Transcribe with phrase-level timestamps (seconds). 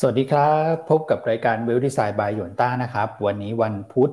[0.00, 4.12] สวัสดีครับ พบกับรายการเวลดีไซน์บายหยวนต้านะครับ วันนี้วันพุธ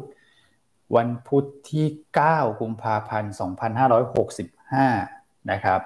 [0.96, 1.86] วันพุธที่
[2.24, 3.34] 9 กุมภาพันธ์
[4.62, 5.82] 2565 นะครับ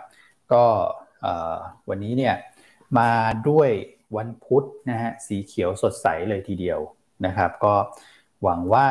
[0.51, 0.63] ก็
[1.89, 2.35] วันนี้เนี่ย
[2.99, 3.11] มา
[3.49, 3.69] ด้วย
[4.17, 6.79] วันพุธนะฮะสีเขียวสดใสเลยทีเดียว
[7.25, 7.75] นะครับ ก็
[8.43, 8.87] หวังว่า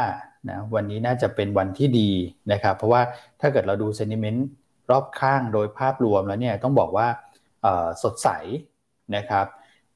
[0.49, 2.11] นะวันนี้น่าจะเป็นวันที่ดี
[2.53, 3.03] นะครับ เพราะว่า
[3.41, 4.49] ถ้าเกิดเราดูเซนิเมนต์
[4.91, 7.09] รอบข้างโดยภาพรวมแล้วเนี่ยต้องบอกว่า
[8.03, 8.29] สดใส
[9.17, 9.47] นะครับ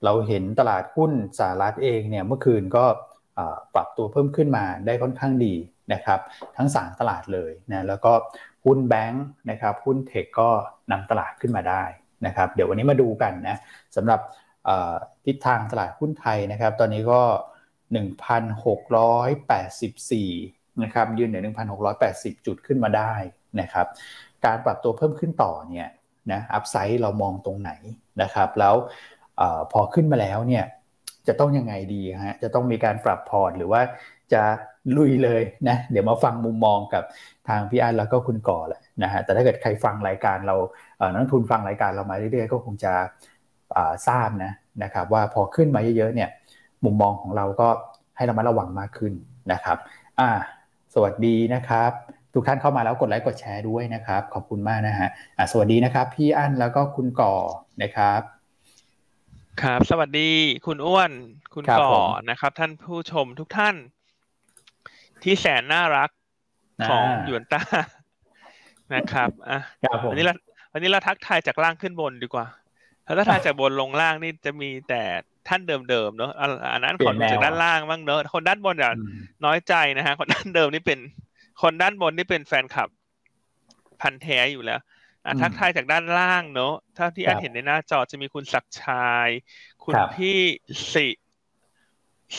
[0.05, 2.84] เราเห็นตลาดหุ้นสหรัฐเองเนี่ยเมื่อคืนก็
[3.75, 5.55] ปรับตัวเพิ่มขึ้นมาได้ค่อนข้างดี
[5.92, 6.20] นะครับ
[6.56, 8.12] ทั้ง3ตลาดเลยนะแล้วก็
[8.65, 10.51] หุ้นแบงค์นะครับหุ้นเทคก็
[10.91, 11.83] นำตลาดขึ้นมาได้
[12.27, 13.56] นะครับเดี๋ยววันนี้มาดูกันนะ
[13.97, 14.20] สำหรับ
[15.25, 17.23] ทิศทางตลาดหุ้นไทยนะครับตอนนี้ก็
[18.03, 21.42] 1,684นะครับยืนเหนือ
[21.95, 23.12] 1,680 จุดขึ้นมาได้
[23.61, 23.87] นะครับ
[24.45, 25.89] การปรับตัวเพิ่มขึ้นต่อเนี่ย
[26.33, 27.70] นะอัพไซด์เรามองตรงไหน
[28.23, 28.75] นะครับแล้ว
[29.73, 30.65] พอขึ้นมาแล้วเนี่ย
[31.29, 33.81] จะต้องยังไงดีฮะจะต้องมีการปรับพอร์ตหรือว่า
[34.33, 34.42] จะ
[34.97, 37.05] ลุยเลยนะเดี๋ยวมาฟังมุมมองกับ
[37.48, 40.56] ทางพี่อันแล้วก็คุณก่อแหละนะฮะแต่ถ้าเกิดใครฟังรายการเรา
[41.12, 42.92] นักทุนฟังรายการเรามาเรื่อยๆก็คงจะ
[44.09, 46.29] ทราบนะนะครับว่าพอขึ้นมาเยอะๆเนี่ย
[46.84, 47.69] มุมมองของเราก็
[48.17, 49.12] ให้เรามาระวังมากขึ้น
[49.53, 49.79] นะครับ
[50.20, 50.31] อ่า
[50.95, 51.91] สวัสดีนะครับ
[52.34, 57.34] ทุกท่านเข้ามาแล้วกดไลค์กดแชร์ด้วยนะครับ ขอบคุณมากนะฮะอ่าสวัสดีนะครับ พี่อั้นแล้วก็คุณก่อ
[57.83, 58.20] นะครับ
[59.59, 60.31] ครับ สวัสดี
[60.67, 61.11] คุณอ้วน
[61.55, 61.93] คุณก่อ
[62.31, 63.75] นะครับ ท่านผู้ชมทุกท่าน
[65.23, 66.11] ที่แสนน่ารัก
[66.89, 67.62] ของยวนต้า
[68.95, 69.59] นะครับอะ
[70.11, 70.34] วันนี้เรา
[70.73, 72.47] วันนี้เราทักทายจากล่างขึ้นบนดีกว่า
[73.07, 75.03] ถ้าทักทายจากบนลงล่างนี่จะมีแต่
[75.48, 76.33] ท่านเดิมๆเนอะ
[76.73, 78.92] อันนั้นขอดูจากด้านล่างบ้างเนอะคนด้านบนอย่า
[79.45, 80.98] น้อยใจนะฮะ คนด้านเดิมนี่เป็น
[81.62, 82.89] คนด้านบนนี่เป็นแฟนคลับ
[84.01, 84.81] พันแท้อยู่แล้ว
[85.41, 89.29] ทักทายจากด้านล่างเนอะถ้าที่อันเห็นในหน้าจอจะมีคุณศักชัย
[89.85, 90.41] คุณพี่
[90.93, 91.09] สิ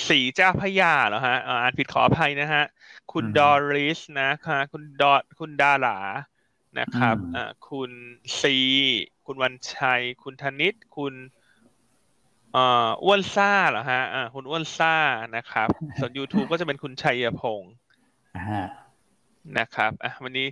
[0.08, 2.64] สีเจ้าพยาเหรอฮะอ่านผิดขออภัยนะฮะ
[3.12, 6.00] คุณดอริสนะคะคุณดอคุณดารา
[6.80, 7.92] นะครับอ่าคุณ
[8.40, 8.58] ซี
[9.26, 11.14] คุณวันชัย คุณธนิตคุณ
[12.56, 14.96] อ่าอ้วนซ่าเหรอฮะอ่าคุณอ้วนซ่า
[15.36, 15.68] นะครับ
[16.00, 17.74] ส่วน YouTube ก็จะเป็นคุณชัยพงศ์
[19.58, 20.48] นะครับอะวันนี้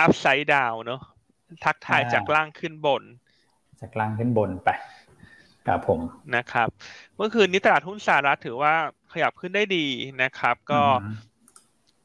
[0.00, 1.00] อัพไซด์ดาวเนอะ
[1.64, 3.02] ทักทายจากล่างขึ้นบน
[3.80, 4.68] จากล่างขึ้นบนไป
[5.66, 6.00] ครับผม
[6.36, 6.68] นะครับ
[7.16, 8.74] เมื่อคืนนี้ตลาดหุ้นสหรัฐถือว่า
[9.12, 9.86] ขยับขึ้นได้ดี
[10.22, 10.80] นะครับ ก็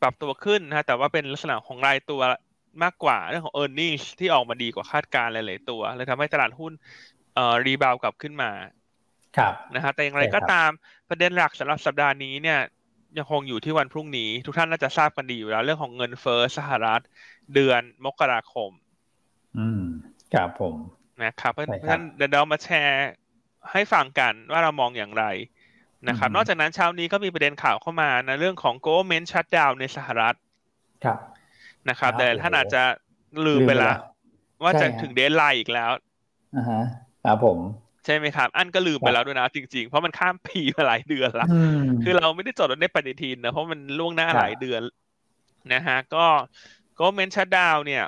[0.01, 2.21] ปรับตัวขึ้นนะแต่ว่าเป็นลักษณะของรายตัว
[2.83, 6.71] มากกว่าเรื่องของ e a r n i n g ที่ออกมาดีกว่าคาดการณ์หลาย ๆ ตัวเลยทำให้ตลาดหุ้น
[7.35, 8.51] เอ่อรีบาวกลับขึ้นมา
[9.37, 10.69] ครับนะฮะแต่อย่างไรก็ตาม
[11.09, 12.59] ประเด็นหลักสำหรับสัปดาห์นี้เนี่ย
[13.17, 17.01] ยังคงอยู่ที่วันพรุ่งนี้ ทุกท่านน่าจะทราบกันดีอยู่แล้ว เรื่องของเงินเฟ้อสหรัฐ
[17.53, 18.71] เดือนมกราคม
[19.57, 19.81] อืม
[20.33, 20.75] ครับผม
[21.23, 23.09] นะครับเพราะฉะนั้นเดี๋ยวเรามาแชร์
[23.71, 25.25] ให้ฟังกันว่าเรามองอย่างไร
[26.07, 30.35] นะครับ นอกจากนั้นเช้านี้ก็มีประเด็นข่าวเข้ามาในเรื่องของ government shutdown ในสหรัฐ
[31.03, 31.17] ครับ
[31.89, 32.83] นะครับ แต่ท่านอาจจะ
[33.45, 33.95] ลืมไปแล้ว
[34.63, 35.91] ว่าจะถึงเดนไลน์อีกแล้ว
[36.55, 36.81] อ่าฮะ
[37.25, 37.59] ครับผม
[38.05, 41.47] ใช่ไหมครับ อันก็ลืมไปแล้วด้วยนะจริง ๆ เพราะมันข้ามปีมาหลายเดือนละ
[42.03, 44.81] คือเราไม่ได้จดในปฏิทินนะเพราะมันล่วงหน้าหลายเดือน
[45.73, 46.25] นะฮะก็
[46.99, 48.05] government shutdown เนี่ย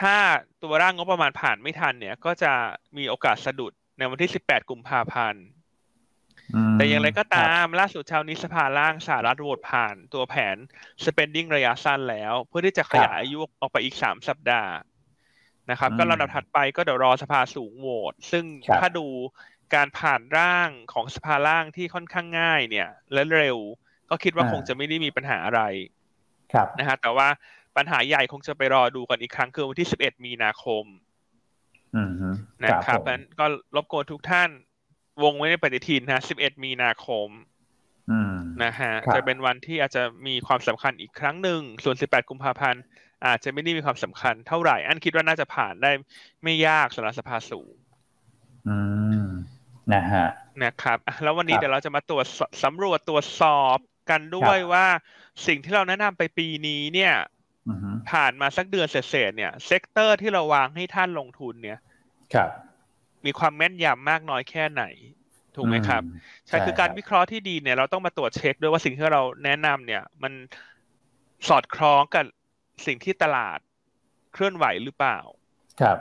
[0.00, 0.16] ถ้า
[0.62, 2.52] ตัวร่างงบประมาณผ่านไม่ทันเนี่ย ก็จะ
[2.96, 5.44] มีโอกาสสะดุดในวันที่ 18 กุมภาพันธ์
[6.74, 10.56] แต่อย่างไรก็ตามล่าสุดเช้านี้สภาล่างสหรัฐโหวตผ่านตัวแผน
[11.04, 14.72] spending ระยะสั้นแล้ว เพื่อที่จะขยายอายุออกไปอีก3สัปดาห์
[15.70, 18.44] นะครับ ก็ลำดับถัดไปก็เดี๋ยวรอสภาสูงโหวตซึ่ง
[18.80, 19.06] ถ้าดู
[19.74, 23.58] การผ่านร่างของสภาล่างที่ค่อนข้างง่ายเนี่ย และเร็ว
[24.10, 25.62] ก็คิดว่าคงจะไม่ได้มีปัญหาอะไร
[26.78, 27.28] นะฮะแต่ว่า
[27.76, 30.84] ปัญหาใหญ่คงจะไปรอดูกันอีกครั้งคือวันที่ 11 มีนาคม
[32.64, 33.46] นะครับนั้นก็
[33.76, 34.50] รบกวนทุกท่าน
[35.22, 37.28] วงไว้ในปฏิทินนะ 11 มีนาคม
[38.64, 42.82] นะฮะจะเป็นวันที่อาจจะมีความสำคัญอีกครั้งหนึ่ง ส่วน 18 กุมภาพันธ์
[43.26, 45.90] อาจจะไม่ได้มีความสำคัญเท่าไหร่ อันคิดว่าน่าจะผ่านได้
[46.44, 47.72] ไม่ยากสำหรับสภาสูง
[49.94, 50.28] นะฮะ
[50.62, 52.26] นะครับ แล้ววันนี้เดี๋ยวเราจะมาตรวจ
[52.64, 53.78] สำรวจตรวจสอบ
[54.10, 54.86] กันด้วยว่า
[55.46, 57.14] สิ่งที่เราแนะนำไปปีนี้เนี่ย
[58.10, 61.78] ผ่านมาสักเดือนเศษเนี่ย sector ที่เราวางให้ท่านลงทุนเนี่ย
[62.34, 62.50] ครับ
[63.24, 64.84] มีความแม่นยำมากน้อยแค่ไหน
[65.56, 66.02] ถูกไหมครับ
[66.46, 70.32] ใช่คือการวิเคราะห์ที่ดีเนี่ยเราต้องมาตรวจเช็คด้วยว่าสิ่งที่เราแนะนำเนี่ย มัน
[71.48, 72.24] สอดคล้องกับ
[72.86, 73.58] สิ่งที่ตลาด
[74.32, 75.18] เคลื่อนไหวหรือเปล่า
[75.80, 75.98] ครับ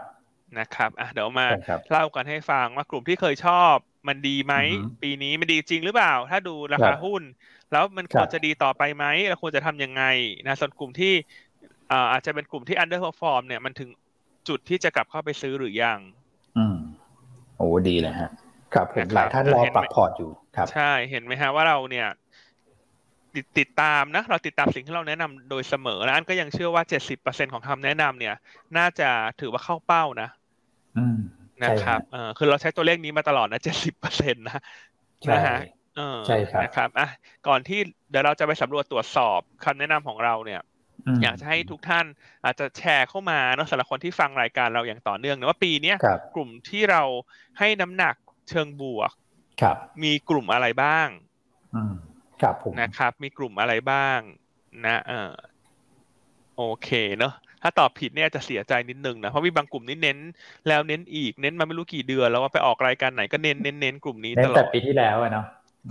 [0.59, 1.47] นะครับอะเดี๋ยวมา
[1.91, 3.75] เล่ากันให้ฟังว่ากลุ่มที่เคยชอบ
[4.07, 4.55] มันดีไหม
[5.03, 7.23] ปีนี้มันดีจริงหรือเปล่า ถ้าดูราคาหุ้น
[7.71, 10.03] แล้วมันควรจะดีต่อไปไหมเราควรจะทำยังไง
[10.47, 11.13] นะส่วนกลุ่มที่
[12.11, 13.89] อาจจะเป็นกลุ่มที่ underperform เนี่ยมันถึง
[14.49, 15.99] จุดที่จะกลับเข้าไปซื้อหรือยัง
[16.57, 16.77] อืม
[17.57, 18.29] โอ้ดีเลยฮะ
[18.73, 22.07] ครับผมหลายท่านรอปรับพอร์ตอยู่ครับ ใช่เห็นไหมฮะว่าเราเนี่ย
[23.35, 28.35] ติดติดตามนะเราติดตามสิ่งที่เราแนะนำโดยเสมอแล้วอันก็ยังเชื่อว่าเจ็ดสิบเปอร์เซ็นของคำแนะนำเนี่ย
[28.77, 29.09] น่าจะ
[29.41, 30.29] ถือว่าเข้าเป้านะ
[30.97, 31.17] อืม
[31.63, 34.61] นะครับเออคือเราใช้ตัวเลขนี้มาตลอดนะเจ็ดสิบเปอร์เซ็นต์นะ
[35.31, 35.57] นะฮะ
[35.97, 37.07] เออใช่ครับนะครับอะ
[37.47, 37.79] ก่อนที่
[38.09, 40.72] เดี๋ยวเราจะไปสำรวจตรวจสอบคำแนะนำของเราเนี่ยม
[41.23, 42.05] อยากจะให้ทุกท่าน
[42.45, 47.03] อาจจะแชร์เข้ามาเนอะสำหรับคนที่ฟังรายการเราอย่างต่อเนื่องนะว่าปีเนี้ยครับกลุ่มที่เรา
[47.59, 48.15] ให้น้ำหนัก
[48.49, 49.11] เชิงบวก
[49.61, 51.07] ครับ มีกลุ่มอะไรบ้าง
[51.75, 51.93] อืม
[52.41, 54.19] ครับผมนะครับ มีกลุ่มอะไรบ้าง
[54.85, 55.31] นะเออ
[56.57, 60.17] โอเคเนอะถ้าตอบผิดเนี่ยจะเสียใจนิดนึงนะเพราะมีบางกลุ่มนี่เน้น
[60.67, 65.45] แล้วเน้นอีกเน้นมาไม่รู้กี่เดือน แล้วว่าไปออกรายการไหนก็เน้นเน้นเน้นกลุ่มนี้เน้ตนลแต่อดปีที่แล้วอะเนาะ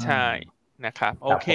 [0.05, 0.27] ใช่
[0.87, 1.49] นะครับ โอเค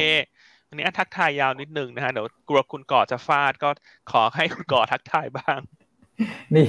[0.68, 3.69] ผมวันนี้อะทักทายยาวนิดนึงนะฮะเดี๋ยวกลัวคุณก่อจะฟาดก็
[4.12, 5.60] ขอให้คุณก่อทักทายบ้าง
[6.56, 6.68] นี่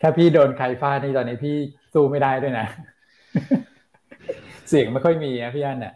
[0.00, 1.56] ถ้าพี่โดนใครฟาดนี่ตอนนี้พี่
[1.94, 2.66] สู้ไม่ได้ด้วยนะ
[4.68, 5.94] เสียงไม่ค่อยมีนะพี่อันเนี่ย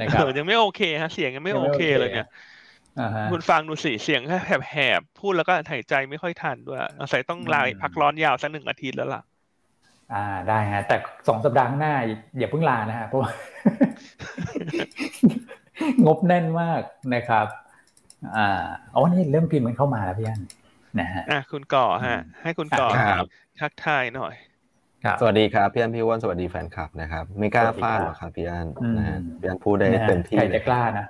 [0.00, 2.28] นะครับเออยังไม่โอเคฮะเสียงยังไม่ยังโอไม่เคโอเคเลยเนี่ย
[3.00, 4.38] อ่าฮะคุณฟังดูสิเสียงแค่
[4.70, 9.22] แหบๆพูดแล้วก็หายใจไม่ค่อยทันด้วยอาศัยต้องลาอืมพักร้อนยาวสักหนึ่งอาทิตย์แล้วล่ะ
[10.12, 10.96] อ่าได้ฮะแต่
[11.28, 11.94] สองสัปดาห์ข้างหน้า
[12.38, 13.30] อย่าเพิ่งลานะฮะเพราะว่า
[16.06, 16.82] งบแน่นมาก
[17.14, 17.46] นะครับ
[18.36, 18.48] อ่า
[18.94, 20.40] อ๋อนี่เริ่มพิมพ์มันเข้ามาแล้วพี่อัน
[21.00, 23.26] นะฮะอะคุณก่อฮะ ให้คุณก่อครับ
[23.60, 24.34] ทักทายหน่อย
[25.04, 31.06] ครับสวัสดีครับพี่อันพี่อ้วนสวัสดีแฟนคลับนะครับ ไม่กล้าสวัสดีฟาดครับหรอกครับพี่อันอืมนะฮะพี่อันพูดได้นะฮะเต็มที่ใครเลจะยกล้านะ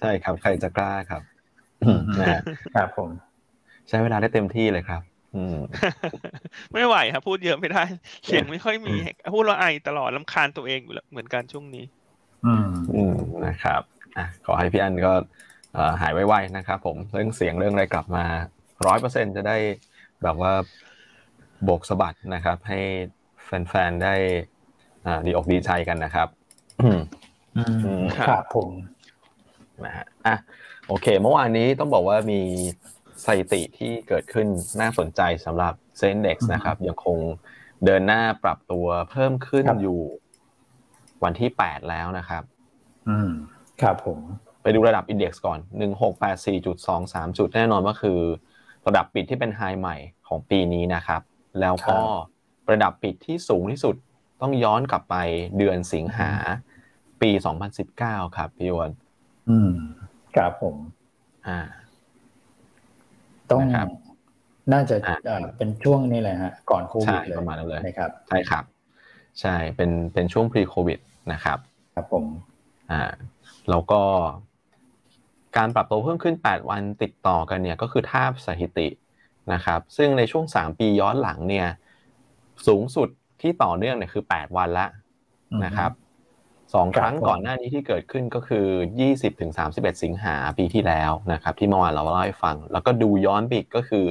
[0.00, 1.22] ใช่ครับใครจะกล้าครับ
[1.84, 2.40] อืมนะฮะ
[2.76, 3.10] ครับผม
[3.88, 5.02] ใช้เวลาได้เต็มที่เลยครับ
[5.36, 5.56] อืม
[6.72, 7.84] ไม่ไหวครับพูดเยอะไม่ได้
[8.26, 8.94] เสียงไม่ค่อยมี
[9.34, 11.84] พูดแล้วไอตลอดลำคาญตัวเองอยู่แล้วเหมือนกันช่วงนี้
[12.46, 13.14] อืมอืม
[13.46, 13.82] นะครับ
[14.16, 15.12] อะขอให้พี่อันก็
[15.74, 18.24] เอ่อหายไวๆนะครับผมเรื่องเสียงเรื่องอะไรกลับมา
[18.86, 19.56] ร้อยเปอร์เซ็นจะได้
[20.22, 20.52] แบบว่า
[21.64, 22.80] โบกสะบัดนะครับ ให้
[23.44, 24.14] แฟนๆได้
[25.06, 26.28] อ่าดีอกดีใจกันนะครับ
[26.80, 27.00] อืม
[27.56, 28.70] อืมอืมครับผม
[29.84, 30.36] นะฮะอะ
[30.86, 32.40] โอเค เมื่อวานนี้ต้องบอกว่ามี
[33.24, 34.46] สถิติที่เกิดขึ้น
[34.80, 37.18] น่าสนใจสำหรับเซ็นเด็กนะครับ ยังคง
[37.84, 40.00] เดินหน้าปรับตัวเพิ่มขึ้นอยู่
[41.24, 42.42] วันที่ 8 แล้วนะครับ
[43.08, 43.30] อืม
[43.82, 44.20] ครับผม
[44.62, 45.58] ไปดูระดับอินเด็กซ์ก่อน
[46.48, 48.20] 1684.23 จุดแน่นอนว่าคือ
[48.86, 49.96] ระดับปิดที่เป็นไฮใหม่
[50.28, 51.22] ของปีนี้นะครับ
[51.60, 52.00] แล้วก็
[52.70, 53.96] ระดับปิดที่สูงที่สุด
[54.40, 55.16] ต้องย้อนกลับไป
[55.58, 56.30] เดือนสิงหา
[57.22, 57.30] ปี
[57.84, 58.90] 2019 ครับพี่วอน
[59.48, 59.70] อืม
[60.36, 60.76] ครับผม
[61.46, 61.58] อ่า
[63.50, 63.88] ต้องนะครับ
[64.72, 68.64] น่าจะอะเอ่อเป็นช่วงนี้แหละฮะ ก่อนโควิใช่ดเลยประมาณนั้นเลยนะครับ ใช่ครับ
[69.40, 70.98] ใช่เป็นเป็นช่วง pre covid
[71.32, 71.58] นะครับ
[71.94, 72.24] ครับผม
[72.90, 73.02] อ่า
[73.70, 74.02] แล้วก็
[75.56, 78.88] การปรับตัวเพิ่มขึ้น 8 วันติดต่อกันเนี่ยก็คือท่าบสถิติ
[79.52, 81.66] นะครับซึ่งในช่วง 3 ปีย้อนหลังเนี่ย
[82.66, 83.08] สูงสุด
[83.40, 84.86] ที่ต่อเนื่องเนี่ยคือ 8 วันละ
[85.64, 85.92] นะครับ
[86.74, 88.66] สองครั้งก่อนหน้านี้ที่เกิดขึ้นก็คือ
[89.04, 94.04] 20ถึง31 สิงหาปีที่แล้วนะครับที่เมื่อวานเราเล่าให้ฟัง แล้วก็ดูย้อนไปอีกก็คือ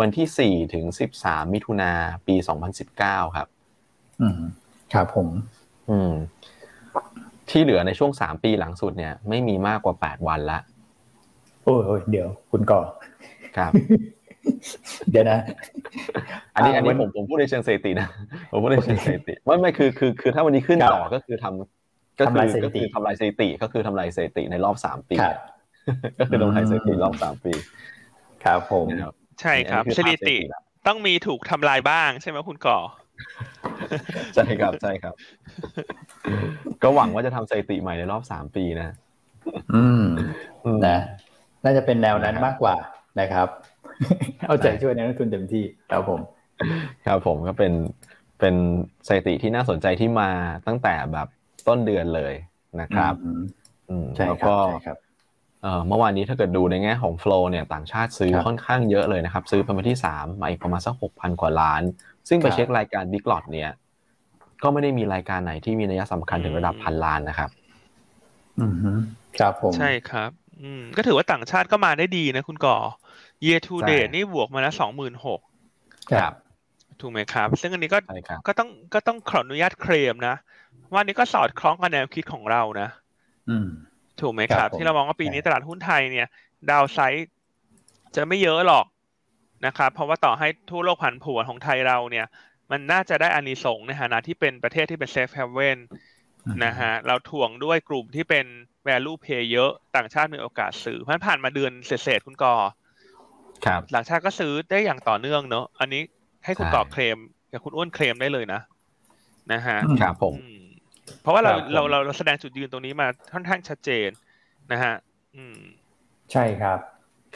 [0.00, 0.84] วันที่ 4 ถึง
[1.20, 1.92] 13 มิถุนา
[2.26, 2.34] ปี
[2.86, 3.48] 2019 ครับ
[4.22, 4.40] อืม
[4.92, 5.28] ครับผม
[5.90, 6.12] อืม
[7.50, 10.58] ที่เหลือในช่วง3ปีหลังสุดเนี่ย ไม่มีมากกว่า8วันละ
[11.64, 12.80] โอ้ยโอ้ยเดี๋ยว คุณก่อ
[13.56, 13.72] ครับ
[15.10, 15.38] เดี๋ยวนะ
[16.54, 18.08] อันนี้อ่าอันนี้วันผมผมพูดในเชิงสถิตินะ
[18.50, 25.36] ผมพูดในเชิงสถิติไม่ไม่คือคือคือถ้าวันนี้ขึ้นครับต่อก็คือทำก็คืทำลายอสถิก็ติคือทำลายสถิติก็คือทำลายสถิติในรอบสามปีครับ
[26.18, 27.52] ก็คือทำลายสถิติรอบสามปี
[28.44, 32.78] ครับผมนะครับใช่ครับอันนี้สอภาพถิติละต้องมีถูกทำลายบ้างใช่ไหมคุณก่อ
[34.34, 35.14] ใช่ครับใช่ครับ
[36.82, 38.94] ก็หวังว่าจะทำสถิติใหม่ในรอบสามปีนะ
[39.74, 40.04] อืม
[40.64, 40.98] อืมนะ
[41.64, 42.76] น่าจะเป็นแนวนั้นนะครับมากกว่า
[43.20, 43.48] นะครับ
[44.46, 46.20] เอาใจช่วยนักลงทุนเต็มที่ครับผม
[47.06, 47.72] ครับผมก็เป็น
[48.40, 48.54] เป็น
[49.06, 50.30] สถิติที่น่าสนใจที่มา
[50.66, 51.28] ตั้งแต่แบบ
[51.68, 52.34] ต้นเดือนเลย
[52.80, 53.40] นะครับอืม
[53.90, 54.98] อืมใช่แล้วครับก็ใช่ครับ
[55.62, 61.82] เอ่อเมื่อวานนี้ถ้าเกิดดูในแง่ของ flow เนี่ยต่างชาติซื้อครับค่อนข้างเยอะเลยนะครับ ซื้อเป็นวันที่ 3 มาอีกประมาณสัก 6,000 กว่าล้าน
[62.28, 63.70] ซึ่งไปครับเช็ครายการ Big Lot เนี่ย
[64.62, 67.50] ก็ไม่ได้มีรายการไหนที่มีนัยสำคัญถึงระดับพันล้านนะครับ
[68.60, 68.92] อืมฮึ
[69.38, 70.30] ครับผมใช่ครับ
[70.62, 72.76] อืมก็ถือว่าต่างชาติก็มาได้ดีนะคุณก่อ
[73.44, 75.40] year to ใช่ date นี่บวกมาแล้วสองหมื่นหก
[76.12, 76.32] ครับ
[77.00, 80.34] ถูกไหมครับ ซึ่งอันนี้ก็ใช่ครับก็ต้องก็ต้องขออนุญาตเคลมนะ
[80.92, 82.88] ว่าอันนี้ก็สอดคล้องกับแนวคิดของเรานะ
[83.48, 83.66] อืม
[84.20, 86.28] ถูกไหมคครัรับบผมที่เรามองว่าปีนี้ใช่ตลาดหุ้นไทยเนี่ย
[86.70, 87.28] ดาวไซด์
[88.16, 88.84] จะไม่เยอะหรอก
[89.66, 92.26] นะครับ เพราะว่าต่อให้ทั่วโลกผันผวนของไทยเราเนี่ย
[92.70, 95.78] มันน่าจะได้อานิสงส์ในฐานะที่เป็นประเทศที่เป็น safe haven
[96.64, 98.46] นะฮะเราถ่วงด้วยกลุ่มที่เป็น
[98.86, 102.54] value play เยอะต่างชาติมีโอกาสซื้อเพราะฉะนั้นผ่านมาเดือนเศษๆคุณกอ
[103.66, 106.02] ครับต่างชาติก็ซื้อได้อย่างต่อเนื่องเนอะอันนี้
[106.44, 107.18] ให้คุณใช่กอเคลม
[107.52, 108.60] กับคุณอ้วนเคลมได้เลยนะ
[109.52, 110.60] นะฮะครับผมอืม
[111.22, 114.08] เพราะว่าเราครับผมเราเราเราแสดงจุดยืนตรงนี้มาค่อนข้างชัดเจน
[114.72, 114.94] นะฮะ
[115.36, 115.56] อืม
[116.32, 116.78] ใช่ครับ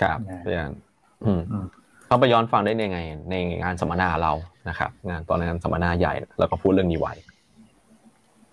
[0.01, 0.69] ครับนะเพื่อน
[1.25, 1.67] อืมอืม
[2.09, 3.01] เข้าไปย้อนฟังได้ในไง
[3.31, 4.33] ในงานสัมมนาเรา
[4.69, 7.15] นะครับ งานตอนงานสัมมนาใหญ่แล้วก็พูดเรื่องนี้ไว้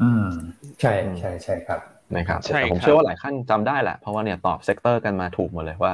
[0.02, 0.28] อืม
[0.82, 1.80] ใช่ใช่ใช่ครับ
[2.16, 5.94] นะครับใช่แต่ผมครับเชื่อว่าหลายขั้นจำได้แหละ เพราะว่าเนี่ยตอบ sector กันมาถูกหมดเลยว่า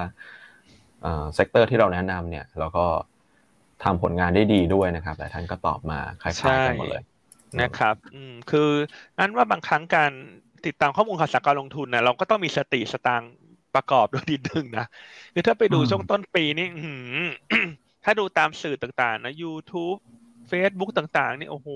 [1.02, 2.86] เอ่อ sector ที่เราแนะนำเนี่ยแล้วก็
[3.84, 7.04] ทำผลงานได้ดีด้วยนะครับหลายท่านก็ตอบมาคล้ายๆกันหมดเลย
[7.62, 8.70] นะครับ อืมคือ
[9.18, 10.12] อันว่าบางครั้งการ
[10.66, 13.32] ติดตามข้อมูลข่าวสารการลงทุนนะเราก็ต้องมีสติสตางค์
[13.76, 14.86] ประกอบด้วยนิดนึงนะ
[15.34, 17.18] คือถ้าไปดูอืมช่วงต้นปีนี่อื้อหือ
[18.04, 19.98] ถ้าดูตามสื่อต่าง ๆ นะ YouTube
[20.52, 21.70] Facebook ต่าง ๆ นี่โอ้โห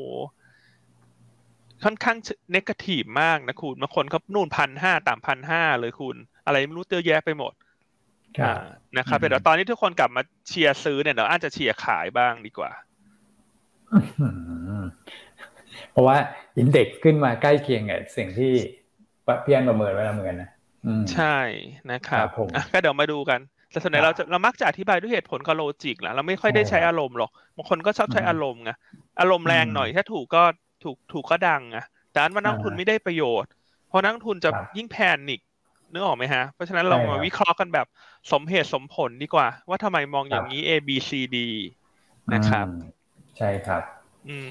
[1.83, 2.17] ค่อนข้าง
[2.51, 7.53] เนกาทีฟมากนะคุณบางคนเขานู่นพันห้าตามพันห้าเลยคุณ อะไรไม่รู้เยอะแยะไปหมด
[8.39, 8.63] ครับอ่า
[8.97, 12.71] นะครับอืมแต่เดี๋ยวตอนนี้ทุกคนกลับมาเชียร์ซื้อเนี่ยเดี๋ยวอาจจะเชียร์ขายบ้างดีกว่า
[13.91, 13.97] อื
[14.83, 14.85] ม
[15.91, 16.17] เพราะว่า
[16.57, 18.53] อินเด็กซ์ขึ้นมาใกล้เคียงกับสิ่งที่
[19.43, 20.54] พี่อันประเมินไว้แล้วเหมือนกันนะอืม
[21.11, 21.25] ใช่
[21.91, 23.39] นะครับครับผมอะก็เดี๋ยวมาดูกัน
[23.69, 28.69] แต่ส่วนใหญ่ครับเราจะเรามักจะอธิบายด้วยเหตุผลกับโลจิกแหละเราไม่ค่อยได้ใช่ใช้ครับอารมณ์หรอกบางคนก็ชอบใช้อืมอารมณ์ไง
[29.19, 30.43] อารมณ์แรงอืมหน่อยถ้าถูกก็
[30.83, 31.77] ถูกถูกก็ดังไง
[32.11, 33.51] แต่อันว่านักลงทุนอ่าไม่ได้ประโยชน์
[33.87, 34.95] เพราะนักลงทุนจะครับยิ่งแพ
[35.27, 35.39] นิค
[35.91, 37.87] นึกออกไหมฮะ เพราะฉะนั้นเราใช่ครัมาบวิเคราะห์กันแบบ
[38.31, 41.35] สมเหตุสมผลดีกว่า ว่าทำไมมองอย่างนี้ A B C D
[42.33, 42.71] นะครับอืม
[43.37, 43.83] ใช่ครับ
[44.27, 44.49] อืม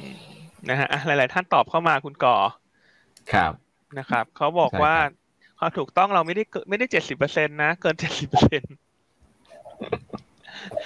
[0.68, 2.36] นะฮะอะหลาย ๆ ท่านตอบเข้ามาคุณก่อ
[3.32, 3.52] ครับ
[3.98, 4.94] นะครับ เขาบอกใช่ครับว่า
[5.64, 8.75] ความถูกต้องเราไม่ได้เกินไม่ได้เจ็ดสิบเปอร์เซ็นต์นะ เกินเจ็ดสิบเปอร์เซ็นต์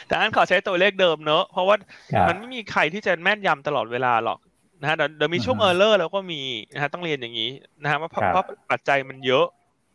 [0.06, 1.76] แต่อันขอใช้ตัวเลขเดิมเนอะเพราะว่า
[2.12, 4.38] ครับมันไม่มีใครที่จะแม่นยำตลอดเวลาหรอก
[4.80, 6.40] นะฮะเดี๋ยวเดี๋ยวมีช่วงอืเอออฮึร์เลอร์แล้วก็มี
[6.74, 7.50] นะฮะต้องเรียนอย่างนี้
[7.82, 9.46] นะฮะว่าเพราะครับเพราะปัจจัยมันเยอะ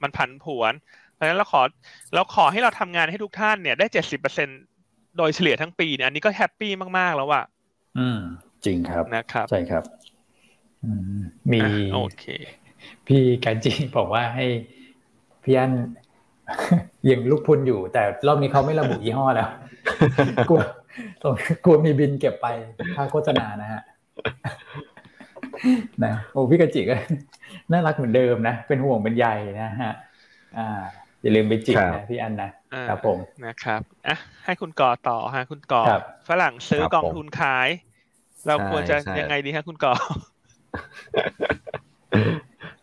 [0.04, 0.74] มันผันผวน
[1.14, 1.62] เพราะฉะนั้นเราขอ
[2.14, 4.48] เราขอให้เราทำงานให้ทุกท่านเนี่ยได้เจ็ดสิบเปอร์เซ็น
[5.18, 7.42] โดยเฉลี่ยทั้งปีเนี่ยอันนี้ก็แฮปปี้มากๆแล้วว่ะ
[7.98, 8.20] อืม
[8.66, 9.84] จริงครับนะครับใช่ครับ
[10.84, 11.22] อืม
[11.52, 12.26] มีอะโอเค
[13.08, 14.46] พี่กันจีบอกว่าให้
[15.44, 15.72] พี่อัน
[17.10, 19.50] ยังลูกพุนอยู่ แต่รอบนี้เขาไม่ระบุยี่ห้อแล้ว
[20.50, 20.62] กลัว
[21.66, 22.48] กลัวมีบินเก็บไป
[22.96, 23.82] ค่าโฆษณานะฮะ
[26.06, 26.96] นะโอ้พี่กันจิก็
[27.72, 29.26] น่ารักเหมือนเดิมนะ เป็นห่วงเป็นใย
[29.62, 29.94] นะฮะ
[30.58, 30.82] อ่า
[31.22, 37.70] อย่าลืมไปจิกครันะบพี่อันนะอ่าครับผมนะครับอะให้คุณก่อต่อฮะคุณก่อครับฝรั่งซื้อครับกองทุนขาย
[38.48, 39.94] เราใช่ควรจะใช่ยังไงดีฮะคุณก่อ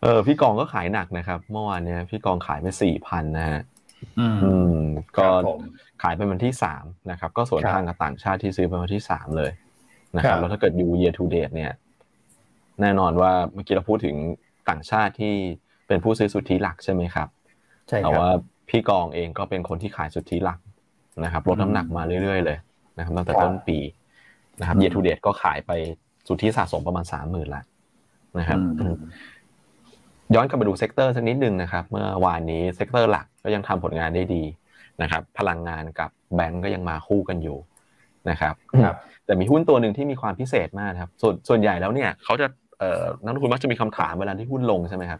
[0.01, 3.61] เออพี่กองก็ขายหนักนะครับ เมื่อวานเนี้ย พี่กองขายไปสี่พันนะฮะ
[4.19, 4.79] อืมอืม
[5.15, 5.61] คก็รับผม
[6.01, 9.51] ขายเป็นวันที่สามนะครับ ก็สวนครับทางกับต่างชาติที่ซื้อเป็นวันที่สามเลย
[10.15, 11.71] นะครับครับแล้วถ้าเกิดยู year to date เนี่ย
[12.81, 14.15] แน่นอนว่าเมื่อกี้เราพูดถึง
[14.69, 15.33] ต่างชาติที่
[15.87, 17.27] เป็นผู้ซื้อสุทธิหลักใช่ไหมครับ
[17.87, 18.29] ใช่แต่ครับว่า
[18.69, 20.59] ว่ากองเองก็เป็นคนที่ขายสุทธิหลัก
[21.23, 22.57] นะครับลดน้ำหนักมาเรื่อยๆเลย
[22.97, 23.77] นะครับตั้งแต่ครับต้นปี
[24.59, 25.71] นะครับอืม year to date ก็ขายไป
[26.27, 27.63] สุทธิสะสมประมาณสามหมื่นละ
[28.39, 28.95] นะครับอืม
[30.35, 34.43] ย้อนกลับมาดู sector สักนิดนึงนะครับ เมื่อวานนี้ sector หลักก็ยังทำผลงานได้ดี
[35.01, 37.57] นะครับ พลังงานกับแบงก์ก็ยังมาคู่กันอยู่
[38.29, 38.95] นะครับครับ
[39.25, 42.47] แต่มีหุ้นตัวหนึ่งที่มีความพิเศษมากนะครับ ส่วนส่วนใหญ่แล้วเนี่ยเขาจะ
[42.79, 45.19] เอ่อนักลงทุนมักจะมีคำถามเวลาที่หุ้นลงใช่ไหมครับ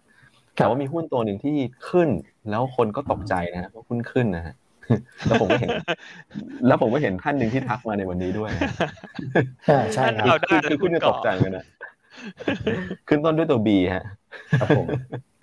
[0.56, 1.56] แต่ว่ามีหุ้นตัวหนึ่งที่
[1.90, 2.10] ขึ้น
[2.50, 4.56] แล้วคนก็ตกใจนะฮะว่าหุ้นขึ้นนะฮะ
[5.28, 5.70] แล้วผมก็เห็น
[6.68, 8.72] แล้วผมก็เห็นท่านหนึ่งที่ทักมาในวันนี้ด้วยนะ
[9.66, 11.66] ใช่ใช่ท่านครัเอาบได้คือเลยคือคุขึ้นณจะก่ตอกใจกันนะ
[13.08, 14.06] ขึ้นต้นด้วยตัว B ฮะ
[14.60, 14.88] ครับผม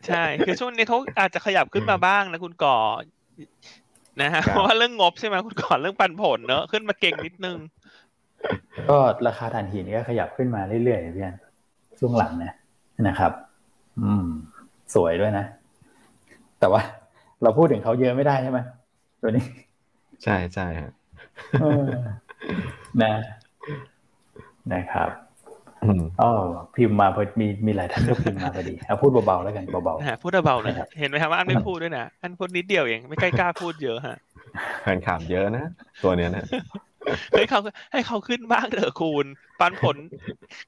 [0.07, 2.77] ใช่ คือช่วงนี้เขาอาจจะขยับขึ้นมาบ้างนะคุณก่อ
[4.21, 7.59] นะฮะครับเพราะว่าเรื่องงบใช่ไหมคุณก่อเรื่องปันผลเนอะขึ้นมาเก่งนิดนึง
[8.89, 11.37] ก็ราคาถ่านหินก็ขยับขึ้นมาเรื่อยๆพี่อัน
[11.99, 12.53] ช่วงหลังนะ
[13.09, 13.33] นะครับ
[14.01, 14.27] อืม
[14.95, 15.45] สวยด้วยนะ
[16.61, 16.81] แต่ว่า
[17.43, 18.59] เราพูดถึงเขาเยอะไม่ได้ใช่ไหม
[19.23, 19.45] ตัวนี้
[20.25, 20.93] ใช่ใช่ฮะ
[21.61, 21.87] เออ
[23.03, 23.15] นะ
[24.73, 25.11] นะครับ
[25.85, 26.31] อืมอ๋อ
[26.77, 34.17] พิมพ์มาพอมีมีหลายท่านก็พิมพ์มาพอดีเอาพูดเบาๆแล้วกันเบานะฮะพูดเบาๆหนะครับเห็นไหมครับว่าอันไม่พูดด้วยนะอันพูดนิดเดียวเองไม่ใกล้กล้าพูดเยอะฮะ
[34.83, 35.65] แฟนคลับเยอะนะ
[36.03, 36.47] ตัวเนี้ยนะ
[37.37, 37.61] ให้เขา
[37.93, 39.27] ให้เขาขึ้นบ้างเถอะคุณ
[39.61, 39.97] ปันผล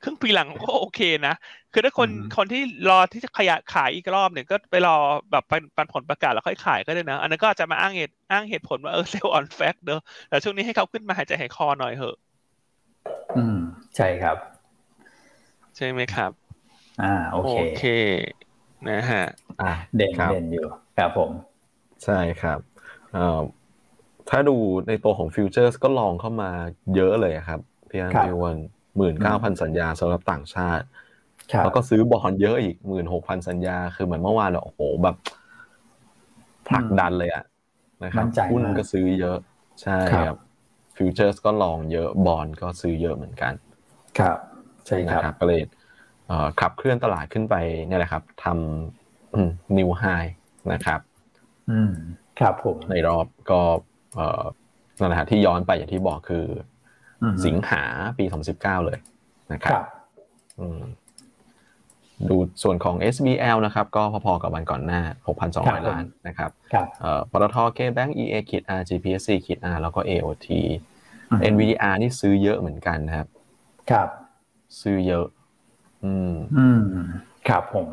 [0.02, 1.34] ครึ่งปีหลังก็โอเคนะ
[1.72, 4.96] คือถ้าคนอืมคนที่รอที่จะขยายขายอีกรอบเนี่ยก็ไปรอ
[5.32, 13.58] แบบปันปันผลประกาศแล้วค่อยขายก็ได้นะ อันนั้นก็อาจจะมาอ้างเหตุอ้างเหตุผลว่าเออเซลล์ออนแฟกเด้อแต่ช่วงนี้ให้เขาขึ้นมาหายใจหายคอหน่อยเหอะๆอืม
[13.96, 14.36] ใช่ครับ
[15.80, 16.32] ใช่ไหมครับ
[17.00, 17.80] อ่าโอเคเค
[18.88, 19.24] นะฮะ
[19.60, 21.30] อะเด่นครับเด่นอยู่ครับผม
[22.04, 22.58] ใช่ครับ
[23.12, 23.40] เอ่อ
[24.30, 24.56] ถ้าดู
[24.88, 26.50] ในตัวของฟิวเจอร์สก็ลองเข้ามา
[26.94, 28.56] เยอะเลยครับพี่อันครับพี่วัน
[28.96, 30.84] หมื่นเก้าพันสัญญาสำหรับต่างชาติ
[31.52, 35.16] ครับแล้วก็ซื้อบอลเยอะอีกหมื่นหกพันสัญญา คือเหมือนเมื่อวานเราโอ้โหแบบ
[36.68, 37.44] ผลักดันเลยอะ
[38.04, 39.38] นะครับมั่นใจหุ้นมากก็ซื้อเยอะ
[39.82, 40.36] ใช่ครับครับ
[40.96, 43.54] futures ก็ long เยอะ bond ก็ซื้อเยอะเหมือนกัน
[44.18, 44.38] ครับ
[44.86, 45.62] ใช่คนะรับครับก็เลย
[46.60, 47.54] ขับเคลื่อนตลาดขึ้นไป
[47.88, 50.04] เนี่ยแหละครับทำ new high
[50.72, 51.00] นะครับ
[51.70, 51.92] อืม
[52.40, 53.60] ครับผมในรอบก็
[55.00, 56.46] นั่นแหละที่ย้อนไปอย่างที่บอกคือ
[57.46, 57.82] สิงหา
[58.18, 58.24] ปี
[58.56, 58.98] 2019 เลย
[59.52, 59.82] นะครับ
[62.30, 65.00] ดูส่วนของ SBL นะครับ ก็พอๆกับวันก่อนหน้า
[65.44, 66.50] 6,200 ล้านนะครับ
[67.30, 70.48] ปตทเคแบงก์ EA ขีด R GPSC ขีด R แล้วก็ AOT
[71.52, 73.28] NVDR นี่ซื้อเยอะเหมือนกันนะครับ
[73.90, 74.08] ครับ
[74.80, 75.26] ซื้อเยอะ
[76.04, 76.80] อืม อืม
[77.48, 77.88] ครับผม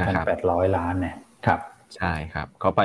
[0.00, 1.60] 5,800ล้านเนี่ยครับ
[1.96, 2.82] ใช่ครับก็ไป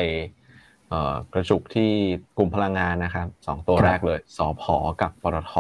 [1.34, 1.92] กระจุกที่
[2.38, 5.54] กลุ่มพลังงานนะครับสองตัวแรกเลยสอพอกับปตท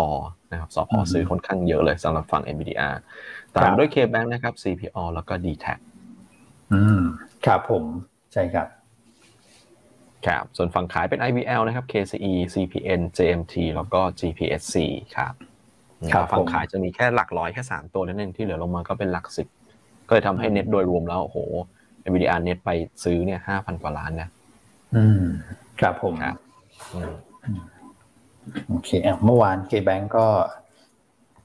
[0.51, 2.95] นะครับสอพอซื้อค่อนข้างเยอะเลยสำหรับฝั่ง NVDR
[3.57, 5.65] ตามด้วย KBank นะครับ CPO แล้วก็ d t แท
[6.73, 7.01] อืม
[7.45, 7.83] ครับผม
[8.33, 8.67] ใช่ครับ
[10.27, 14.75] ครับ ส่วนฝั่งขายเป็น IBL นะครับ KCE CPN JMT แล้วก็ GPSC
[15.15, 15.48] ครับครับ
[16.31, 19.47] ฝั่งขายจะมีแค่หลักร้อยแค่สามตัวนั่นเองที่เหลือลงมาก็เป็นหลักสิบ
[20.07, 21.37] ก็เลยทำให้เน็ตโดยรวมแล้วโอ้โห
[22.07, 22.69] NVDR เน็ตไป
[23.03, 24.29] ซื้อเนี่ยห้าพันกว่าล้านนะ
[24.95, 25.23] อืม
[25.79, 26.35] ครับผมครับ
[28.67, 28.89] โอเค
[29.25, 30.27] เมื่อวาน K-Bank ก็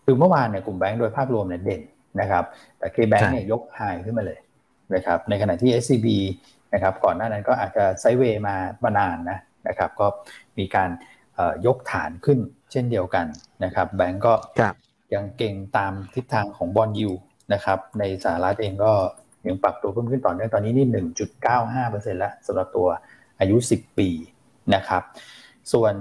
[0.05, 1.83] คือเมื่อวานเนี่ยกลุ่มแบงก์โดยภาพรวมเนี่ยเด่น
[2.21, 2.45] นะครับ
[2.79, 4.39] แต่ K-Bank เนี่ยยกไฮขึ้นมาเลย
[4.95, 6.07] นะครับ ในขณะที่ SCB
[6.75, 10.07] นะครับ ก่อนหน้านั้นก็อาจจะไซเวย์มามานานนะนะครับ ก็
[10.59, 10.91] มีการ
[11.67, 12.39] ยกฐานขึ้น
[12.71, 13.27] เช่นเดียวกัน
[13.65, 14.35] นะครับ แบงก์ก็
[15.15, 17.11] ยังเก่งตามทิศทางของบอลยู
[17.53, 18.93] นะครับ ในสหรัฐเองก็
[19.47, 20.87] ยังปรับตัวเพิ่มขึ้นต่อเนื่องตอนนี้นี่
[21.53, 22.89] 1.95%แล้วสำหรับตัว
[23.41, 24.09] อายุ10ปี
[24.75, 25.03] นะครับ
[25.73, 25.95] ส่วน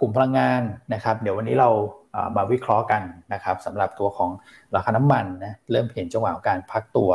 [0.00, 0.62] กลุ่มพลังงาน
[0.94, 1.70] นะครับ เดี๋ยววันนี้เรา
[2.36, 4.30] มาวิเคราะห์กันนะครับสำหรับตัวของ
[4.74, 7.10] ราคาน้ำมันนะเริ่มเห็นจังหวะของการพักตัว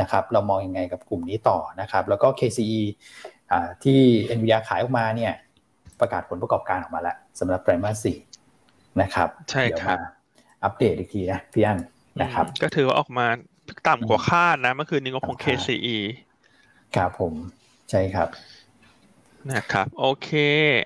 [0.00, 2.80] นะครับ เรามองยังไงกับกลุ่มนี้ต่อนะครับ แล้วก็ KCE
[3.84, 4.00] ที่
[4.36, 5.32] NVIDIA ขายออกมาเนี่ย
[6.00, 8.16] ประกาศผลประกอบการออกมาแล้วสำหรับไตรมาสสี่
[9.00, 9.98] นะครับ ใช่ครับ
[10.64, 11.78] อัปเดตอีกทีนะพี่อัน
[12.22, 13.26] นะครับ ก็ถือว่าออกมา
[13.88, 15.96] ต่ำกว่าคาดนะเมื่อคืนนี้งบของ KCE
[16.96, 17.32] ครับผม
[17.90, 18.28] ใช่ครับ
[19.52, 20.30] นะครับโอเค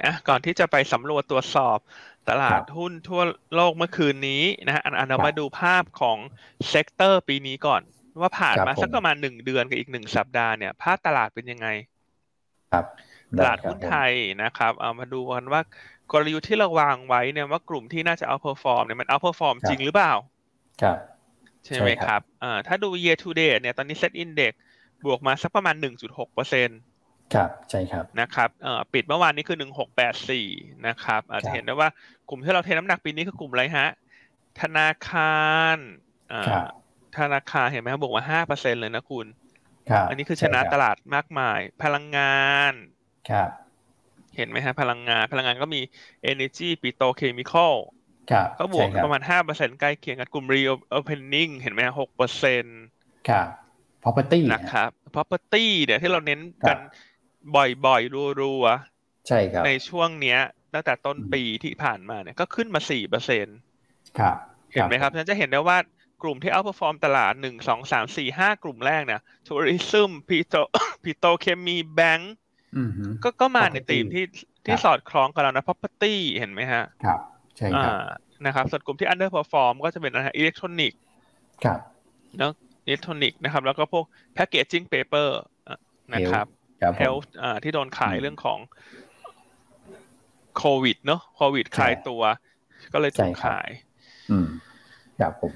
[0.04, 1.78] อะก่อนที่จะไปสำรวจตรวจสอบ
[2.28, 3.22] ตลาดหุ้นทั่ว
[3.54, 6.18] โลกเมื่อคืนนี้นะฮะอันเรามาดูภาพของ
[6.68, 7.82] sector ปีนี้ก่อน
[8.20, 11.66] ว่าผ่านมาสักประมาณหนึ่งเดือนกับอีกหนึ่งสัปดาห์เนี่ยภาพตลาดเป็นยังไง
[12.72, 12.84] ครับ
[13.38, 14.12] ตลาดหุ้นไทย
[14.42, 15.60] นะครับ เอามาดูกันว่า
[16.12, 20.12] กลยุทธ์ที่เราวางไว้เนี่ยว่ากลุ่มที่น่าจะ outperform เนี่ยมัน outperform จริงหรือเปล่า
[20.82, 20.98] ครับ
[21.64, 24.52] ใช่ไหมครับอ่าถ้าดู year to date เนี่ยตอนนี้ set index
[25.04, 26.78] บวกมาสักประมาณ 1.6เปอร์เซ็นต์
[27.34, 30.48] ครับใช่ครับนะครับเอ่อปิดเมื่อวานนี้คือหนึ่งหกแปดสี่
[30.86, 31.88] นะครับอาจจะเห็นได้ว่า
[32.28, 33.88] กลุ่มที่เราเทน้ำหนักปีนี้คือกลุ่มอะไรฮะ
[34.60, 35.76] ธนาคาร
[36.32, 36.42] อ่า
[37.18, 39.26] ธนาคารเห็นไหมครับบวกมาห้าเปอร์เซ็นเลยนะคุณ
[40.08, 42.40] อันนี้คือชนะตลาดมากมาย พลังงา
[42.70, 42.72] น
[43.30, 43.50] ครับ
[44.36, 45.80] เห็นไหมฮะพลังงานพลังงานก็มี
[46.30, 47.74] energy ปิโตเคมีคอล
[48.58, 52.64] ก็บวกประมาณห้าเปอร์เซ็นใกล้เคียงกันกลุ่ม reopening เห็นไหมฮะหกเปอร์เซ็น
[53.28, 53.48] ครับ
[54.02, 56.78] property นะครับ property เนี่ยที่เราเน้นกัน
[57.56, 60.38] บ่อยๆรัวๆใช่ครับ ในช่วงเนี้ย
[60.74, 63.56] ตั้งแต่ต้นปีที่ผ่านมาเนี่ยก็ขึ้นมาสี่เปอร์เซ็นต์
[64.18, 64.36] ครับ
[64.72, 65.78] เห็นไหมครับฉันจะเห็นได้ว่า
[66.22, 70.54] กลุ่มที่ outperform ตลาดหนึ่งสองสามสี่ห้ากลุ่มแรกเนี่ย tourism ปิโต
[71.04, 72.34] รปิโตรเคมีแบงก์
[73.22, 74.24] ก็ก็มาในธีมที่
[74.66, 77.20] ที่สอดคล้องกับเรานะ property เห็นไหมฮะ ครับ
[77.56, 77.94] ใช่ครับ
[78.46, 81.00] นะครับ ส่วนกลุ่มที่ underperform ก็จะเป็นอะไรอิเล็กทรอนิกส์
[81.64, 81.80] ครับ
[82.38, 82.52] เนาะ
[82.86, 84.04] อิเล็กทรอนิกส์นะครับ แล้วก็พวก
[84.36, 85.28] packaging paper
[86.14, 86.46] นะครับ
[86.98, 87.32] health
[87.62, 88.58] ที่โดนขายเรื่องของ
[90.56, 92.22] โควิดเนาะโควิดขายตัว
[92.92, 93.68] ก็เลยถูกขาย
[94.30, 94.46] อืม
[95.20, 95.52] ครับผม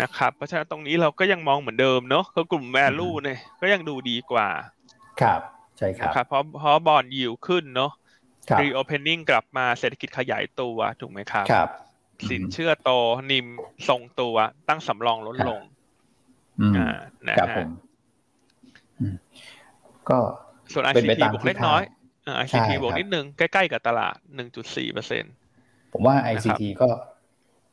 [0.00, 4.48] นะครับเพราะฉะนั้นตรงนี้เราก็ยังมองเหมือนเดิมเนาะก็กลุ่ม value เนี่ยก็ยังดูดีกว่า
[5.22, 5.40] ครับ
[5.80, 7.92] ใช่ครับเพราะเพราะบอลยิวขึ้นเนาะ
[8.60, 11.68] reopening กลับมาเศรษฐกิจขยายตัวถูกไหมครับครับ
[12.30, 12.90] สินเชื่อโต
[13.30, 13.46] NIM
[13.88, 14.36] ทรงตัว
[14.68, 15.60] ตั้งสำรองลดลง
[16.76, 17.68] อ่านะครับผม
[20.10, 20.18] ก็
[20.72, 21.82] ส่วน ICT บวกเล็กน้อย
[22.42, 24.14] ICT บวกนิดนึงใกล้ๆกับตลาด
[24.54, 25.24] 1.4เปอร์เซ็น
[25.92, 26.88] ผมว่า ICT ก็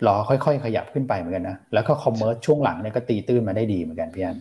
[0.08, 4.38] รอค่อยๆ ขยับขึ้นไปเหมือนกันนะ แล้วก็ commerce ช่วงหลังเนี่ยก็ตีตื้นมาได้ดีเหมือนกันพี่อัน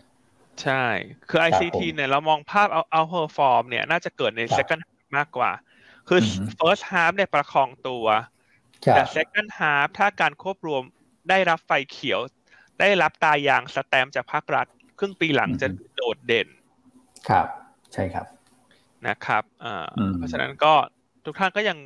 [0.62, 0.85] ใช่
[1.29, 5.51] คือ ICT เนี่ยเรามองภาพเอา outperform เนี่ยน่าจะเกิดใน second half มากกว่า
[6.09, 6.21] คือ
[6.61, 8.07] first half เนี่ยประคองตัว
[8.95, 10.83] แต่ second half ถ้าการควบรวม
[11.31, 12.21] ได้รับไฟเขียว
[12.81, 14.66] ได้รับตรายางสแตมจากภาครัฐ
[14.99, 16.49] ครึ่งปีหลังจะโดดเด่น
[17.29, 17.47] ครับ
[17.92, 18.27] ใช่ครับ
[19.07, 19.42] นะครับ
[20.16, 20.75] เพราะฉะนั้นก็
[21.25, 21.79] ทุกท่านก็ยัง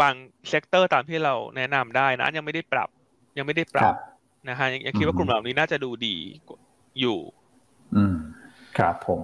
[0.00, 0.14] วาง
[0.48, 2.88] sector ตามที่เราแนะนำได้นะ ยังไม่ได้ปรับ
[3.38, 3.94] ยังไม่ได้ปรับ
[4.48, 6.16] นะฮะยังคิดว่ากลุ่มเหล่านี้น่าจะดูดี
[7.00, 7.18] อยู่
[7.96, 8.16] อืม
[8.78, 9.22] ครับผม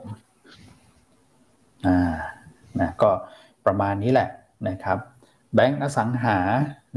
[1.87, 2.15] อ่า
[2.81, 3.11] นะก็
[3.67, 4.29] ประมาณนี้แหละ
[4.69, 4.99] นะครับ
[5.55, 6.39] แบงก์อสังหา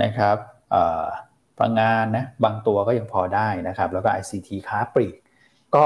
[0.03, 0.37] นะครับ
[0.71, 1.05] เอ่อ
[1.57, 5.15] พลังงานนะบางตัวก็ยังพอได้นะครับ แล้วก็ ICT ค้าปลีก
[5.75, 5.83] ก็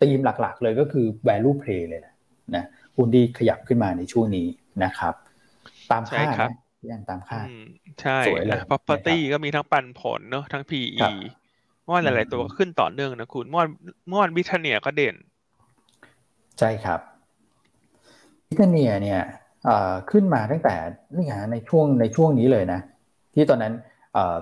[0.00, 2.14] ธีมหลักๆเลยก็คือ value play เลยนะ
[2.54, 2.64] นะ
[2.96, 4.46] หุ้นที่ขยับขึ้นมาในช่วงนี้
[4.84, 5.14] นะครับ
[5.90, 6.56] ตามคาดนะ
[6.92, 7.46] ยังตามคาด
[8.00, 10.98] ใช่สวยเลย property ก็มีทั้งปันผลเนาะทั้ง PE
[11.84, 13.68] เมื่อวานหลาย ๆ ตัวก็ขึ้นต่อเนื่องนะคุณเมื่อวาน
[14.08, 15.16] เมื่อวานบิทเนียก็เด่น
[16.60, 17.00] ใช่ครับ
[18.48, 19.20] บิทเนียเนี่ย
[20.10, 20.74] ขึ้นมาตั้งแต่
[21.16, 22.80] นี่ฮะในช่วงในช่วงนี้เลยนะ
[23.34, 23.74] ที่ตอนนั้น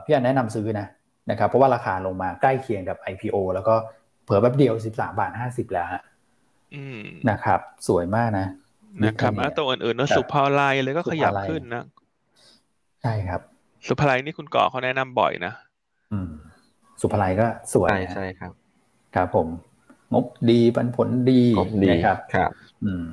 [0.05, 0.87] พี่อันแนะนำซื้อนะ
[1.31, 3.75] นะครับเพราะว่าราคาลงมาใกล้เคียงกับ IPO แล้วก็
[4.25, 6.03] เผื่อแป๊บเดียว 13 บาท 50 แล้วฮะ
[7.31, 8.47] นะครับ สวยมากนะ
[9.05, 11.85] นะครับแล้วตัวอื่นๆเนอะสุภาลัยเลยก็ขยับขึ้นนะ
[13.03, 13.41] ใช่ครับ
[13.89, 15.53] สุภาลัยนี่คุณก่อเขาแนะนำบ่อยนะ
[16.13, 16.31] อืม
[17.01, 18.53] สุภาลัยก็สวยใช่ครับ
[19.15, 19.47] ครับผม
[20.13, 21.43] งบดีปันผลดี
[21.91, 22.51] นะครับครับ
[22.85, 23.05] อืม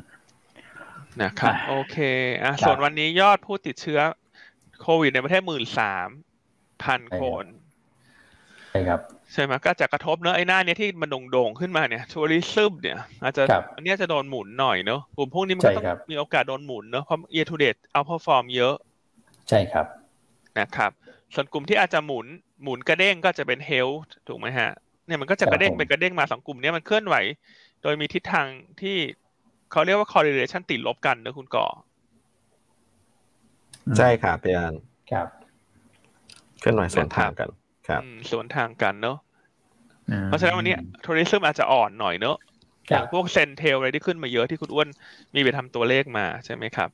[1.21, 1.97] นะครับโอเค
[2.43, 3.99] อะส่วนวันนี้ยอดผู้ติดเชื้อ
[4.81, 6.09] โควิดในประเทศหมื่นสาม
[6.83, 7.45] พันคน
[8.71, 8.99] ใช่ครับ
[9.33, 13.43] ใช่ไหมก็จะกระทบเนอะไอ้หน้าเนี้ยที่มันโด่งๆขึ้นมาเนี่ยทัวริซึมเนี่ยอาจจะ
[13.75, 18.73] อันนี้จะโดนหมุนหน่อยเนอะกลุ่มพวกนี้มันก็ต้องมีโอกาสโดนหมุนเนอะเพราะ year to date outperform เยอะ
[19.49, 19.85] ใช่ครับ
[20.59, 20.91] นะครับ
[21.33, 22.25] ส่วนกลุ่มที่อาจจะหมุน
[22.63, 24.69] หมุนกระเด้งก็จะเป็น health ถูกไหมฮะ
[25.07, 27.15] เนี่ยมันก็จะกระเด้งเป็นกระเด้งมาสองกลุ่มนี้มันเคลื่อนไหว
[27.81, 28.47] โดยมีทิศทาง
[28.81, 28.97] ที่
[29.71, 31.67] เขาเรียกว่า correlation ติดลบกันนะคุณก่อ
[33.97, 34.73] ใช่ครับพี่อัน
[35.11, 35.27] ครับ
[36.59, 37.49] เคลื่อนไหวสวนทางกัน
[37.87, 39.17] ครับสวนทางกันเนอะ
[40.25, 42.37] เพราะฉะนั้นวันนี้ tourism อาจจะอ่อนหน่อยเนอะ
[42.89, 44.87] อย่างพวก CENTEL อะไรที่ขึ้นมาเยอะที่คุณอ้วน
[45.35, 46.89] มีไปทำตัวเลขมาใช่ไหมครับ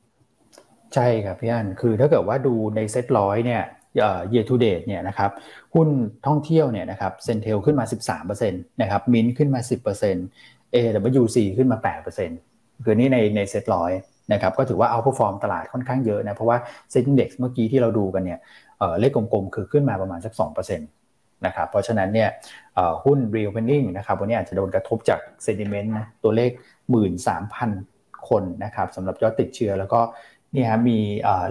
[0.93, 3.63] ใช่ครับพี่อันคือถ้าเกิดว่าดูในเซ็ตร้อยเนี่ย
[3.99, 5.31] เอ่อ year to date เนี่ยนะครับ
[5.75, 5.87] หุ้น
[6.27, 7.85] ท่องเที่ยวเนี่ยนะครับ CENTEL ขึ้นมา
[8.23, 9.59] 13%นะครับมินขึ้นมา
[10.17, 11.77] 10% AWC ขึ้นมา
[12.31, 13.91] 8%คือนี่ในในเซ็ตร้อย
[14.33, 16.57] นะครับก็ถือว่า outperform ตลาดค่อนข้างเยอะนะ เพราะว่า
[16.91, 18.39] เซ็ตอินดี x เมื่อกี้ที่เราดูกันเนี่ย
[18.99, 20.33] เลขกลมๆ คือขึ้นมาประมาณสัก
[20.69, 22.29] 2%นะครับเพราะฉะนั้นเนี่ย
[23.05, 26.51] หุ้น reopening นะครับวันนี้อาจจะโดนกระทบจาก sentiment นะตัวเลข
[27.39, 30.01] 13,000 คนนะครับสำหรับยอดติดเชื้อแล้วก็
[30.53, 30.97] นี่ฮะมี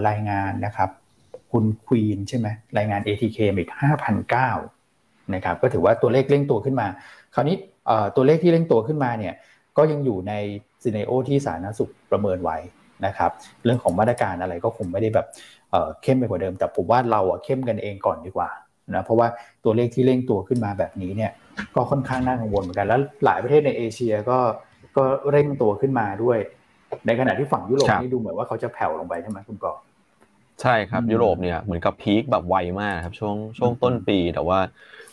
[0.07, 0.89] รายงานนะครับ
[1.51, 3.71] คุณควีนใช่ไหมรายงาน ATK อีก
[4.51, 6.87] 5,009นะครับก็ถือว่าตัวเลขเร่งตัวขึ้นมา
[7.35, 7.55] คราวนี้
[8.15, 9.33] ตัวเลขที่เร่งตัวขึ้นมาเนี่ย
[9.77, 10.33] ก็ยังอยู่ใน
[10.83, 12.57] scenario ที่สาธารณสุขประเมินไว้
[13.05, 13.31] นะครับ
[13.63, 15.27] เรื่องของมาตรการอะไรก็คงไม่ได้แบบ
[16.01, 18.49] เข้มไปกว่าเดิม แต่ผมว่าเราเข้มกันเองก่อนดีกว่า
[18.95, 19.27] นะเพราะว่า
[19.63, 21.31] ตัวเลขที่เร่งตัวขึ้นมาแบบนี้เนี่ย
[21.75, 24.39] ก็ค่อนข้างน่ากังวลเหมือนกันแล้วหลายประเทศในเอเชียก็
[24.97, 26.37] ก็เร่งตัวขึ้นมาด้วย
[27.07, 29.73] ในขณะที่ฝั่งยุโรปนี่ดูเหมือนว่าเขาจะแผ่วลงไปใช่ไหมคุณกอ
[30.61, 34.59] ใช่ครับยุโรปเนี่ยเหมือนกับพีคแบบไวมากครับช่วงช่วงต้นปีแต่ว่า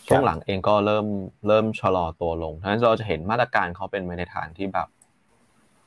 [0.07, 1.07] ช่วงหลังเองก็เริ่ม
[1.49, 4.89] เริ่มชะลอตัวลงทั้งนั้นเราจะเห็นมาตรการเขาเป็นไปในทางที่แบบ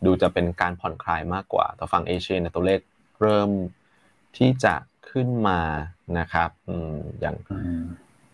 [0.06, 2.80] ดูจะเป็นการผ่อนคลายมากกว่า แต่ฝั่งเอเชียเนี่ยตัวเลข
[3.22, 3.50] เริ่ม
[4.38, 4.76] ที่จะ
[5.10, 5.60] ขึ้นมา
[6.20, 7.36] นะครับอืมอย่าง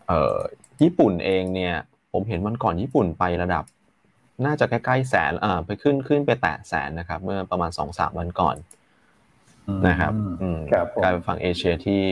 [0.06, 0.38] เอ่อ
[0.82, 1.74] ญี่ปุ่นเองเนี่ย
[2.12, 3.64] ผมเห็นวันก่อนญี่ปุ่นไประดับ
[4.44, 8.56] น่าจะใกล้ๆแสนอ่าไปขึ้นขึ้นไปแตะแสนนะครับ เมื่อประมาณสองสามวันก่อน
[9.88, 10.58] นะครับอืม
[11.02, 12.02] กลายเป็นฝั่งเอเชียที่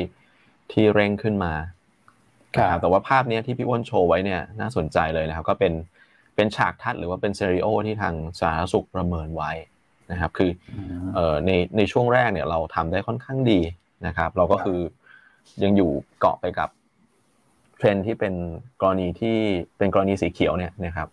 [0.72, 1.52] ที่เร่งขึ้นมา
[2.56, 5.72] ครับแต่ว่าภาพนี้ที่พี่อ้วนโชว์ไว้เนี่ยน่าสนใจเลยนะครับ ก็เป็น
[6.36, 9.52] เป็นฉากทัดหรือว่าเป็นเซริโอที่ทางสาธารณสุขประเมินไว้
[10.10, 10.50] นะครับ คือ
[11.14, 13.60] เอ่อในในช่วงแรกเนี่ยเราทำได้ค่อนข้างดี
[14.06, 14.78] นะครับ เราก็คือ
[15.62, 15.90] ยังอยู่
[16.20, 16.68] เกาะไปกับ
[17.76, 18.34] เทรนที่เป็น
[18.82, 19.36] กรณีที่
[19.78, 21.08] เป็นกรณีสีเขียวเนี่ยนะครับ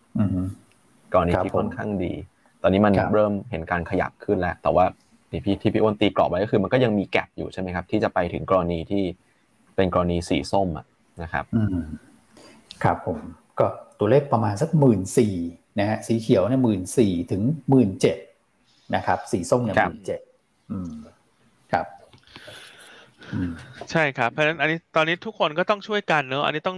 [1.13, 2.13] กรณีที่ค่อนข้างดี
[2.62, 4.86] ตอนนี้มันเริ่มเห็นการขยับขึ้นแล้ว แต่ว่า
[5.34, 9.04] ที่พี่ที่พี่อ้วนตีกรอบไว้ก็คือ มันก็ยังมีแกลบอยู่ใช่ไหมครับ ที่จะไปถึงกรณีที่
[9.76, 10.86] เป็นกรณีสีส้มอะ
[11.24, 11.46] นะครับ
[12.84, 13.17] ครับผม
[13.60, 13.67] ก็
[14.00, 15.36] ตัวเลขประมาณสักหมื่นสี่
[15.80, 18.17] นะฮะสีเขียวเนี่ยหมื่นสี่ถึงหมื่นเจ็ด
[18.96, 20.19] นะครับ สีส้มเนี่ยหมื่นเจ็ด
[21.72, 21.86] ครับ
[23.91, 26.78] ใช่ครับเพราะฉะนั้นอันนี้ตอนนี้ทุกคนก็ต้องช่วยกันเนอะอันนี้ต้อง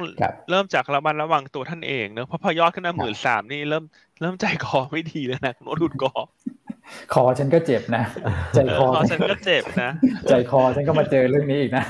[0.50, 3.84] เริ่มจากระมัดระวังตัวท่านเองเนอะเพราะพอยอดขึ้นมาหมื่นสามนี่เริ่ม
[4.22, 6.14] เริ่มใจคอไม่ดีแล้วนะโน้ตดุดกอ
[7.14, 8.04] คอฉันก็เจ็บนะ
[8.54, 9.92] ใจคอฉันก็เจ็บนะ
[10.30, 11.86] ใจคอฉันก็มาเจอเรื่องนี้อีกนะ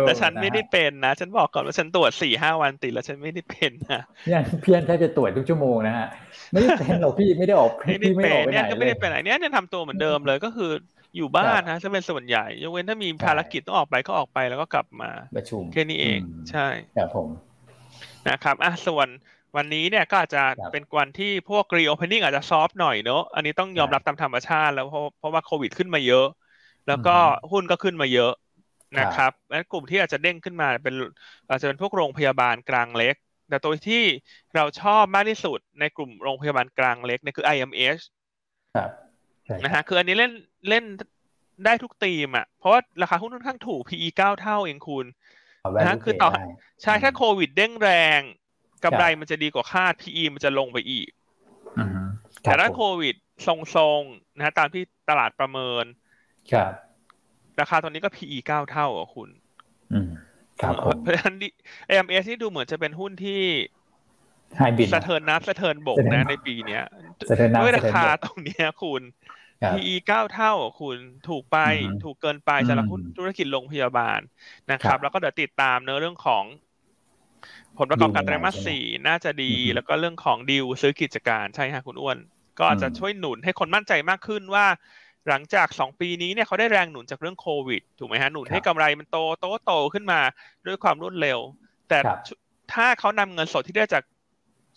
[0.00, 6.06] แต่ฉันไม่ได้เป็นนะ ฉันบอกก่อนว่าฉันตรวจสี่ห้าวันติดแล้วฉันไม่ได้เป็นนะเนี่ยเพี้ยนแค่จะตรวจทุกชั่วโมงนะฮะ
[6.52, 10.70] ไม่ได้เป็นหรอกพี่ไม่ได้ออกพี่ไม่ออกไปไหนเนี่ยก็ไม่ได้เป็นไหนเนี่ยเนี่ยทำตัวเหมือนเดิมเลยก็คือ
[11.16, 16.18] อยู่บ้านนะจะเป็นส่วนใหญ่ยกเว้นถ้ามีภารกิจต้องออกไปก็ออกไปแล้วก็กลับมาประชุมแค่นี้เอง
[16.50, 17.28] ใช่ครับผม
[18.28, 19.08] นะครับอะส่วน
[19.56, 26.26] วันนี้เนี่ยก็อาจจะเป็นวันที่พวกรีโอเพนนิ่งอาจจะซอฟหน่อยเนอะอันนี้ต้องยอมรับตามธรรมชาติแล้วเพราะเพราะว่าโควิดขึ้นมาเยอะ
[26.86, 27.16] แล้วก็
[27.50, 28.32] หุ้นก็ขึ้นมาเยอะ
[28.98, 30.94] นะครับและกลุ่มที่อาจจะเด้งขึ้นมาเป็น
[31.48, 33.14] อาจจะเป็นพวกโรงพยาบาลกลางเล็ก
[33.48, 34.02] แต่ตัวที่
[34.54, 38.02] เราชอบมากที่สุดในกลุ่มโรงพยาบาลกลางเล็กเนี่ยคือ IMH
[38.76, 38.90] ครับ
[39.64, 40.32] นะฮะคืออันนี้เล่น
[40.68, 40.84] เล่น
[41.64, 45.06] ได้ทุกตีมอะ เพราะว่าราคาหุ้นค่อนข้างถูก PE เก้าเท่าเองคุณ
[45.78, 46.30] นะฮะคือต่อ
[46.82, 48.20] ใช่ถ้าโควิดเด้งแรง
[48.84, 51.08] กำไรมันจะดีกว่าคาด PE มันจะลงไปอีก
[52.44, 53.14] แต่ถ้าโควิด
[53.46, 55.84] ทรงๆนะตามที่ตลาดประเมิน
[56.52, 56.72] ครับ
[57.60, 59.28] ราคาตอนนี้ก็ PE เก้าเท่าอะคุณ
[59.92, 60.08] อืม
[60.60, 61.36] ครับผมเพราะฉะนั้น
[61.88, 63.42] AMS นี่ดูเหมือนจะเป็นหุ้นที่
[64.56, 66.82] ไฮบิดสะเทินน้ำสะเทินบกนะในปีเนี้ย
[67.28, 69.02] สะเทินน้ำด้วยราสะเทินบกคาตรงเนี้ยคุณ
[69.62, 74.20] ครับ PE เก้าเท่าอะคุณถูกไปอือฮึถูกเกินไปสำหรับอืมหุ้นธุรกิจโรงพยาบาล
[74.70, 76.44] นะคครัรับบแล้วก็เดี๋ยวติดตามเนื้อเรื่องของ
[77.78, 82.18] ผลประกอบการไตรมาสดียังไงใช่ไหมสี่น่าจะดีอือฮึแล้วก็เรื่องของดีลซื้อกิจการใช่ฮะคุณอ้วน
[82.58, 84.66] ก็อาจจะอืมช่วยหนุนให้คนมั่นใจมากขึ้นว่า
[85.28, 90.20] หลังจากสองปีนี้เนี่ยเขาได้แรงหนุนจากเรื่องโควิด ถูกไหมฮะหนุนให้กำไรมันโตโตโตขึ้นมา
[90.66, 91.38] ด้วยความรวดเร็ว
[91.88, 92.18] แต่ครับ
[92.72, 94.02] ถ้าเขานำเงินสดที่ได้จาก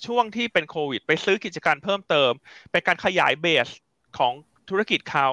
[0.06, 2.32] ช่วงที่เป็นโควิด ไปซื้อกิจการเพิ่มเติม
[2.72, 3.70] เป็นการขยายเบส
[4.18, 4.34] ของ
[4.70, 5.28] ธุรกิจเขา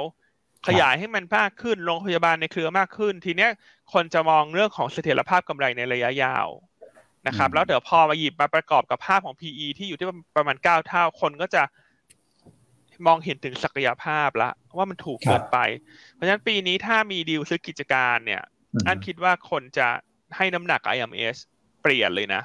[0.68, 3.50] ขยายให้มันมากขึ้นโรงพยาบาลในเครือมากขึ้น ทีเนี้ย
[3.92, 6.48] คนจะมองเรื่องของเสถียรภาพกำไรในระยะยาว
[7.26, 11.62] นะครับอืมแล้วเดี๋ยวพอมาหยิบมาประกอบกับภาพของ PE ที่อยู่ที่ประมาณเก้าเท่าคนก็จะ
[13.06, 15.58] มองเห็นถึงศักยภาพละว่ามันถูกเกินไป
[16.12, 18.42] เพราะฉะนั้นปีนี้ถ้ามีดีลซื้อกิจการเนี่ย
[18.74, 19.88] อืมอันคิดว่าคนจะ
[20.36, 21.36] ให้น้ำหนัก IMS
[21.82, 22.42] เปลี่ยนเลยนะ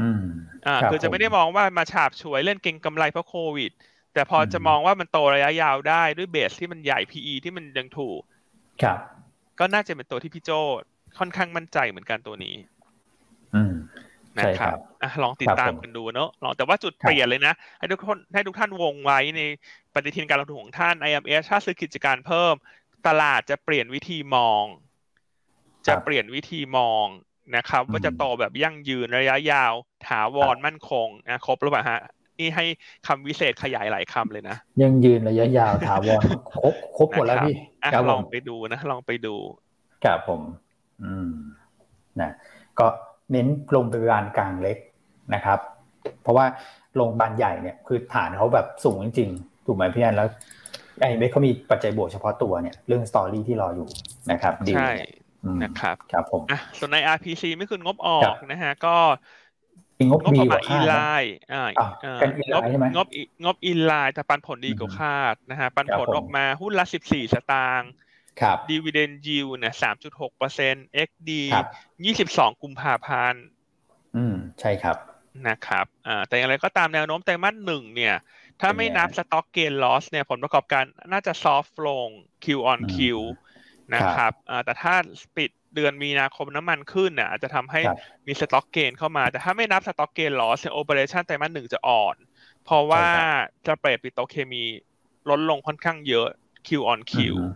[0.00, 0.22] อืม
[0.66, 3.72] อ่ารับคือจะไม่ได้ผมองว่ามาฉาบฉวยเล่นเก่งกำไรเพราะโควิด
[4.14, 8.20] แต่พออมจะมองว่ามันโตระยะยาวได้ด้วยเบสที่มันใหญ่ PE ที่มันยังถูก
[8.82, 8.98] ครับ
[9.58, 10.50] ก็น่าจะเป็นตัวที่พี่โจ
[11.18, 12.54] ค่อนข้างมั่นใจเหมือนกันตัวนี้
[13.54, 13.74] อืม
[14.38, 19.40] นะใช่คครัรับบอะลองติดครับตามผมกันดูเนอะลองแต่ว่าจุดครับเปลี่ยนเลยนะ ให้ทุกคนให้ทุกท่านวงไว้ใน
[19.94, 22.54] ปฏิทินการลงทุนของท่าน IMS ถ้าซื้อกิจการเพิ่ม
[23.06, 24.64] ตลาดจะเปลี่ยนวิธีมอง
[25.86, 27.06] จะเปลี่ยนวิธีมอง
[27.56, 29.72] นะครับ ว่าจะโตแบบยั่งยืนระยะยาว
[30.06, 32.00] ถาวรมั่นคงนะครบหรือเปล่าฮะ
[32.38, 32.64] นี่ให้
[33.06, 39.34] คำวิเศษขยายหลายคำเลยนะยังยืนระยะยาวถาวรครบครบหมดแล้วนะครับพี่อะครับลผองมไปดูนะ ลองไปดู
[40.04, 40.40] ครับผม
[41.04, 41.30] อืม
[42.20, 42.30] นะ
[42.78, 42.86] ก็
[43.32, 44.78] เน้นโรงพยาบาลกลางเล็ก
[45.34, 45.58] นะครับ
[46.22, 46.46] เพราะว่า
[46.96, 50.28] โรงพยาบาลใหญ่เนี่ยคือฐานเขาแบบสูงจริงๆถูกไหมพี่อันแล้ว
[51.00, 53.88] ไอ้เบสเขามีปัจจัยบวกเฉพาะตัวเนี่ยเรื่องสตอรี่ที่รออยู่
[54.30, 54.90] นะครับดีลใช่
[55.44, 58.96] อืมนะครับครับผมอะส่วนใน RPC ไม่คืนงบออครักบนะฮะก็
[59.98, 67.90] มีงบงบดีประกมาว่าณคาอีดไลนะน์อ่าอะอ่าเป็น inline งบใช่ไหมงบอีงบอีไลน์แต่ปันผลดีกว่าอืมคาดนะฮะปันครับผลผมออกมาหุ้นละ14สตางค์
[68.40, 69.74] ครับดีเวเดนยิวเนี่ย
[70.08, 71.66] 3.6เปอร์เซ็นต์ XD ครับ
[72.04, 73.44] 22กุมภาพันธ์
[74.16, 74.96] อืมใช่ครับ
[75.48, 78.14] นะครับอ่าแต่อย่างไรก็ตามแนวโน้มไตรมาสหนึ่งเนี่ย
[78.60, 82.08] ถ้าเป็นไงไม่นับสต็อกเกนลอสเนี่ยผลประกอบการน่าจะซอฟลง
[82.44, 82.96] Q on Q
[83.94, 84.94] นะครับอ่าแต่ถ้า
[85.36, 92.16] ปิดเดือนมีนาคมน้ำมันขึ้นเนี่ยอาจจะทำให้ครับมี stock gain เข้ามา แต่ถ้าไม่นับ stock gain loss เนี่ย operation ไตรมาสหนึ่งจะอ่อน
[92.64, 93.26] เพราะว่าใช่ครับ
[93.66, 94.64] spread ปิโตรเคมี
[95.30, 96.28] ลดลงค่อนข้างเยอะ
[96.66, 97.46] Q on Q อือฮึ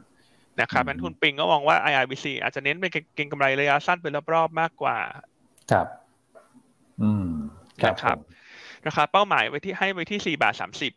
[0.60, 4.98] นะครับอืมนักลงทุนปิงก็มองว่า IRPC อาจจะเน้นเป็นเก็งกำไรระยะสั้นเป็นรอบๆมากกว่า
[5.70, 5.86] ครับ
[7.02, 7.26] อืม
[7.82, 8.22] ครับนะครับผม
[8.86, 10.54] นะครับเป้าหมายไว้ที่ให้ไว้ที่4บาท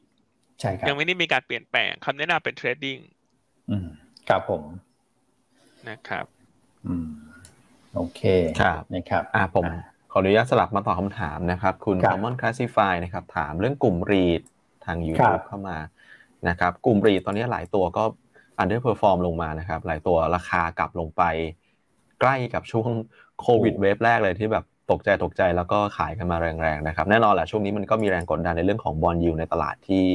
[0.09, 2.97] 30ใช่ครับยังไม่ได้มีการเปลี่ยนแปลงคำแนะนำเป็น trading
[3.69, 3.87] อืม
[4.29, 4.63] ครับผม
[5.89, 6.25] นะครับ
[6.87, 7.09] อืม
[7.95, 8.21] โอเค
[8.61, 9.79] ครับนะครับ อ่าผมอ่า
[10.11, 14.41] ขออนุญาตสลับมาตอบคำถามนะครับ คุณครับ Common Classify นะครับ ถามเรื่องกลุ่มรีด
[14.85, 15.77] ทางครั YouTube บเข้ามา
[16.49, 18.03] นะครับ กลุ่มรีดตอนนี้หลายตัวก็
[18.61, 21.23] underperform ลงมานะครับ หลายตัวราคากลับลงไป
[22.21, 22.89] ใกล้กับช่วง
[23.41, 30.05] โควิดเวฟแรกเลยที่แบบตกใจตกใจแล้วก็ขายกันมาแรงๆนะครับ แน่นอนแหละช่วงนี้มันก็มีแรงกดดันในเรื่องของบอลยูในตลาดที่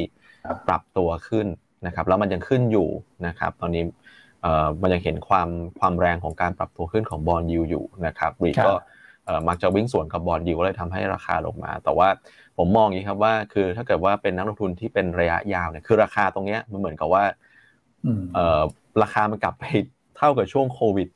[0.45, 1.47] ครับปรับตัวขึ้น
[1.87, 2.89] นะครับ แล้วมันยังขึ้นอยู่
[3.27, 3.83] นะครับ ตอนนี้
[4.43, 8.73] เอ่อมันยังเห็นความความแรงของการปรับตัวขึ้นของบอลยูอยู่นะครับรีดครับก็
[9.25, 12.09] เอ่อมักจะวิ่งสวนกับบอลยูก็เลยทำให้ราคาลงมา แต่ว่า
[12.59, 17.52] ผมมองอย่างนี้ครับว่าคือถ้าเกิดว่าเป็นนักลงทุนที่เป็นระยะยาวเนี่ยคือราคาตรงเนี้ยมันเหมือนกับว่าอืม
[18.33, 18.63] เอ่อ
[19.03, 19.65] ราคามันกลับไป
[20.17, 21.09] เท่ากับช่วงโควิด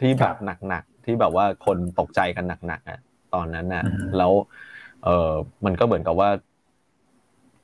[0.00, 0.36] ที่แบครับบ
[0.68, 3.00] หนักๆที่แบบว่าคนตกใจกันหนักๆอะ
[3.34, 4.32] ตอนนั้นน่ะอืมแล้ว
[5.04, 5.30] เออ
[5.64, 6.30] มันก็เหมือนกับว่า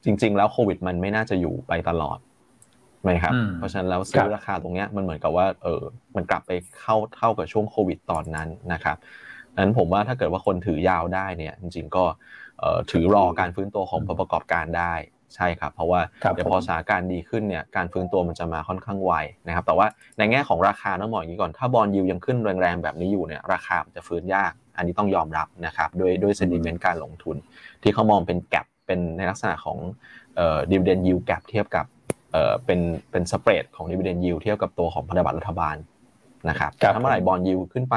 [0.04, 2.18] จริง ๆ แล้วโควิด มันไม่น่าจะอยู่ไปตลอด
[3.02, 5.82] ไหมครับอืมเพราะฉะนั้นแล้วคซื้รัอบราคาตรงเนี้ยมันเหมือนกับว่า เออ
[6.16, 8.96] มันกลับไปเข้าเท่ากับช่วงโควิดตอนนั้นนะครับ
[9.58, 12.04] นั้นผมว่าถ้าเกิดว่าคนถือยาวได้เนี่ย จริง ๆ ก็
[12.58, 14.94] เอ่อถือรอการฟื้นตัวของผลประกอบการได้
[15.34, 19.12] ใช่ครับ เพราะว่าครับเดี๋ยวผมพอสถานการณ์ดีขึ้นเนี่ยการฟื้นตัวมันจะมาค่อนข้างไว
[19.46, 19.86] นะครับ แต่ว่า
[20.18, 27.36] ในแง่ของราคาต้องบอกอย่างนี้ก่อนถ้าบอลยูยังขึ้นแรงๆแบบนี้อยู่เนี่ยราคามันจะฟื้นยาก อันนี้ต้องยอมรับนะครับด้วยด้วยเซนิเมนต์การลงทุน
[27.82, 29.78] ที่เขามองเป็น gap เป็นในลักษณะของ
[30.36, 31.86] เอ่อ dividend yield gap เทียบกับ
[32.32, 35.76] เอ่อเป็นเป็น spread ของดิวเดนยิวเทียบกับตัวของพันธบัตรรัฐบาล
[36.48, 37.96] นะครับครับถ้าเมื่อไหร่ bond yield ขึ้นไป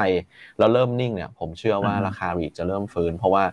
[0.58, 3.44] แล้วเริ่มนิ่งเนี่ยผมเชื่อว่าอืมราคา REIT จะเริ่มฟื้น เพราะว่า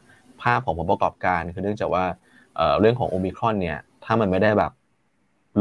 [0.42, 2.06] ภาพของผลประกอบการคือเนื่องจากว่า
[2.56, 4.72] เอ่อเรื่องของโอมิครอนเนี่ยถ้ามันไม่ได้แบบ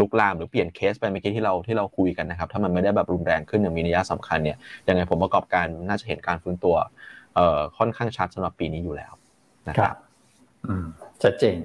[0.01, 4.57] ลุกลามหรือเปลี่ยนเคสไปเมื่อกี้ที่เราที่เราคุยกันนะครับ ถ้ามันไม่ได้แบบรุนแรงขึ้นอย่างมีนัยสำคัญเนี่ย
[4.89, 6.75] ยังไงผลประกอบการน่าจะเห็นการฟื้นตัว
[7.35, 9.13] เอ่อค่อนข้างชัดสำหรับปีนี้อยู่แล้ว
[9.69, 9.97] นะคครัรับบ
[10.67, 10.85] อืม
[11.23, 11.57] ชัดเจน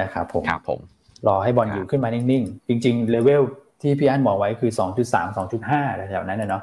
[0.00, 0.80] นะครับผมครับผม
[1.26, 3.42] รอให้บอลอยู่ขึ้นมานิ่งๆ จริง ๆ เลเวล
[3.82, 4.70] ที่พี่อันบอกไว้คือ
[5.04, 6.62] 2.3 2.5แถวๆนั้นนะเนาะ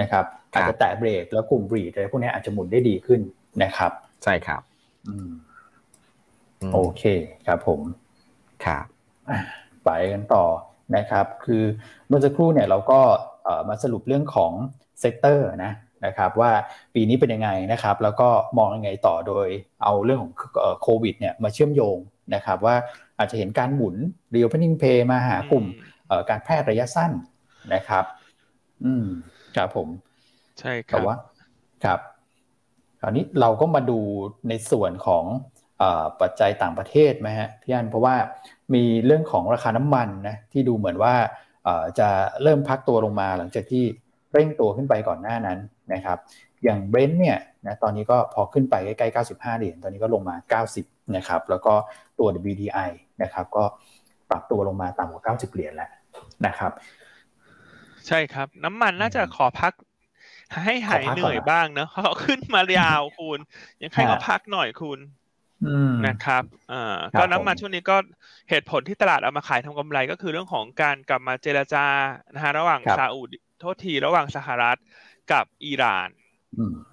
[0.00, 3.20] นะครับอาจจะแตะเบรกแล้วกลุ่มบรีดอะไรพวกนี้อาจจะหมุนได้ดีขึ้น
[3.62, 3.92] นะครับ
[4.24, 4.60] ใช่ครับ
[6.72, 7.02] โอเค
[7.46, 7.80] ครับผม
[8.64, 8.84] ครับ
[9.84, 10.44] ไปกันต่อ
[10.96, 11.62] นะครับ คือ
[12.06, 13.00] เมื่อสักครู่เนี่ยเราก็
[13.68, 14.52] มาสรุปเรื่องของ
[15.00, 15.72] sector นะ
[16.06, 16.50] นะครับว่า
[16.94, 19.48] ปีนี้เป็นยังไงนะครับ แล้วก็มองยังไงต่อโดย
[19.82, 20.32] เอาเรื่องของ
[20.82, 21.96] โควิดเนี่ยมาเชื่อมโยง
[22.34, 22.76] นะครับ ว่า
[23.18, 23.96] อาจจะเห็นการหมุน
[24.34, 25.64] reopening play มาหากลุ่ม
[26.28, 27.12] การแพทย์ระยะสั้น
[27.74, 28.04] นะครับ
[28.84, 29.06] อืม
[29.56, 29.88] ครับผม
[30.60, 31.16] ใช่ครับแต่ว่า
[31.84, 32.00] ครับ
[33.00, 33.98] คราวนี้เราก็มาดู
[34.48, 35.24] ในส่วนของ
[36.20, 38.14] ปัจจัยต่างประเทศไหมฮะพี่อันเพราะว่า
[38.74, 41.14] มีเรื่องของราคาน้ำมันนะที่ดูเหมือนว่า
[41.98, 42.08] จะ
[42.42, 43.84] เริ่มพักตัวลงมาหลังจากที่
[44.32, 45.58] เร่งตัวขึ้นไปก่อนหน้านั้น
[45.92, 46.18] นะครับ
[46.64, 51.74] อย่างเบรนท์เนี่ยนะตอนนี้ก็พอขึ้นไปใกล้ๆ95เหรียญตอนนี้ก็ลงมา 90นะครับแล้วก็
[52.18, 52.90] ตัว WDI
[53.22, 53.64] นะครับก็
[54.30, 55.90] ปรับตัวลงมาต่ำกว่า 90เหรียญแล้ว
[56.46, 56.72] นะครับ
[58.06, 59.72] ใช่ครับ น้ำมันน่าจะขอพัก
[60.64, 63.38] ให้หายเหนื่อยบ้างเนะเขาขึ้นมายาวคุณ
[63.82, 64.98] ยังให้เขาพักหน่อยคุณ
[66.06, 67.96] นะครับอ่าก็น้ำมันช่วงนี้ก็
[68.50, 71.86] เหตุผลที่ตลาดเอามาขายทำกำไรก็คือเรื่องของการกลับมาเจรจา
[72.34, 73.28] นะฮะระหว่างซาอุด
[73.60, 74.78] โทษทีระหว่างสหรัฐ
[75.32, 76.08] กับอิหร่าน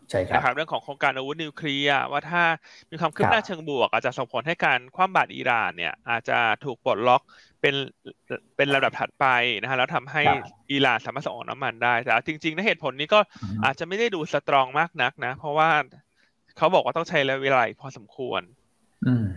[0.10, 2.44] ใช่ครับ เรื่องของโครงการอาวุธนิวเคลียร์ว่าถ้า
[2.90, 7.22] มีความคืบหน้าเชิงบวก อาจจะส่งผลให้การคว่ำบาตรอิหร่านเนี่ย อาจจะถูกปลดล็อก
[7.62, 7.76] เป็น
[8.56, 9.26] เป็นระดับถัดไป
[9.62, 10.22] นะฮะแล้วทำให้
[10.72, 13.20] อิหร่านสามารถส่งออกน้ำมันได้แต่จริงๆในเหตุผลนี้ก็
[13.66, 15.70] อาจจะไม่ได้ดูสตรองมากนักนะ เพราะว่า
[16.58, 18.42] เขาบอกว่าต้องใช้ระยะเวลาพอสมควร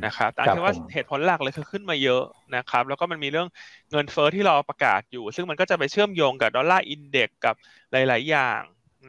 [0.04, 2.22] นะครับแต่ที่ว่าเหตุผลหลักเลยคือขึ้นมาเยอะ
[2.56, 3.48] นะครับ แล้วก็มันมีเรื่อง
[3.90, 7.54] เงินเฟอ้อที่รอประกาศอยู่ ซึ่งมันก็จะไปเชื่อมโยงกับดอลลาร์อินเด็กกับ
[7.92, 8.60] หลาย ๆ อย่าง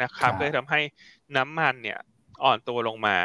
[0.03, 0.79] นะครับก็ทำให้
[1.37, 1.99] น้ำมันเนี่ย
[2.43, 3.17] อ่อนตัวลงมา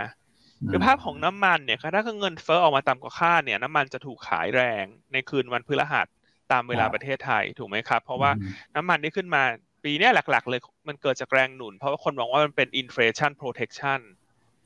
[0.70, 6.06] คือภาพของน้ำมันเนี่ยถ้าเงินเฟ้อออกมาต่ำกว่าคาดเนี่ย น้ำมันจะถูกขายแรงในคืนวันพฤหัส
[6.52, 8.30] ตามเวลาประเทศไทยถูกไหมครับ เพราะว่า
[8.76, 9.42] น้ำมันที่ขึ้นมา
[9.84, 14.00] ปีนี้หลัก ๆ เลยมันเกิดจากแรงหนุน เพราะว่าคนมองว่ามันเป็น inflation protection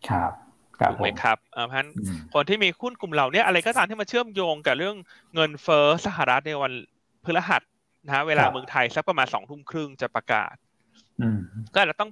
[0.08, 0.32] ครับ
[0.90, 1.88] ถูกไหมครับเพราะฉะนั้น
[2.34, 4.96] คนที่มีหุ้นกลุ่มเหล่านี้อะไรก็ตามที่มาเชื่อมโยงกับเรื่อง
[5.34, 6.72] เงินเฟ้อสหรัฐในวัน
[7.24, 7.62] พฤหัส
[8.04, 10.54] นะฮะเวลาเมืองไทยสักประมาณสองทุ่มครึ่งจะประกาศ
[11.74, 12.10] ก็จะต้อง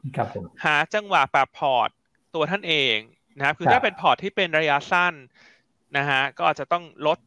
[0.65, 1.89] หาจังหวะปรับพอร์ต
[2.35, 2.97] ตัวท่านเอง
[3.39, 5.15] นะครับคือถ้าเป็นพอร์ตที่เป็นระยะสั้น
[5.97, 7.19] นะฮะก็อาจจะต้องลด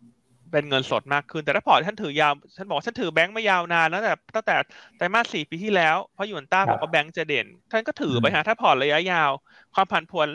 [0.52, 4.56] เป็นเงินสดมากขึ้น แต่ถ้าพอร์ตท่านถือยาว ฉันบอกฉันถือแบงค์ไม่ยาวนานแล้วแต่ตั้งแต่
[4.98, 9.32] ไตรมาสสี่ปีที่แล้ว เพราะหยวนต้าบอกว่าแบงค์จะเด่น ท่านก็ถือไปฮะถ้าพอร์ตระยะยาว
[9.76, 10.28] ความผันผวน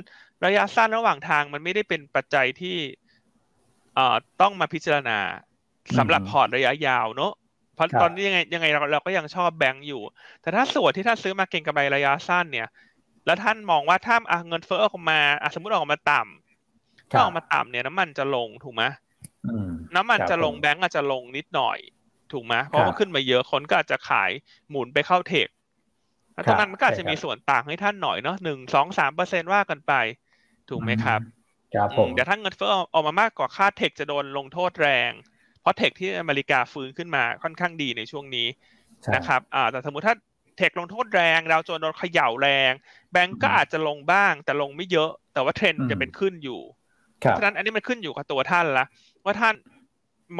[0.45, 2.77] ระยะสั้นระหว่างทางมันไม่ได้เป็นปัจจัยที่
[3.95, 5.19] เอ่อต้องมาพิจารณา
[5.99, 7.33] สำหรับพอร์ตระยะยาวเนอะ
[7.75, 10.03] เพราะตอนนี้ยังไงยังไงเราเราก็ยังชอบแบงก์อยู่
[10.43, 12.69] แต่ถ้าส่วนที่ท่านซื้อมาเก็งกำไรระยะสั้นเนี่ย
[13.27, 14.17] แล้วท่านมองว่าถ้า
[14.49, 15.21] เงินเฟ้อออกมา
[15.55, 18.85] สมมติออกมาต่ำถ้าออกมาต่ำเนี่ยน้ำมันจะลงถูกไหม
[19.97, 21.79] น้ำมันจะลงแบงก์อาจจะลงนิดหน่อย
[22.33, 24.31] ถูกไหมเพราะว่าขึ้นมาเยอะคนก็อาจจะขาย
[24.71, 25.49] หมุนไปเข้าเทค
[26.33, 29.93] แล้วตรงนั้นมันก็อาจจะมีส่วนต่างให้ท่านหน่อยเนาะหนึ่งสองสามเปอร์เซ็นว่ากันไป
[30.71, 31.21] ถูกไหมครับ
[31.75, 35.13] ครับผมแต่ถ้าเงินเฟ้อออกมามากกว่าค่าเทคจะโดนลงโทษแรง
[35.61, 38.47] เพราะเทคที่อเมริกาฟื้นขึ้นมาค่อนข้างดีในช่วงนี้
[39.15, 40.17] นะครับอ่าแต่สมมติถ้า
[40.57, 42.73] เทคลงโทษแรงดาวโจนโดนเขย่าแรง
[43.13, 46.61] แบงก์ก็อาจจะลงบ้าง แต่ลงไม่เยอะ แต่ว่าเทรนจะเป็นขึ้นอยู่
[47.19, 48.85] เพราะฉะนั้นอันนี้มันขึ้นอยู่กับตัวท่านละ
[49.25, 49.55] ว่าท่าน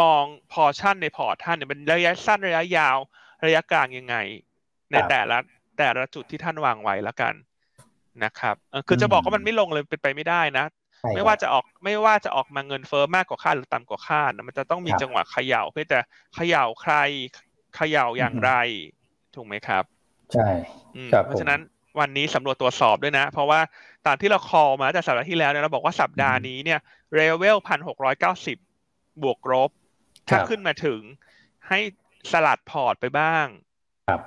[0.01, 2.97] มองพอชั่นในพอร์ตท่านเนี่ยเป็นระยะสั้นระยะยาว
[3.47, 4.17] ระยะกลางยังไง
[4.93, 5.39] ในแต่ละ
[5.79, 7.35] แต่ละจุดที่ท่านวางไว้แล้วกัน
[8.25, 8.55] นะครับ
[8.89, 10.67] คือจะบอกว่ามันไม่ลงเลยเป็นไปไม่ได้นะ
[11.17, 15.99] ไม่ว่าจะออกไม่ว่าจะออกมาเงินเฟอ้อมากกว่าคาดหรือต่ำกว่าคาดนะมันจะต้องมีจังหวะเขย่าเพื่อจะ
[16.35, 16.95] เขย่าใคร
[17.77, 18.53] เขย่าอย่างไร
[19.35, 19.85] ถูกไหมครับ
[20.33, 20.49] ใช่
[21.25, 21.61] เพราะฉะนั้น
[22.01, 23.61] วันนี้สำรวจตรวจสอบด้วยนะ เพราะว่า
[24.07, 26.81] ตามที่เราคอมาจากสัปดาห์ที่แล้วเนี่ยเราบอกว่าสัปดาห์นี้เนี่ย
[27.15, 28.59] เรเวลพันหกร้อยเก้าสิบ
[29.23, 29.71] บวกลบ
[30.29, 31.01] ถ้าขึ้นมาถึง
[31.69, 31.79] ให้
[32.33, 33.47] สลัดพอร์ตไปบ้าง
[34.09, 34.21] ครับ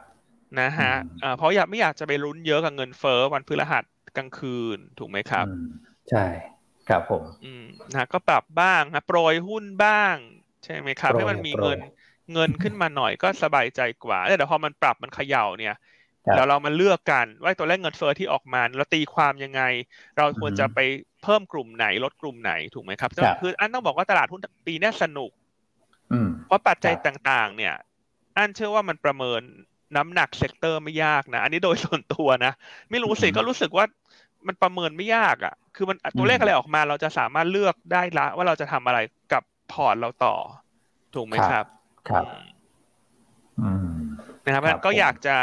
[0.59, 0.93] นะฮะ
[1.37, 3.83] เพราะอยากไม่อยากจะไปลุ้นเยอะกับเงินเฟ้อวันพฤหัส
[4.17, 5.45] กลางคืนถูกไหมครับ
[6.09, 6.25] ใช่
[6.89, 10.15] ครับผมอืมนะก็ปรับบ้างนะโปรยหุ้นบ้าง
[10.63, 11.79] ใช่ไหมครับให้มันมีเงิน
[12.33, 15.75] เงินขึ้นมาหน่อยก็สบายใจกว่า แต่พอมันปรับมันเขย่าเนี่ย
[16.35, 19.61] แล้วเรามาเลือกกันว่าตัวเลขเงินเฟ้อที่ออกมาเราตีความยังไง
[20.17, 20.79] เราควรจะไป
[21.23, 25.31] เพิ่มกลุ่มไหนลดกลุ่มไหนถูกไหมครับคืออันต้องบอกว่าตลาดหุ้นปีนี้สนุก
[26.45, 27.75] เพราะปัจจัยต่างๆ เนี่ย
[28.37, 29.41] อันเชื่อว่ามันประเมิน
[29.95, 32.53] น้ำหนัก sector ไม่ยากนะ อันนี้โดยส่วนตัวนะ
[32.89, 33.85] ไม่รู้สิก็รู้สึกว่า
[34.47, 38.99] มันประเมินไม่ยากอะ คือมันตัวเลขอะไรออกมาเราจะสามารถเลือกได้ละ ว่าเราจะทำอะไร
[39.33, 40.35] กับพอร์ตเราต่อ
[41.15, 41.65] ถูกไหมครับ
[42.09, 42.25] ครับ
[44.45, 45.37] นะครับก็อยากจะ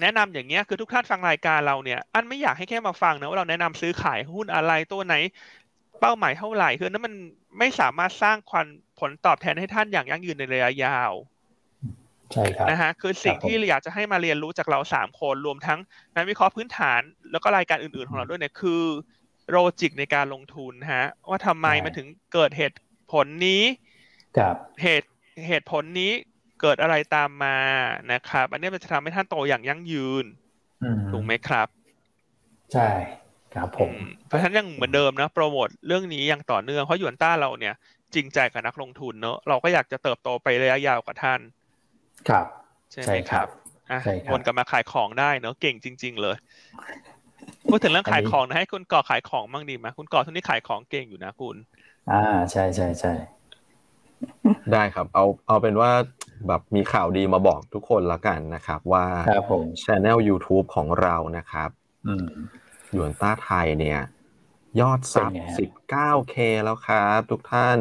[0.00, 5.14] แนะนำอย่างเงี้ยคือทุกท่านฟังรายการเราเนี่ย อันไม่อยากให้แค่มาฟังนะว่าเราแนะนำซื้อขายหุ้นอะไรตัวไหน
[6.00, 7.14] เป้าหมายเท่าไหร่คือนั้นมัน
[7.58, 8.66] ไม่สามารถสร้างความ
[9.00, 11.12] ผลตอบแทนให้ท่านอย่างยั่งยืนในระยะยาว
[12.32, 15.78] ใช่ครับนะฮะคือสิ่งครับผมที่อยากจะให้มาเรียนรู้จากเราสามคนรวมทั้ง
[16.16, 17.00] นักวิเคราะห์พื้นฐาน
[17.30, 18.82] แล้วก็รายการอื่นๆของเราด้วยเนี่ยคือ
[19.50, 22.78] โลจิกในการลงทุนฮะ ว่าทำไมมันถึงเกิดเหตุ
[23.12, 23.62] ผลนี้
[24.36, 25.08] ครับเหตุ
[25.48, 26.12] เหตุผลนี้
[26.60, 27.58] เกิดอะไรตามมา
[28.12, 30.24] นะครับ อันนี้มันจะทำให้ท่านโตอย่างยั่งยืน
[30.82, 31.68] อืมถูกไหมครับ
[32.72, 32.88] ใช่
[33.54, 37.74] ครับผมอืมเพราะฉะนั้นยังเหมือนเดิมนะโปรโมทเรื่องนี้อย่างต่อเนื่องเพราะหยวนต้าเราเนี่ย
[38.14, 41.40] จริงใจกับนักลงทุนเนอะเราก็อยากจะเติบโตไประยะยาวกับท่าน
[42.28, 42.46] ครับ
[42.92, 43.48] ใช่ไหใช่มคครัรับบ
[43.90, 46.36] อะใช่ครับวนกลับมาขายของได้เนอะเก่งจริง ๆ เลย
[47.68, 51.56] พูดถึงเรื่องอันนี้ขายของนะให้คุณก่อขายของบ้างดีไหมคุณก่อทุกนี้ขายของเก่งอยู่นะคุณ
[52.10, 53.12] อ่าใช่ใช่ใช่
[54.72, 55.90] ได้ครับ เอาเอาเป็นว่า
[56.46, 61.70] แบบมีข่าวดีมาบอกทุกคนละกันนะครับ ว่าครับผม Channel YouTube ของเรานะครับ
[62.06, 62.26] อืม
[62.92, 64.00] หยวนต้าไทยเนี่ย
[64.80, 67.78] ยอดซับเป็นไงฮะ 19k แล้วครับทุกท่าน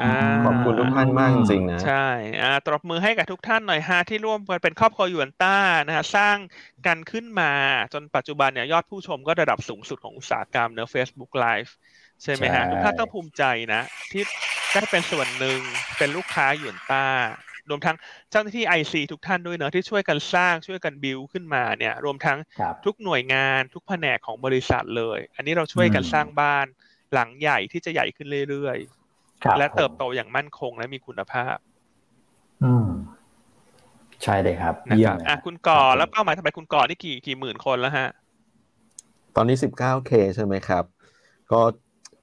[0.00, 0.12] อ่า
[0.44, 2.08] ขอบคุณทุกท่านมากจริงๆนะ ใช่
[2.42, 5.56] อ่าตบมือให้กับทุกท่านหน่อยฮะที่ร่วมกันเป็นครอบครัวหยวนต้า
[5.86, 6.36] นะฮะสร้าง
[6.86, 7.52] กันขึ้นมา
[7.92, 11.70] จนปัจจุบันเนี่ยยอดผู้ชมก็ระดับสูงสุดของอุตสาหกรรมเนอะ Facebook Live
[12.22, 13.42] ใช่ไหมฮะใช่ทุกท่านต้องภูมิใจ
[13.74, 13.82] นะ
[14.12, 14.22] ที่
[14.72, 15.60] ได้เป็นส่วนหนึ่ง
[15.98, 17.06] เป็นลูกค้าหยวนต้า
[17.70, 17.96] รวมทั้ง
[18.30, 26.66] เจ้าหน้าที่ IC ทุกท่านด้วยเนอะที่ช่วยกันสร้างช่วยกันบิวขึ้นมาเนี่ย รวมทั้งครับทุกหน่วยงานทุกแผนกของบริษัทเลย อันนี้เราช่วยกันอืมสร้างบ้าน
[27.12, 28.78] หลังใหญ่ที่จะใหญ่ขึ้นเรื่อย
[29.44, 31.56] ครับๆและเติบผมโตอย่างมั่นคงและมีคุณภาพ
[32.62, 32.86] อืม
[34.22, 38.08] ใช่เลยครับนะเยี่คยมรับเลยอะคุณก่อครับผมแล้วเป้าหมายทำไมคุณก่อนี่กี่กี่หมื่นคนแล้วฮะ
[39.36, 40.84] ตอนนี้ 19k ใช่ไหมครับ
[41.52, 41.60] ก็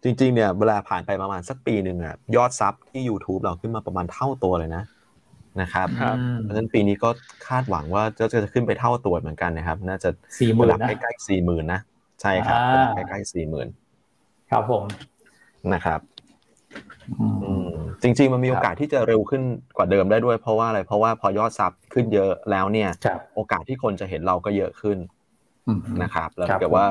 [0.04, 4.84] จริงๆเนี่ยเวลาผ่านไปประมาณสักปีหนึ่งอะยอดซับที่ YouTube เราขึ้นมาประมาณเท่าตัวเลยนะ
[5.62, 7.10] นะครับครับอืมเพราะฉะนั้นปีนี้ก็
[7.47, 11.80] คาดหวังว่าจะจะขึ้นไปเท่าตัวเหมือนกันนะครับ น่าจะสี่หมื่นระดับนะใกล้ๆสี่หมื่นนะ
[12.22, 13.68] ใช่ครับอ่าระดับใกล้ๆสี่หมื่น
[14.51, 14.84] ครับผม
[15.74, 15.99] นะครับ
[17.20, 17.70] อืมอืม
[18.01, 19.41] จริง ๆ มันมีครับโอกาสที่จะเร็วขึ้น
[19.78, 24.97] กว่าเดิมได้ด้วย เพราะว่าอะไรเพราะว่าพอยอดซับขึ้นเยอะแล้วเนี่ยครับโอกาสที่คนจะเห็นเราก็เยอะขึ้น
[25.68, 26.86] อืมนะครับ แล้วครับถ้าเกิดว่า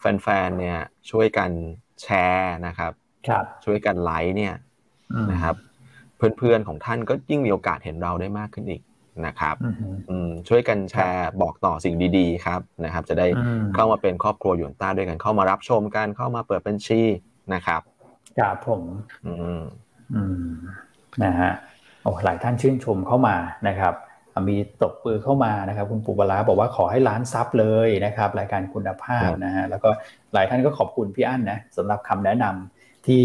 [0.00, 0.78] แฟนๆเนี่ย
[1.10, 1.50] ช่วยกัน
[2.02, 2.92] แชร์นะครับ
[3.28, 4.54] ครับช่วยกันไลค์เนี่ย
[5.12, 5.54] อืมนะครับ
[6.16, 8.82] เพื่อนๆของท่านก็ยิ่งมีโอกาสเห็นเราได้มากขึ้นอีก
[9.26, 9.74] นะครับอืม
[10.10, 17.02] อืมช่วยกันแชร์บอกต่อสิ่งดีๆครับนะครับ จะได้อืมเข้ามาเป็นครอบครัวหยวนต้าด้วยกันเข้ามารับชมกันเข้ามาเปิดบัญชี
[17.54, 17.80] นะครับ
[18.38, 18.82] ครับผม
[19.26, 19.62] อืม
[20.14, 20.46] อืม
[21.24, 21.52] นะฮะ
[22.02, 23.36] โอ้หลายท่านชื่นชมเข้ามา
[23.68, 23.94] นะครับ
[24.48, 29.90] มีตบปือเข้ามานะครับ คุณปุบลาบอกว่าขอให้ล้านซับเลยนะครับ รายการคุณภาพครับนะฮะแล้วก็
[30.34, 33.24] หลายท่านก็ขอบคุณพี่อั้นนะสำหรับคำแนะนำที่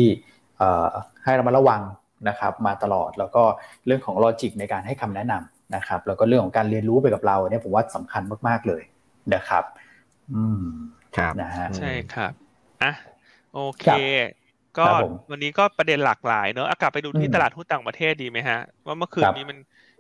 [0.58, 0.88] เอ่อ
[1.24, 1.82] ให้เรามาระวัง
[2.28, 3.44] นะครับมาตลอดแล้วก็
[3.86, 8.82] เรื่องของลอจิกในการให้คำแนะนำนะครับ แล้วก็เรื่องของการเรียนรู้ไปกับเราเนี่ยผมว่าสำคัญมากๆเลย
[9.34, 9.64] นะครับ
[10.34, 10.64] อืม
[11.18, 12.32] ครับนะฮะใช่ครับ
[12.84, 12.92] อะ
[13.54, 14.00] โอเคครับ
[14.78, 19.58] ก็ครับผมวันนี้ก็ประเด็นหลากหลายเนอะอากลับไปดูที่อืมตลาดหุ้นต่างประเทศดีไหมฮะ ว่าเมื่อคืนครับนี้มัน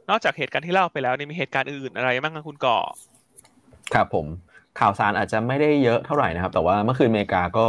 [0.09, 2.77] นอกจากเหตุการณ์ที่เล่าไปแล้วเนี่ยมีเหตุการณ์อื่นๆอะไรบ้างคะคุณก่อ
[3.93, 4.27] ครับผม
[4.79, 7.65] ข่าวสารอาจจะไม่ได้เยอะเท่าไหร่นะครับ แต่ว่าเมื่อคืนอเมริกาก็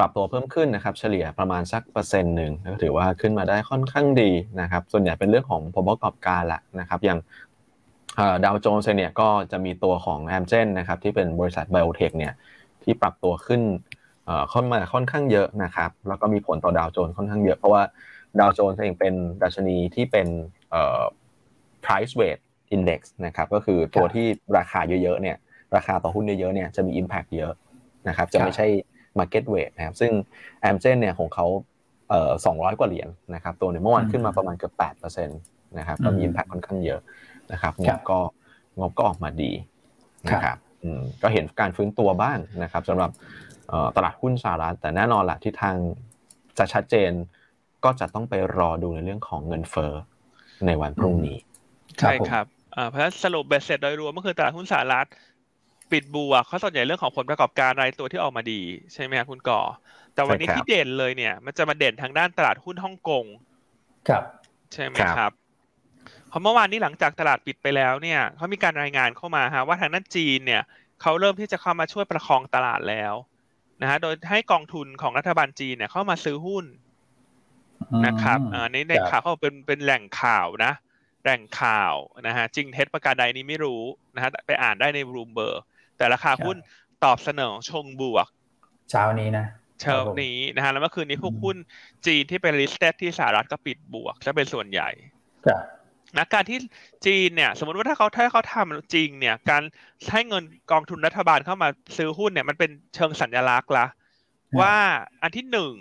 [0.00, 4.30] ปรับตัวเพิ่มขึ้นนะครับ เฉลี่ยประมาณสักเปอร์เซ็นต์หนึ่งก็ถือว่าขึ้นมาได้ค่อนข้างดี
[4.60, 7.18] นะครับ ส่วนใหญ่เป็นเรื่องของผลประกอบการแหละนะครับ อย่าง
[8.44, 12.32] ดาวโจนส์เนี่ยก็จะมีตัวของ a m g e n นนะครับที่เป็นบริษัทไบโอเทคเนี่ย
[12.82, 13.62] ที่ปรับตัวขึ้น
[14.24, 17.82] เอ่อเข้ามาค่อนข้างเยอะนะครับ แล้วก็มีผลต่อดาวโจนส์ค่อนข้างเยอะ เพราะว่า
[18.40, 20.28] ดาวโจนส์เองเป็นดัชนีที่เป็น
[21.84, 22.40] price weight
[22.74, 24.26] index นะครับ ก็คือตัวที่
[24.58, 25.36] ราคาเยอะๆเนี่ย
[25.76, 27.52] ราคาต่อหุ้นเยอะๆเนี่ยจะมี impact เยอะ
[28.08, 28.66] นะครับ จะไม่ใช่
[29.18, 30.12] market weight นะครับซึ่ง
[30.68, 31.46] a m g e n เนี่ยของเขา
[32.08, 34.74] เอ่อ200 กว่าเหรียญนะครับตัวเนี่ยเมื่อวานขึ้นมาประมาณเกือบ
[35.06, 37.00] 8%นะครับก็มีอืม impact ค่อนข้างเยอะ
[37.52, 38.18] นะครับงครับบก็
[38.78, 39.52] งบก็ออกมาดี
[40.30, 43.10] นะคครัรับบอืมก็เห็นการฟื้นตัวบ้างนะครับสำหรับ
[43.68, 45.76] เอ่อตลาดหุ้นสหรัฐแต่แน่นอนแหละที่ทาง
[46.58, 47.12] จะชัดเจน
[47.84, 49.92] ก็จะต้องไปรอดูในเรื่องของเงินเฟ้อ
[50.66, 51.38] ในวันพรุ่งนี้
[52.00, 52.44] ใช่ผมครับ
[52.76, 55.06] อ่าเพราะฉะนั้นสรุปเบสเสร็จโดยรวมเมื่อคืนตลาดหุ้นสหรัฐ
[55.92, 58.60] ปิดบวกเขาส่วนใหญ่เรื่องของผลประกอบการรายตัวที่ออกมาดี
[58.92, 59.60] ใช่ไหมครับคุณก่อ
[60.14, 63.24] แต่วันนี้ใช่ครับที่เด่นเลยเนี่ย มันจะมาเด่นทางด้านตลาดหุ้นฮ่องกง
[64.08, 64.22] ครับ
[64.72, 65.32] ใช่ไหมครับครับ
[66.28, 70.62] เพราะเมื่อวานนี้หลังจากตลาดปิดไปแล้วเนี่ยเขามีการรายงานเข้ามาฮะว่าทางด้านจีนเนี่ย
[71.02, 73.14] เขาเริ่มที่จะเข้ามาช่วยประคองตลาดแล้ว
[73.82, 76.64] นะฮะโดยให้กองทุนของรัฐบาลจีนเนี่ยเข้ามาซื้อหุ้น
[78.06, 80.72] นะครับอืมอ่าในในครับข่าวเขาบอกเป็นเป็นแหล่งข่าวนะ
[81.22, 81.94] แหล่งข่าว
[82.26, 83.82] นะฮะจริงเท็จประการใดนี้ไม่รู้
[84.14, 85.62] นะฮะไปอ่านได้ในรูมเบอร์
[86.00, 86.56] แต่ราคาหุ้น
[87.04, 88.26] ตอบสนองชงบวก
[88.90, 89.46] เช้านี้นะ
[89.80, 91.56] เช้าครับผมนี้นะฮะแล้วเมื่อคืนนี้พวกอืมหุ้น
[92.06, 94.90] จีนที่เป็น listed ที่สหรัฐก็ปิดบวกจะเป็นส่วนใหญ่
[95.46, 95.62] ครับ
[96.16, 96.58] นะการที่
[97.06, 99.62] จีนเนี่ย สมมติว่าถ้าเขาถ้าเขาทำจริงเนี่ย การ
[100.12, 103.86] ให้เงินกองทุนรัฐบาลเข้ามาซื้อหุ้นเนี่ยมันเป็นเชิงสัญลักษณ์ละ
[104.60, 104.74] ว่า
[105.22, 105.74] อันที่หนึ่ง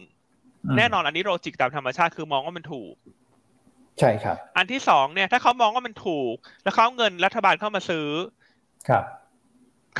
[0.66, 2.96] อืมแน่นอนอันนี้โลจิกตามธรรมชาติคือมองว่ามันถูก
[4.00, 8.08] ใช่ครับ อันที่สองเนี่ย ถ้าเขามองว่ามันถูก แล้วเขาเงินรัฐบาลเข้ามาซื้อ
[8.90, 9.04] ครับ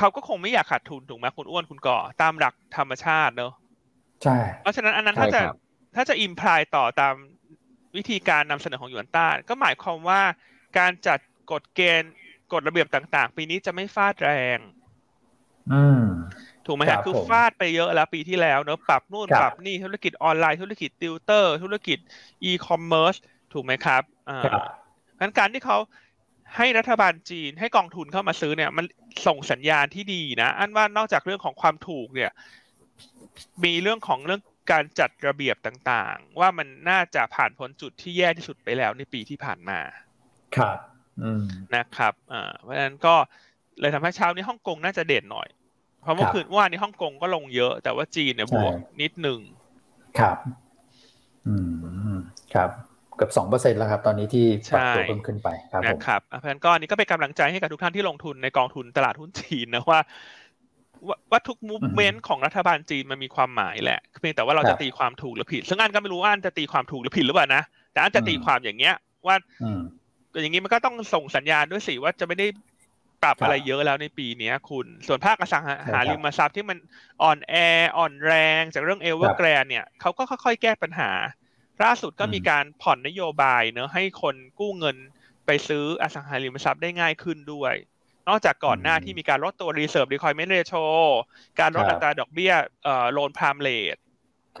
[0.00, 3.52] เขาก็คงไม่อยากขาดทุนถูกไหมคุณอ้วนคุณก่อตามหลักธรรมชาติเนอะ
[4.22, 5.40] ใช่ เพราะฉะนั้นอันนั้นถ้าจะ
[5.96, 7.14] ถ้าจะอิมพลายต่อตาม
[7.96, 10.22] วิธีการนำเสนอของยูนต้าก็หมายความว่า
[10.78, 11.18] การจัด
[11.52, 12.12] กฎเกณฑ์
[12.52, 14.58] กฎระเบียบต่าง ๆ ปีนี้จะไม่ฟาดแรง
[15.70, 16.00] อืม
[16.66, 21.98] ถูกไหมฮะคือฟาดไปเยอะแล้วปีที่แล้วเนอะปรับนู่นปรับนี่ธุรกิจออนไลน์ธุรกิจติวเตอร์ ธุรกิจ
[22.44, 23.14] อีคอมเมิร์ซ
[23.52, 24.50] ถูกไหมครับอ่า
[25.20, 25.76] งั้นการที่เขา
[26.56, 28.84] ให้รัฐบาลจีนให้กองทุนเข้ามาซื้อเนี่ยมัน
[29.26, 32.30] ส่งสัญญาณที่ดีนะ อันว่านอกจากเรื่องของความถูกเนี่ย
[33.64, 34.42] มีเรื่องของเรื่อง
[34.72, 39.78] การจัดระเบียบต่างๆ ว่ามันน่าจะผ่านพ้นจุดที่แย่ที่สุดไปแล้วในปีที่ผ่านมา
[40.56, 40.78] ครับ
[41.22, 41.44] อืม
[41.74, 43.14] นะครับอ่าเพราะฉะนั้นก็
[43.80, 45.48] เลยทำให้เช้านี้ฮ่องกงน่าจะเด่นหน่อย
[46.02, 49.40] เพราะเมื่อคืนว่านี้ฮ่องกงก็ลงเยอะ แต่ว่าจีนเนี่ยบวกนิดหนึ่ง
[50.18, 50.36] ครับ
[51.48, 51.56] อื
[52.12, 52.16] ม
[52.54, 52.70] ครับ
[53.20, 60.00] เกือบสองเปอร์เซ็นแล้วครับ ตอนนี้ที่ปรับตัวเพิ่มขึ้นไปครับผมนะครับเพราะฉะนั้นก็อันนี้ก็เป็นกำลังใจให้กับทุกท่านที่ลงทุนในกองทุนตลาดหุ้นจีนนะว่า
[61.30, 67.62] ว่าทุกมูฟเมนต์ของรัฐบาลจีนมันมีความหมายแหละเพียงแต่ว่าเราจะตีความถูกหรือผิด ซึ่งอันก็ไม่รู้ว่าอันจะตีความถูกหรือผิดหรือเปล่านะ
[67.92, 68.94] แต่อันจะตีความอย่างเงี้ย
[69.26, 69.36] ว่า
[70.40, 72.46] อย่างนี้มันก็ต้องส่งสัญญาณด้วยสิว่าจะไม่ได้
[73.22, 75.62] ปรับอะไรเยอะแล้วในปีนี้คุณ ส่วนภาคอสัง
[75.92, 76.78] หาริมทรัพย์ที่มัน
[77.22, 77.54] อ่อนแอ
[77.96, 81.10] อ่อนแรงจากเรื่องเอเวอร์แกรนเนี่ยเขาก็ค่อยๆแก้ปัญหา
[81.82, 84.96] ล่าสุดก็มีการผ่อนนโยบายเนอะให้คนกู้เงิน
[85.46, 87.74] ไปซื้ออสังหาริมทรัพย์ได้ง่ายขึ้นด้วย
[88.28, 90.84] นอกจากก่อนหน้าที่มีการลดตัว reserve requirement ratio
[91.60, 92.52] การลดอัตราดอกเบี้ย
[92.84, 94.00] เอ่อ loan prime rate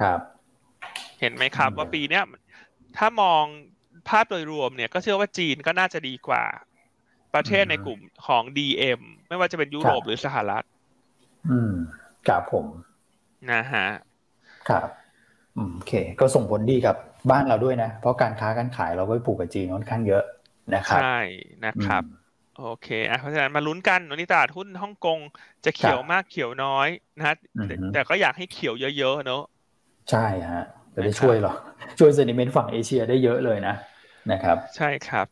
[0.00, 0.20] ครับ
[1.20, 2.24] เห็นไหมครับว่าปีเนี้ย
[2.96, 3.44] ถ้ามอง
[4.08, 6.44] ภาพโดยรวมเนี่ยก็เชื่อว่าจีนก็น่าจะดีกว่า
[7.34, 10.64] ประเทศในกลุ่มของ DM ไม่ว่าจะเป็นยุโรปหรือสหรัฐ
[11.50, 11.72] อืม
[12.28, 12.66] ครับผม
[13.52, 13.86] นะฮะ
[14.68, 14.88] ครับ
[15.54, 16.96] โอเค ก็ส่งผลดีกับ
[17.30, 20.22] บ้านเราด้วยนะ เพราะการค้าการขายเราก็ไปผูกกับจีนค่อนข้างเยอะ
[20.74, 21.16] นะครับใช่
[21.64, 22.02] นะครับ
[22.54, 25.20] โอเคอะเพราะฉะนั้นมาลุ้นกันวันนี้ตลาดหุ้นฮ่องกง
[25.64, 27.34] จะเขียวมากเขียวน้อยนะฮะ
[27.92, 29.42] แต่ก็อยากให้เขียวเยอะๆเนอะ
[30.10, 30.62] ใช่ฮะ
[30.94, 31.52] จะได้ช่วยหรอ
[31.98, 33.74] ช่วย sentiment ฝั่งเอเชียได้เยอะเลยนะ
[34.32, 35.26] นะครับ ใช่ครับ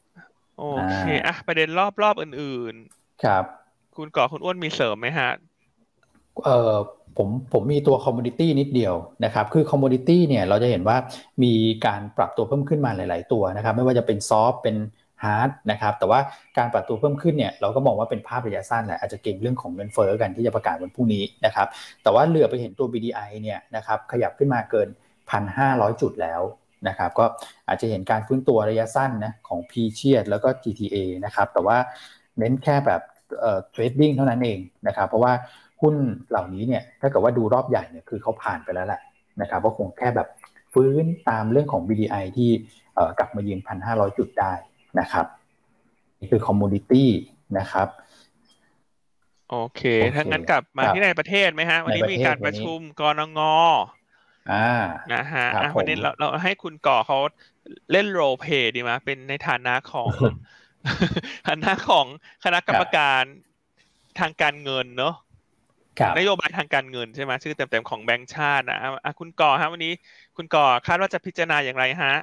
[0.57, 0.61] โอ
[0.91, 1.69] เคอะประเด็น
[2.03, 3.45] รอบๆอื่น ๆ ครับ
[3.97, 5.31] คุณก่อคุณอ้วนมีเสริมไหมฮะ
[6.45, 6.77] เอ่อ
[7.19, 8.95] ผมผมมีตัว commodity นิดเดียว
[9.25, 10.97] นะครับ คือ commodity เนี่ยเราจะเห็นว่า
[11.43, 11.53] มี
[11.87, 14.77] การปรับตัวเพิ่มขึ้นมาหลาย ๆ ตัวนะครับ ไม่ว่าจะเป็น soft เป็น
[15.25, 16.21] hard นะครับ แต่ว่า
[16.59, 21.67] การปรับตัวเพิ่มขึ้นเนี่ยเราก็มองว่าเป็นภาพระยะสั้นแหละอาจจะเก่งเรื่องของเงินเฟ้อกันที่จะประกาศวันพรุ่งนี้นะครับ
[22.03, 24.89] แต่ว่าเหลือไปเห็นตัว BDI เนี่ยนะครับขยับขึ้นมาเกิน
[25.45, 26.43] 1,500 จุดแล้ว
[26.89, 27.25] นะครับก็
[27.69, 31.77] อาจจะเห็นการฟื้นตัวระยะสั้นนะของ P เชียดแล้วก็ GTA นะครับแต่ว่า
[32.39, 33.03] เน้นแค่แบบ
[33.71, 35.33] เทรดดิ้งเท่านั้นเองนะครับเพราะว่า
[35.81, 35.95] หุ้น
[36.31, 39.01] เหล่านี้เนี่ยถ้าเกิดว่าดูรอบใหญ่เนี่ยคือเขาผ่านไปแล้วแหละ
[39.41, 40.29] นะครับก็คงแค่แบบ
[40.73, 42.51] ฟื้นตามเรื่องของ BDI ที่
[43.19, 44.53] กลับมายืน1,500จุดได้
[45.01, 45.27] นะครับ
[46.21, 47.11] นี่คือ community
[47.59, 47.89] นะครับ
[49.51, 49.83] โอเค
[50.15, 53.41] ถ้างั้นกลับมาที่ในประเทศไหมฮะ วันนี้มีการประชุมกรงง
[54.53, 57.19] อ่านะฮะวันนี้เราเราให้คุณก่อเขา
[57.93, 60.09] เล่น role play ดีไหมเป็นในฐานะของ
[61.49, 62.07] ฐานะของ
[62.45, 63.23] คณะกรรมการ
[64.19, 65.15] ทางการเงินเนาะ
[66.19, 69.93] นโยบายทางการเงินใช่ไหมชื่อเต็มๆของแบงก์ชาตินะอะคุณก่อฮะวันนี้
[70.37, 72.15] คุณก่อคาดว่าจะพิจารณาอย่างไรฮะ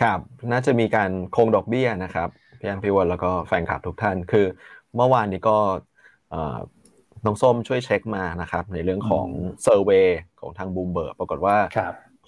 [0.00, 0.20] ครับ
[0.52, 4.46] น่าจะมีการคงดอกเบี้ยนะครับพี่แอมพี่วอนแล้วก็แฟนคลับทุกท่าน คือ
[4.96, 5.56] เมื่อวานนี้ก็
[7.24, 9.26] น้องส้มช่วยเช็คมานะครับ ในเรื่องของ
[9.62, 10.06] survey
[10.40, 11.56] ของทางบูมเบิร์กปรากฏว่า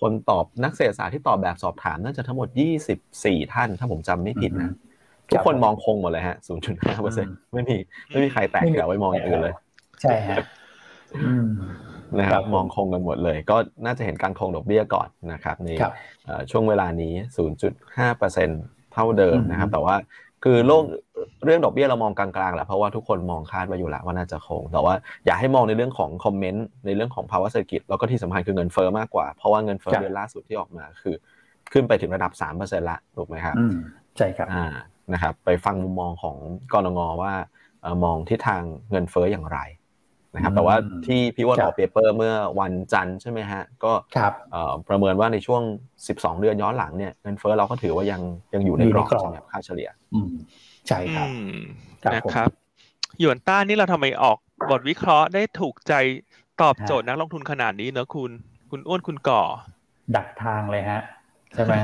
[0.00, 2.48] คนตอบนักเศรษฐศาสตร์ที่ตอบแบบสอบถามน่าจะทั้งหมด
[3.00, 4.72] 24 ท่าน ถ้าผมจำไม่ผิดนะ
[5.30, 6.36] ทุกคนมองคงหมดเลยฮะ
[6.68, 7.76] 0.5เปอร์เซ็นต์ไม่มี
[8.08, 9.54] ไม่มีใครแตกแถวไว้มองอย่างอื่นเลย
[10.00, 10.36] ใช่ฮะ
[12.18, 15.70] นะครับมองคงกันหมดเลย ก็น่าจะเห็นการคงดอกเบี้ยก่อนนะครับใน
[16.50, 17.14] ช่วงเวลานี้
[17.78, 19.96] 0.5%เท่าเดิมนะครับ แต่ว่า
[20.44, 20.84] คือโลก
[21.44, 24.94] เรื่องดอกเบี้ยเรามองกลางๆแหละเพราะว่าทุกคนมองคาดไว้อยู่แล้วว่าน่าจะคง แต่ว่า
[25.26, 31.14] อยากให้มองในเรื่องของคอมเมนต์ในเรื่องของภาวะเศรษฐกิจแล้วก็ที่สำคัญคือเงินเฟ้อมากกว่า เพราะว่าเงินเฟ้อเดือนล่าสุดที่ออกมาคือ
[31.72, 33.56] ขึ้นไปถึงระดับ3%ละถูกไหมครับ
[34.16, 34.66] ใช่ครับอ่า
[35.12, 36.36] นะครับ ไปฟังมุมมองของ
[36.72, 37.32] กรงงว่า
[38.04, 39.58] มองทิศทางเงินเฟ้ออย่างไร
[40.34, 40.76] นะครับแต่ว่า
[41.06, 43.92] ที่พี่วอนออกเปเปอร์เมื่อวันจันทร์ใช่ไหมฮะก็
[44.88, 45.62] ประเมินว่าในช่วง
[46.02, 48.22] 12 เดือนย้อนหลังเนี่ยเงินเฟ้อเราก็ถือว่ายัง
[48.54, 49.88] ยังอยู่ในกรอบสำหรับค่าเฉลี่ย
[50.88, 51.28] ใช่ครับ
[52.14, 52.48] นะครับ
[53.18, 54.38] หยวนต้านี่เราทำไมออก
[54.70, 55.94] บทวิเคราะห์ได้ถูกใจ
[56.62, 58.30] ตอบโจทย์นักลงทุนขนาดนี้เนอะคุณ
[58.70, 59.42] คุณอ้วนคุณก่อ
[60.16, 61.00] ดักทางเลยฮะ
[61.54, 61.74] ใช่ไหม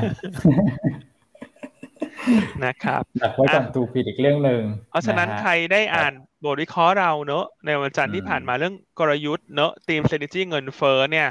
[2.65, 6.13] นะครับ ดักไว้ก่อนตูผิดอีกเรื่องหนึ่งเพราะฉะนั้นใครได้อ่าน
[6.45, 11.28] บทวิเคราะห์เราเนอะในวันจันทร์ที่ผ่านมาเรื่องกลยุทธ์เนอะทีมเซนิจี้เงินเฟ้อเนี่ย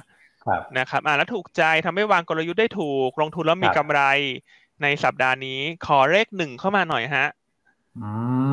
[0.77, 4.01] นะครับอ่านแล้วถูกใจทำให้วางกลยุทธ์ได้ถูกลงทุนแล้วมีกำไร
[4.81, 7.27] ในสัปดาห์นี้ ขอเลขหนึ่งเข้ามาหน่อยฮะ
[7.97, 8.09] อื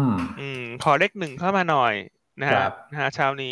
[0.06, 1.94] มอืมขอเลขหนึ่งเข้ามาหน่อย
[2.40, 3.48] นะคฮะรับนะฮะเช้านี้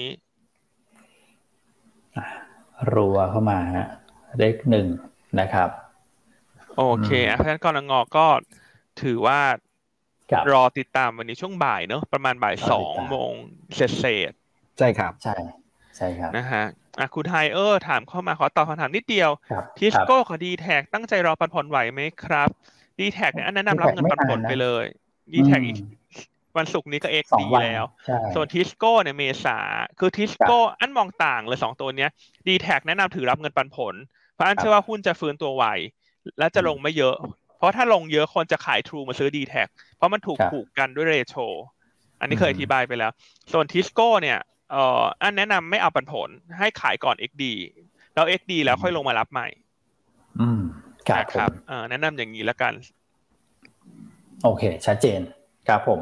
[2.92, 3.86] รัวเข้ามาฮะ
[4.38, 4.86] เลขหนึ่ง
[5.40, 5.70] นะครับ
[6.74, 8.20] โอเคอืมอะเพราะฉะนั้นกรงงก็
[8.98, 9.69] ถือว่าค
[10.34, 13.32] รับรอติดตามวันนี้ช่วงบ่ายเนอะประมาณบ่ายรอติดสองตามโมง
[13.76, 14.32] เสร็จเสร็จ
[14.78, 15.34] ใช่ครับใช่
[15.96, 16.64] ใช่ครับๆนะฮะ
[16.98, 22.48] อะคุณไฮเออร์ถามเข้ามาขอตอบคำถามนิดเดียวครับทิสโก้กับดีแท็ตั้งใจรอปันผลไหวไหมครับ
[22.98, 24.84] ดีแท็เนี่ยอันแนะนำรับเงินปันผลไปเลย
[25.32, 25.76] ดีแท็อีก
[26.56, 29.58] วันศุกร์นี้ก็เอ็กสองดีวันแล้วใช่ส่วนทิสโก้เนี่ยเมษา
[29.98, 32.10] คือทิสโก้อันมองต่างเลยสองตัวเนี้ย
[32.48, 33.94] ดีแท็แนะนำถือรับเงินปันผล
[34.34, 35.64] เพราะอันครับเชื่อว่าหุ้นจะฟื้นตัวไว
[36.38, 37.16] และจะลงไม่เยอะ
[37.60, 39.62] เพราะถ้าลงเยอะคนจะขายทรูมาซื้อดีแท็
[39.96, 41.36] เพราะมันถูกครับผูกกันด้วยเรโช
[42.20, 43.12] อันนี้เคยอืมอธิบายไปแล้ว
[43.52, 44.38] ส่วนทิสโก้เนี่ย
[44.70, 47.54] เอ่ออันแนะนำไม่เอาปันผลให้ขายก่อน XD
[48.14, 49.48] แล้ว XD แล้วค่อยลงมารับใหม่
[50.38, 50.60] อืม
[51.08, 52.74] ครับนะผครับมเอ่อแนะนำอย่างนี้แล้วกัน
[54.42, 55.20] โอเค ชัดเจน
[55.68, 56.00] ครับผม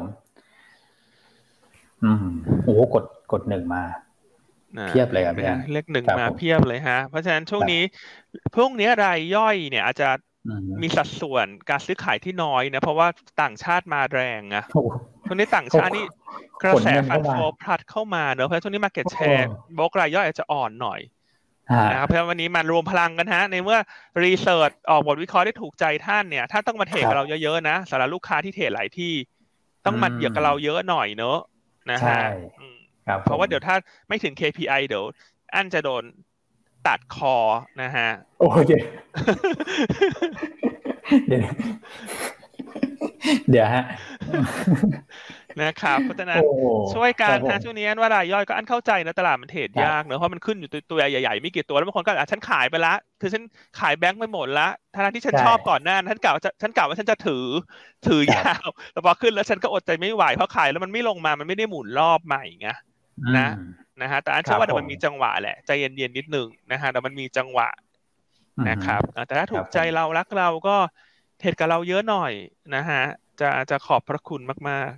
[2.03, 2.25] อืม
[2.63, 3.81] โอ้โหกดกดหนึ่งมา
[4.77, 7.77] นะเพียบเลยครับพี่อันเลขหนึ่งครับมาผมเพียบเลยฮะ เพราะฉะนั้นช่วงนี้
[8.51, 10.11] พรุ่งนี้รายย่อยเนี่ยอาจจะอื
[10.47, 13.07] มมีสัดส่วนการซื้อขายที่น้อยนะ เพราะว่า
[13.41, 14.87] ต่างชาติมาแรงอะโอ้โห
[15.25, 16.05] ช่วงนี้ต่างชาตินี่
[16.63, 20.99] กระแสขนเงิน fund เข้ามา flow พลัดเข้ามาเนอะเพราะฉะนั้นช่วงนี้ market share โอ้โบรกรายย่อยอาจจะอ่อนหน่อย
[21.71, 23.79] ฮะนะครับเพราะฉะนั้นวันนี้มารวมพลังกันฮะ ในเมื่อ
[24.23, 29.13] research ออกบทวิเคราะห์ได้ถูกใจท่านเนี่ยท่านต้องมาเทรดกับเราเยอะๆนะสำหรับลูกค้าที่เทรดหลายที่
[29.85, 31.37] ต้องมาเหยียบกับเราเยอะหน่อยเนอะ
[31.89, 32.29] นะใช่ฮะ
[32.59, 32.77] อืม
[33.07, 33.75] ครับเพราะว่าเดี๋ยวถ้า
[34.07, 35.05] ไม่ถึง KPI เดี๋ยว
[35.55, 36.03] อันจะโดน
[36.87, 37.35] ตัดคอ
[37.81, 38.09] นะฮะ
[38.39, 38.71] โอเค
[41.27, 41.43] เดี๋ยว
[43.49, 43.83] เดี๋ยวฮะ
[45.61, 46.63] นะครับเพราะฉะนั้นโอ้โห
[46.93, 53.43] ช่วยกันครับผมนะช่วงนี้อันว่ารายย่อยก็อันเข้าใจนะตลาดมันเทรดครับยากเนอะเพราะมันขึ้นอยู่ตัวตัวใหญ่ๆไม่กี่ตัวแล้วบางคนก็อะฉันขายไปละคือฉัน
[53.79, 57.45] ขายแบงค์ไปหมดละทั้งที่ฉันใช่ชอบก่อนหน้านั้นฉันกล่าวว่าจะฉันกล่าวว่าฉันจะถือ
[58.07, 62.67] ถือครับยาวแต่พอขึ้นแล้วฉันก็อดใจไม่ไหวเพราะขายแล้วมันไม่ลงมามันไม่ได้หมุนรอบใหม่ไง
[63.37, 63.67] นะอืม
[64.01, 67.67] นะฮะแต่อันเชื่อว่าครับเดี๋ยวมันผมมีจังหวะแหละใจเย็นๆนิดหนึ่งนะฮะเดี๋ยวมันมีจังหวะ
[68.57, 70.77] อืมนะครับอะแต่ถ้าถูครักบใจเรารักเราก็
[71.39, 72.33] เทรดกับเราเยอะหน่อย
[72.75, 73.03] นะฮะ
[73.39, 74.91] จะจะขอบพระคุณมาก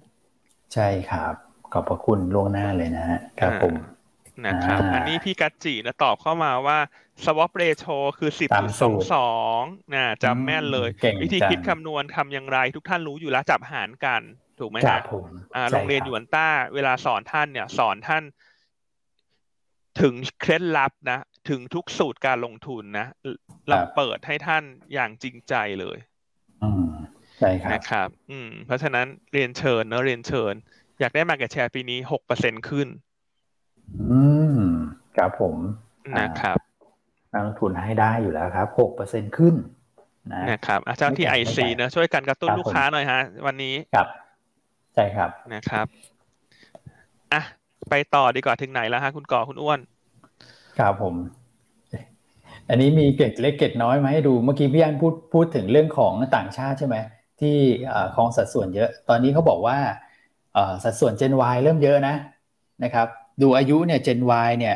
[0.74, 1.34] ใช่ครับ
[1.72, 6.78] ขอบพระคุณล่วงหน้าเลยนะฮะครับผมๆนะครับอ่าอันนี้พี่กัจจินะตอบเข้ามาว่า
[7.24, 9.62] swap ratio คือสิบตามสสูองตรสอง
[9.94, 14.22] นะจำแม่นเลยเก่งวิธีจังคิดคำนวณทำอย่างไร ทุกท่านรู้อยู่แล้วจับหารกัน
[14.60, 18.24] ถูกไหมครัฮะบผมอ่าใช่โรงเรียนคหบยวนต้า เวลาสอนท่านเนี่ย สอนท่าน
[20.02, 23.08] ถึงเคล็ดลับนะ ถึงทุกสูตรการลงทุนนะ
[23.70, 25.98] เราเปิดให้ท่านอย่างจริงใจเลย
[26.64, 26.88] อืม
[27.40, 30.54] ใช่ครับนะครับ อืม เพราะฉะนั้นเรียนเชิญเนอะเรียนเชิญ
[31.00, 32.88] อยากได้มาเก็ตแชร์ปีนี้หกเปอร์เซ็นขึ้น
[34.12, 34.22] อื
[34.58, 34.62] ม
[35.18, 35.56] ครับผม
[36.20, 36.58] นะครับ
[37.34, 39.56] นักลงทุนให้ได้อยู่แล้วครับหกเปอร์เซ็นขึ้น
[40.34, 44.08] นะนะครับอาจารย์ที่ไอไม่แปลกซีนะช่วยกันกระตุ้นครับลูกค้าหน่อยฮะ วันนี้ครับ
[44.96, 45.88] ใช่ครับนะครับ
[47.34, 47.42] อะ
[47.90, 49.80] ไปต่อดีกว่าถึงไหนแล้วฮะคุณก่อคุณอ้วน
[50.80, 51.16] ครับผม
[52.70, 56.96] อันนี้มีเกร็ดเล็กเกร็ดน้อยมาให้ดูเมื่อกี้พี่อันพูดพูดถึงเรื่องของต่างชาติใช่ไหม
[57.42, 57.56] ที่
[57.88, 59.78] เอ่อของสัดส่วนเยอะ ตอนนี้เขาบอกว่า
[60.84, 62.16] สัดส่วน Gen Y เริ่มเยอะนะ
[62.84, 63.08] นะครับ
[63.42, 64.76] ดูอายุเนี่ย Gen Y เนี่ย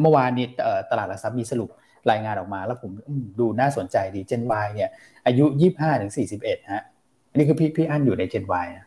[0.00, 0.46] เมื่อวานนี้
[0.90, 1.70] ตลาดหลักทรัพย์มีสรุป
[2.10, 2.90] รายงานออกมา แล้วผม
[3.40, 4.90] ดูน่าสนใจดี Gen Y เนี่ย
[5.26, 6.84] อายุ 25ถึง41ฮะ
[7.30, 8.86] อันนี้คือพี่พี่อันอยู่ใน Gen Y นะ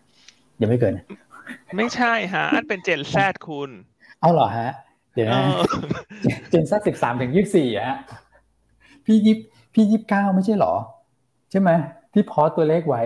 [0.61, 0.93] ยังไม่เกิน
[1.75, 3.69] ไม่ใช่ฮะ อันเป็นเจนแซดคุณ
[4.21, 4.71] เอาเหรอฮะ
[5.15, 5.61] เดี๋ยวเอนะอ
[6.49, 7.97] เจนซัสิบสามถึงยี่สี่อะฮะ
[9.05, 9.37] พี่ยิบ
[9.73, 10.73] พี่ยิบเก้าไม่ใช่เหรอ
[11.51, 11.69] ใช่ไหม
[12.13, 13.01] ที่พอสตัวเลขไว้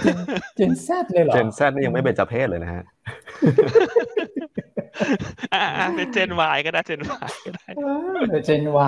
[0.00, 0.18] เจน
[0.56, 2.84] เจนแซดเลยเหรอ เจนแซนี่ยังไม่เป็นจเพศเลยนะฮะ
[5.54, 7.12] อะอะเป็นเจนวก็ได้เจนว
[7.46, 8.78] ก็ได้เจนว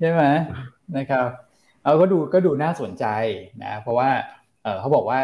[0.00, 0.22] ใช่ไหม
[0.96, 1.26] นะครับ
[1.82, 3.06] เอาก็ดูก็ดูน่าสนใจ
[3.64, 4.08] นะ เพราะว่า
[4.62, 5.18] เออเขาบอกว่า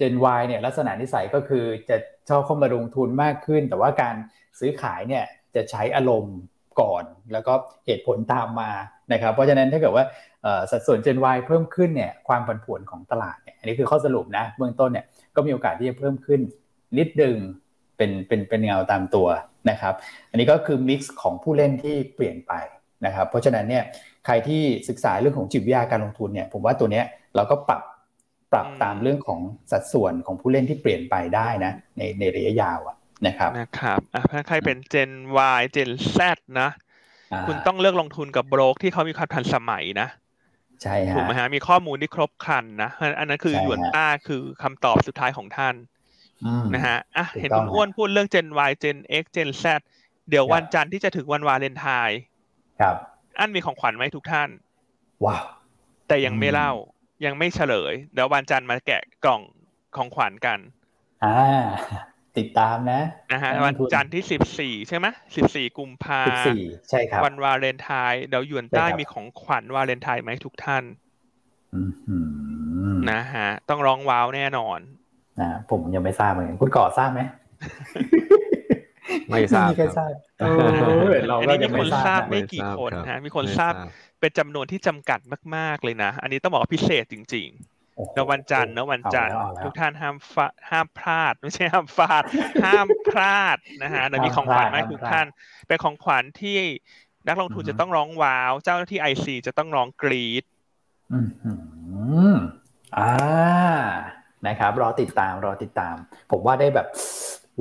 [0.00, 1.96] Gen Y เนี่ยลักษณะนิสัยก็คือจะ
[2.28, 4.14] ชอบเข้ามาลงทุนมากขึ้น แต่ว่าการ
[4.58, 5.24] ซื้อขายเนี่ย
[5.54, 6.36] จะใช้อารมณ์
[6.80, 7.52] ก่อน แล้วก็
[7.86, 8.70] เหตุผลตามมา
[9.12, 10.04] นะครับเพราะฉะนั้นถ้าเกิดว่า
[10.70, 15.04] สัดส่วน Gen Y เพิ่มขึ้นเนี่ยความผันผวนของตลาดเนี่ยอันนี้คือข้อสรุปนะเบื้องต้นเนี่ย
[15.36, 16.40] ก็มีโอกาสที่จะเพิ่มขึ้น
[16.98, 17.36] นิดนึง
[17.96, 19.28] เป็นเป็นเป็นเงาตามตัว
[19.70, 19.94] นะครับ
[20.30, 22.52] อันนี้ก็คือมิกซ์ของผู้เล่นที่เปลี่ยนไป
[23.06, 23.84] นะครับเพราะฉะนั้นเนี่ย
[24.26, 27.04] ใครที่ศึกษาเรื่องของจิตวิทยาการลงทุนเนี่ยผมว่าตัวเนี้ย
[27.36, 27.82] เราก็ปรับ
[28.52, 29.40] ปรับอืมตามเรื่องของ
[29.72, 32.96] สัดส่วนของผู้เล่นที่เปลี่ยนไปได้นะ ในในระยะยาวอะ
[33.26, 35.10] นะครับนะครับอะถ้าใครเป็นเจน
[35.58, 36.18] Y เจน Z
[36.60, 36.68] นะ
[37.32, 40.08] อ่าคุณต้องเลือกลงทุนกับโบรกที่เขามีความทันสมัยนะ
[40.82, 45.74] ใช่ฮะถูกไหมฮะมีข้อมูลที่ครบครันนะอันนั้นคือใช่ฮะหยวนต้าคือคำตอบสุดท้ายของท่าน
[46.42, 49.64] อืมนะฮะอะถูกเห็นต้คุองณอ้วนพูดเรื่อง Gen Y Gen X Gen Z
[50.28, 52.18] เดี๋ยวครับวันจันทร์ที่จะถึงวันวาเลนไทน์
[52.80, 52.96] ครับ
[53.38, 54.48] อันมีของขวัญไหมทุกท่าน
[55.24, 55.44] ว้าว
[56.06, 56.70] แต่ยังไม่เล่า
[57.24, 59.42] ยังไม่เฉลย เดี๋ยววันจันทร์มาแกะกล่อง
[59.96, 60.58] ของขวัญกัน
[61.24, 61.34] อ่า
[62.38, 63.00] ติดตามนะ
[63.32, 65.06] นะฮะวันจันทร์ที่สิบสี่ใช่ไหม
[65.36, 70.84] สิบสี่กุมภาสิบสี่ใช่ครับ วันวาเลนไทน์เดี๋ยวหยวนใต้ใช่ครับมีของขวัญวาเลนไทน์ไหมาให้ทุกท่าน
[71.74, 72.16] อืมอื
[72.94, 74.78] มนะฮะ ต้องร้องว้าวแน่นอน
[75.40, 77.20] นะผมยังไม่ทราบเหมือนกันคุณก่อทราบไหม
[79.30, 80.68] ไม่ทราบมีใครคทรับราบเออ
[81.28, 83.88] เราอันก็นี้ยัมีงคนไม่ททราราบบนะไม่กี่คนไม่ทราบฮะ มีคนไม่ทราบทราบ
[84.22, 85.20] เป็นจำนวนที่จำกัด
[85.56, 87.48] มาก ๆเลยนะ อันนี้ต้องบอกว่าพิเศษจริง
[87.96, 92.22] โอ้โหๆแล้ววันจันทร์นะวันจันทร์เอาแล้วทุกท่านห้ามฟาห้ามพลาด ไม่ใช่ห้ามฟาด
[92.64, 95.26] ห้ามพลาดนะฮะเดี๋ยวมีของขวัญมาให้ทุกท่าน
[95.68, 96.58] เป็นของขวัญที่
[97.28, 100.44] นักลงทุนจะต้องร้องว้าว เจ้าหน้าที่ไอซีจะต้องร้องกรีด
[101.12, 101.52] อืมอื
[102.32, 102.36] ม
[102.98, 103.12] อ่า
[104.46, 105.96] นะครับ รอติดตาม รอติดตาม
[106.30, 106.86] ผมว่าได้แบบ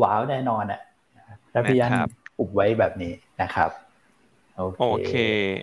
[0.01, 0.82] ว้าวแน่นอนอะ
[1.51, 2.09] แล้วพี่ยันนะครับ
[2.39, 3.70] อุบไว้แบบนี้นะครับ
[4.55, 5.14] โอโอเคเค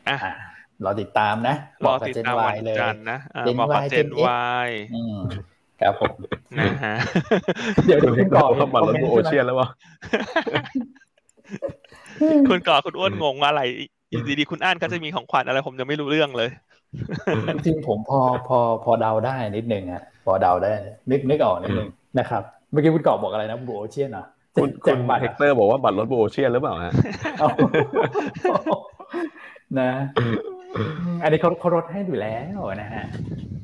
[0.09, 0.48] อะอะ
[0.85, 1.55] รอติดตามนะ
[1.85, 5.19] รบอกกับติดเจนตามวาวันยเลยจันทร์นะอ่า Gen บอกกับ Y เจ Gen น X วายอืม
[5.81, 6.15] ครับผม
[6.59, 6.95] นะฮะ
[7.87, 9.69] เดี๋ยวคุณคุณก่อเข้ามาลดโอเชียนแล้ววะ
[12.49, 13.63] คุณก่อคุณอ้วนงงว่าอะไร
[14.11, 16.51] อยู่ดีๆคุณอ่านก็จะมีของขวัญอะไรผมยังไม่รู้เรื่องเลย
[17.55, 20.73] จริงๆผมพอพอพอเดาได้นิดนึงฮะพอเดาได้
[21.11, 24.25] นึกนึกออกนิดนึงนะครับเมื่อกี้คุณก่อบอกอะไรนะบูโอเชียนเหรอ
[24.55, 26.93] คุณแจคุกณบัตรเฮอะกเตอร์บอกว่าบัตรลดโอเชียนหรือเปล่าฮะ
[27.39, 27.49] เอา
[29.81, 29.91] นะ
[31.23, 33.05] อันนี้เขาเขาลดให้อยู่แล้วนะฮะ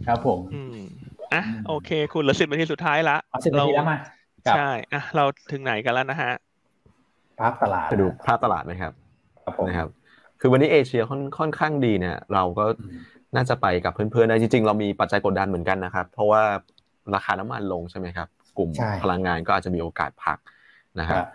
[0.06, 0.76] ครับผมอืม
[1.34, 3.98] อะโอเค คุณเหลือสิบนาทีสุดท้ายละเอาสิบนาทีแล้วมา
[4.46, 6.32] ครับใช่อะเราถึงไหนกันแล้วนะฮะ
[7.40, 8.92] ภาพตลาดไปดูภาพตลาดไหมครับ
[9.44, 9.88] ครับผมนะครับ
[10.40, 12.98] คือวันนี้เอเชียค่อนค่อนข้างดีเนี่ยเราก็อืม
[13.36, 16.42] น่าจะไปกับเพื่อนๆได้จริง ๆ เรามีปัจจัยกดดันเหมือนกันนะครับ เพราะว่า
[17.14, 18.28] ราคาน้ำมันลงใช่ไหมครับ
[18.58, 20.38] กลุ่มใช่พลังงานก็อาจจะมีโอกาสพัก
[21.00, 21.26] นะคครัรับบ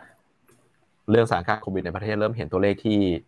[1.09, 3.19] เรื่องสถานการณ์โควิดในประเทศเริ่มเห็นตัวเลขที่อืม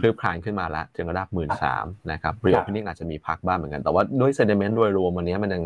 [0.02, 5.62] ลืบคลานขึ้นมาแล้วถึงระดับหมื่นสามนะครับเรียครัลบพินิ่งอาจจะมีพักบ้างเหมือนกัน แต่ว่าด้วยเซน i เมนต์โดยรวมวันนี้มันยัง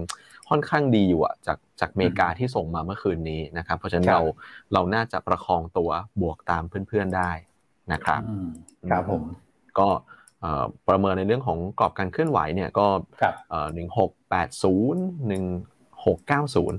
[0.51, 4.21] ค่อนข้างดีอยู่อะจากจากอเมริกาที่ส่งมาเมื่อคืนนี้นะครับ เพราะฉะนั้นครับเรา
[4.73, 5.91] เราน่าจะประคองตัว
[6.21, 7.31] บวกตามเพื่อนๆได้
[7.93, 8.49] นะครับอืม
[8.91, 9.23] ครับผม
[9.79, 9.89] ก็
[10.41, 12.87] เอ่อประเมินในเรื่องของกรอบการเคลื่อนไหวเนี่ยก็
[13.21, 13.35] ครับ
[13.75, 15.45] หนึ่งหกแปดศูนย์หนึ่ง
[16.07, 16.79] หกเก้าศูนย์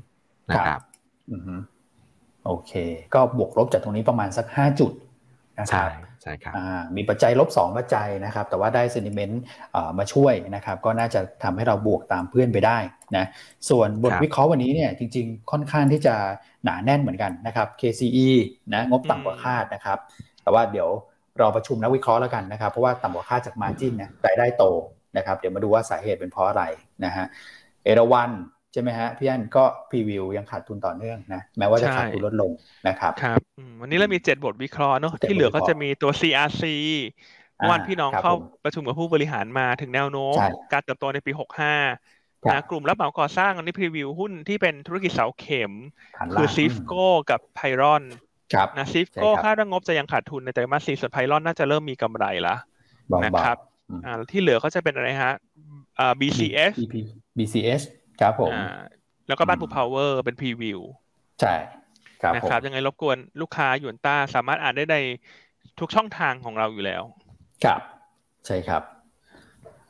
[0.52, 0.80] นะครับ
[1.32, 1.56] อือฮึ
[2.46, 2.72] โอเค
[3.14, 4.92] ก็บวกลบจากตรงนี้ประมาณสักห้าจุด
[5.60, 5.90] นะคใช่รับ
[6.26, 9.42] ใช่ครับอ่ามีปัจจัยลบสองปัจจัยนะครับ แต่ว่าได้เซนิเมนต์
[9.98, 12.78] มาช่วยนะครับ ก็น่าจะทำให้เราบวกตามเพื่อนไปได้
[13.18, 13.26] นะ
[13.70, 16.16] ส่วนบทครับวิเคราะห์วันนี้เนี่ยจริง ๆ ค่อนข้างที่จะ
[16.64, 18.28] หนาแน่นเหมือนกันนะครับ KCE
[18.74, 19.98] นะงบต่ำกว่าคาดนะครับ
[20.44, 20.90] แต่ว่าเดี๋ยว
[21.42, 24.64] รอประชุมนักวิเคราะห์แล้วกันนะครับ เพราะว่าต่ำกว่าคาดจากมาจินนะรายได้โต
[25.18, 26.64] นะครับ เดี๋ยวมาดูว่าสาเหตุเป็นเพราะอะไร
[27.06, 27.26] นะฮะ
[27.84, 28.32] เอราวัน
[28.76, 32.52] ใช่ไหมฮะพี่อันก็พรีวิวยังขาดทุนต่อเนื่องนะแม้ว่าจะใช่ขาดทุนลดลง
[32.88, 36.64] นะครับครับอืมวันนี้เรามีเจ็ดบทวิเคราะห์เนอะเจ็ดที่เหลือก็บทวิเคราะห์จะมีตัว CRC
[37.58, 45.72] เมื่อวานพี่น้องครับเข้าผมประชุมกับผู้บริหารมาถึงแนวโน้มใช่การเติบโตในปี 65ครับนะกลุ่มรับเหมาก่อสร้างอันนี้พรีวิวหุ้นที่เป็นธุรกิจเสาเข็ม
[46.18, 48.04] ฐานคือล่างซีฟโก้กับไพรอน
[48.54, 52.56] ครับนะซีฟใช่โก้ครับคาดว่างบจะยังขาดทุนในไตรมาสสี่ส่วนไพรอนน่าจะเริ่มมีกำไรละ
[53.10, 53.58] เบาๆนะครับ
[53.90, 55.34] อืมอ่าที่เหลือก็จะเป็นอะไรฮะ
[56.00, 56.96] อ่า BCF BP
[57.38, 57.82] BCS
[58.22, 58.58] ครับผมอ่า
[59.28, 60.80] แล้วก็บ้านอืมผูพาวเวอร์เป็นพรีวิว
[61.42, 61.54] ใช่
[62.22, 64.96] ครับนะผมครับ ยังไงรบกวนลูกค้าหยวนต้าสามารถอ่านได้ใน
[65.80, 67.04] ทุกช่องทางของเราอยู่แล้ว
[67.64, 67.82] ครับ
[68.46, 68.84] ใช่ครับ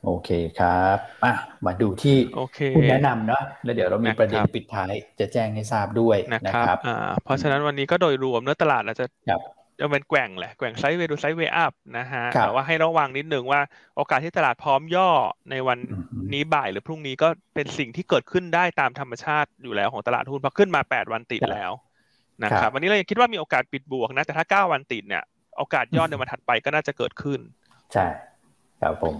[0.03, 1.34] โอเคครับอะ
[1.65, 6.89] มาดูที่โอเคคุณแนะนำเนาะแล้วเดี๋ยวเรามีนะครับประเด็นปิดท้ายจะแจ้งให้ทราบด้วยนะนะครับครับอ่า
[7.23, 13.61] เพราะฉะนั้นวันนี้ก็โดยรวมเนื้อตลาดอาจจะครับ จะเป็นแกว่งแหละแกว่งไซด์เวย์ดูไซด์เวย์อัพนะฮะครับแต่ว่าให้ระวังนิดนึงว่า
[13.95, 15.09] โอกาสที่ตลาดพร้อมย่อ
[15.51, 21.71] ในวันอืมนี้บ่ายหรือพรุ่งนี้ก็เป็นสิ่งที่เกิดขึ้นได้ตามธรรมชาติอยู่แล้วของตลาดหุ้นเพราะขึ้นมา 8 วันติดครับแล้ว
[22.43, 25.23] นะคครัรับบวันนี้เรายังคิดว่ามีโอกาสปิดบวกนะ แต่ถ้า 9 วันติดเนี่ย
[25.57, 27.39] โอกาสย่อในวันถัดไปก็น่าจะเกิดขึ้น
[27.93, 28.05] ใช่
[28.82, 29.15] ครับผม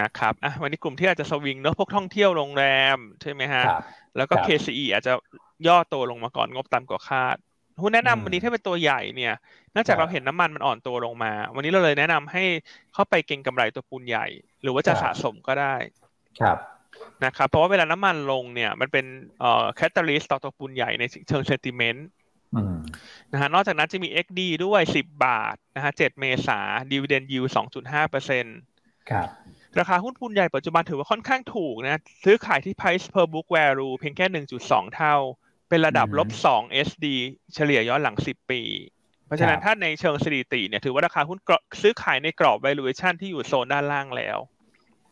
[0.00, 2.64] นะครับอะวันนี้กลุ่มที่อาจจะสวิงเนอะพวกท่องเที่ยวโรงแร
[2.96, 3.82] มใช่ไหมฮะครับ
[4.16, 5.12] แล้วก็ครับ KCE อาจจะ
[5.66, 7.36] ย่อตัวลงมาก่อนงบต่ำกว่าคาด
[7.82, 9.34] หุ้นแนะนำอืมวันนี้ถ้าเป็นตัวใหญ่เนี่ย
[9.72, 12.44] เนื่องจากครับเราเห็นน้ำมันมันอ่อนตัวลงมา วันนี้เราเลยแนะนำให้
[12.94, 14.26] เข้าไปเก็งกำไรตัวปูนใหญ่
[14.62, 15.74] หรือว่าจะครับสะสมก็ได้
[16.40, 16.58] ครับ
[17.24, 19.06] นะครับเพราะว่าเวลาน้ำมันลงเนี่ยมันเป็น
[19.40, 22.08] เอ่อ catalyst ต่อตัวปูนใหญ่ในเชิง sentiment
[22.56, 22.76] อืม
[23.32, 26.60] นะฮะนอกจากนั้นจะมี XD ด้วย 10 บาทนะฮะ7เมษา
[26.90, 27.44] ดีเวเดนยิว
[27.78, 28.58] 2.5เปอร์เซ็นต์
[29.10, 29.28] ครับ
[29.78, 34.26] ราคาหุ้นปูนใหญ่ปัจจุบันถือว่าค่อนข้างถูกนะ ซื้อขายที่ price per book value เพียงแค่
[34.64, 35.16] 1.2 เท่า
[35.68, 37.14] เป็นระดับอืมลบ2 SD
[37.54, 38.60] เฉลี่ยย้อนหลัง10ปี
[39.26, 44.38] เพราะฉะนั้นครับถ้าในเชิงสถิติเนี่ยถือว่าราคาหุ้นกรอบซื้อขายในกรอบ valuation ที่อยู่โซนด้านล่างแล้ว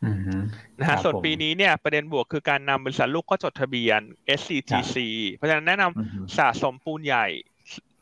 [0.02, 0.36] อืมฮึ
[0.80, 4.00] นะครัฮะบส่วนผมปีนี้เนี่ยประเด็นบวกคือการนำบริษัทลูกเข้าจดทะเบียน
[4.38, 4.96] SCTC
[5.34, 7.26] เพราะฉะนั้นแนะนำอืมฮึสะสมปูนใหญ่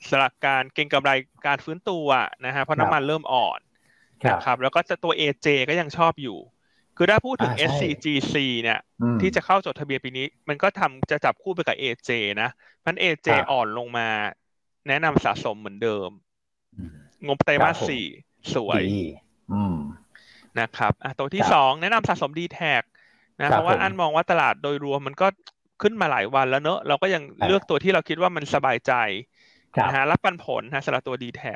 [0.09, 1.11] สลักการเก็งกำไร
[1.46, 2.07] การฟื้นตัว
[2.46, 3.61] นะฮะเพราะครับน้ำมันเริ่มอ่อน
[4.24, 6.38] ครับนะครับแล้วก็จะตัว AJ ก็ยังชอบอยู่
[6.97, 8.78] คือถ้าพูดถึง SCGC เนี่ย
[9.20, 12.11] ที่จะเข้าจดทะเบียนปีนี้ มันก็ทำจะจับคู่ไปกับ AJ
[12.42, 12.49] นะ
[12.86, 14.09] มัน AJ อ่อนลงมา
[14.88, 16.11] แนะนำสะสมเหมือนเดิม
[17.26, 18.05] งบไตรมาสสี่
[18.55, 18.84] สวย
[20.61, 22.74] นะครับอะตัวที่สองแนะนำสะสมดีแท็
[23.40, 25.26] นะเพราะว่าอันมองว่าตลาดโดยรวมมันก็
[25.82, 28.92] ขึ้นมาหลายวันแล้วเนอะเราก็ยังเลือกตัวที่เราคิดว่ามันสบายใจ
[29.84, 31.55] นะฮะรับปันผลนะสำหรับตัวดีแท็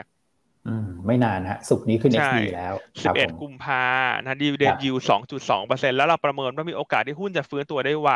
[1.06, 3.84] ไม่นานฮะ สุกนี้ขึ้น XD แล้วสิบเอ็ดกุมภา
[4.22, 8.10] นะดีเดนยูสองจุดสองเปอร์เซ็นแล้วเราประเมินว่ามีโอกาสที่หุ้นจะฟื้นตัวได้ไว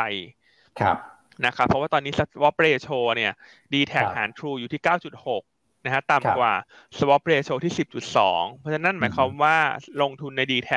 [0.79, 0.97] ครับ
[1.45, 3.33] นะครับเพราะว่าตอนนี้สวอปเรโชเนี่ย
[3.73, 5.43] ดีแท็หารทรูอยู่ที่เก้าจุดหก
[5.85, 6.53] นะฮะต่ำกว่า
[6.97, 7.73] swap ratio ที่
[8.15, 9.57] 10.2 เพราะฉะนั้นหมายความว่า
[10.01, 10.71] ลงทุนใน d t แท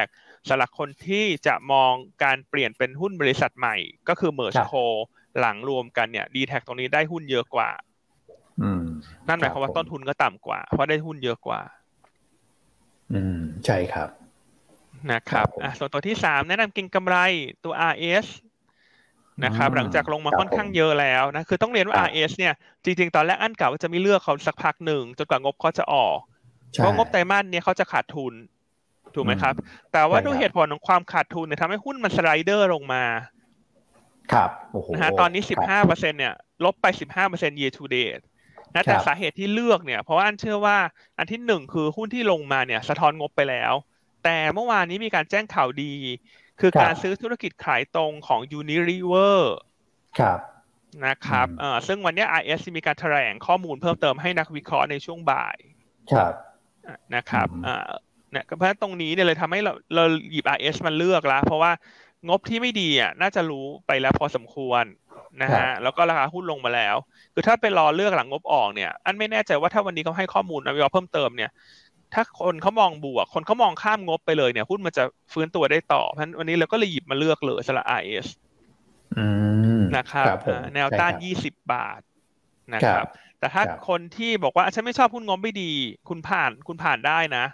[0.49, 1.93] สำหรับคนที่จะมอง
[2.25, 3.77] การเปลี่ยนเป็นหุ้นบริษัทใหม่
[4.09, 4.85] ก็คือ merge co
[5.39, 7.69] หลังรวมกันเนี่ย d t แทตรงนี้ได้หุ้นเยอะกว่า
[9.29, 11.61] นั่นหมายความว่าต้นทุนก็ต่ำกว่า เพราะได้หุ้นเยอะกว่า
[13.13, 14.09] อืม ใช่ครับ
[15.13, 17.17] นะครับอะส่วนตัวที่สามแนะนำกินกำไร
[17.65, 18.27] ตัว RS
[19.45, 22.55] นะครับ หลังจากลงมาค่อนข้างเยอะแล้วนะ คือต้องเรียนว่า RS เนี่ย
[22.85, 26.19] จริง ๆ ตอนแรกอันกล่าวว่าจะไม่เลือกเขาสักพักหนึ่งจนกว่างบเขาจะออก
[26.71, 28.35] เพราะงบไตรมาสเนี่ยเขาจะขาดทุน
[29.15, 29.55] ถูกไหมครับ
[29.93, 33.05] แต่ว่าด้วยเหตุผลของความขาดทุนเนี่ยทำให้หุ้นมันสไลเดอร์ลงมา
[34.33, 34.51] ครับ
[34.93, 36.35] นะฮะ ตอนนี้สิบห้าเปอร์เซ็นเนี่ย
[36.65, 38.25] ลบไปสิบห้าเปอร์เซ็นต์ year to date
[38.77, 40.77] นะแต่สาเหตุที่เลือกเนี่ย เพราะว่าอันเชื่อว่า
[41.19, 43.73] อันที่หนึ่งคือหุ้นที่ลงมาเนี่ย สะท้อนงบไปแล้ว
[44.25, 45.93] แต่เมื่อวานนี้มีการแจ้งข่าวดี
[46.61, 49.39] คือการซื้อธุรกิจขายตรงของ Unilever
[50.21, 50.39] ครับ
[51.07, 55.57] นะครับเอ่อซึ่งวันนี้ RS มีการแถลงข้อมูลเพิ่มเติมให้นักวิเคราะห์ในช่วงบ่าย
[56.13, 56.33] ครับ
[57.15, 57.91] นะครับอ่า
[58.31, 61.73] เนี่ยเพราะตรงนี้เนี่ยเลยทำให้เราเราหยิบ RS มาเลือกแล้วเพราะว่า
[62.29, 64.85] งบที่ไม่ดีอะน่าจะรู้ไปแล้วพอสมควร
[65.43, 66.97] นะฮะแล้วก็ราคาหุ้นลงมาแล้ว
[67.35, 71.51] คือถ้าไปรอเลือกหลังงบออกเนี่ย อันไม่แน่ใจว่าถ้าวันนี้เขาให้ข้อมูลนะวิเคราะห์เพิ่มเติมเนี่ย
[72.15, 78.27] ถ้าคนเขามองบวก คนเขามองข้ามงบไปเลยเนี่ยหุ้นมันจะฟื้นตัวได้ต่อเพราะวันนี้เราก็เลยหยิบมาเลือกเลยสละ IS
[79.97, 80.37] นะครับ
[80.75, 82.01] แนวต้านยี่สิบบาท
[82.75, 83.07] นะครับ
[83.39, 85.73] แต่ถ้าคนที่บอกว่าฉันไม่ชอบหุ้นงบไม่ดี
[86.09, 87.45] คุณผ่านคุณผ่านได้นะ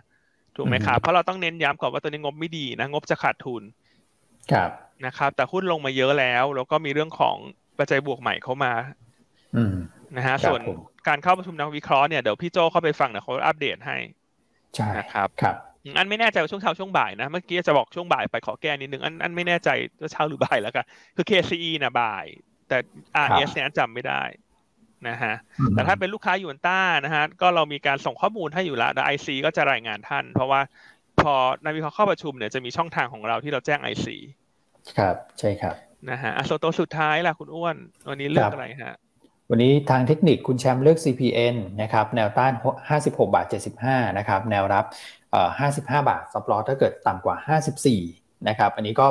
[0.57, 3.63] ถูกไหมครับเพราะเราต้องเน้นย้ำก่อนว่าตัวนี้งบไม่ดีนะงบจะขาดทุน
[4.53, 4.71] ครับ
[5.07, 7.37] นะครับแต่หุ้นลงมาเยอะแล้ว แล้วก็มีเรื่องของ
[7.79, 8.73] ปัจจัยบวกใหม่เข้ามา
[10.17, 10.61] นะฮะส่วน
[11.09, 13.97] การเข้าประชุมนักวิเคราะห์เนี่ยเดี๋ยวพี่โจเข้าไปฟังเดี๋ยวเขาอัปเดตให้
[14.75, 15.57] ใช่นะครับครับ
[15.97, 19.69] อันไม่แน่ใจว่าช่วงเช้าช่วงบ่ายนะเมื่อกี้จะบอกช่วงบ่ายไปขอแก้นิดนึงอันอันไม่แน่ใจ
[20.01, 20.85] ว่าเช้าหรือบ่ายแล้วกัน
[21.17, 22.27] คือ KCE นะบ่าย
[22.69, 22.77] แต่
[23.25, 24.23] RS เนี่ยจำไม่ได้
[25.09, 25.35] นะฮะ
[25.75, 30.61] แต่ถ้าเป็นลูกค้ายูนต้านะฮะก็เรามีการส่งข้อมูลให้อยู่แล้วแต่ไอซีก็จะรายงานท่าน เพราะว่า
[31.21, 34.17] พอนายวิเคราะห์เข้าประชุมเนี่ยจะมีช่องทางของเราที่เราแจ้งไอซี
[34.99, 35.75] ครับ ใช่ครับ
[36.11, 37.77] นะฮะอะโซโตสุดท้ายล่ะคุณอ้วน
[38.09, 38.95] วันนี้เลือกอะไรฮะ
[39.51, 42.53] วันนี้ทางเทคนิคคุณแชมป์เลือก CPN นะครับ แนวต้าน
[42.91, 43.47] 56 บาท
[43.83, 44.85] 75 นะครับ แนวรับ
[45.61, 47.37] 55 บาทซับลอถ้าเกิดต่ำกว่า
[47.93, 49.07] 54 นะครับ อันนี้ก็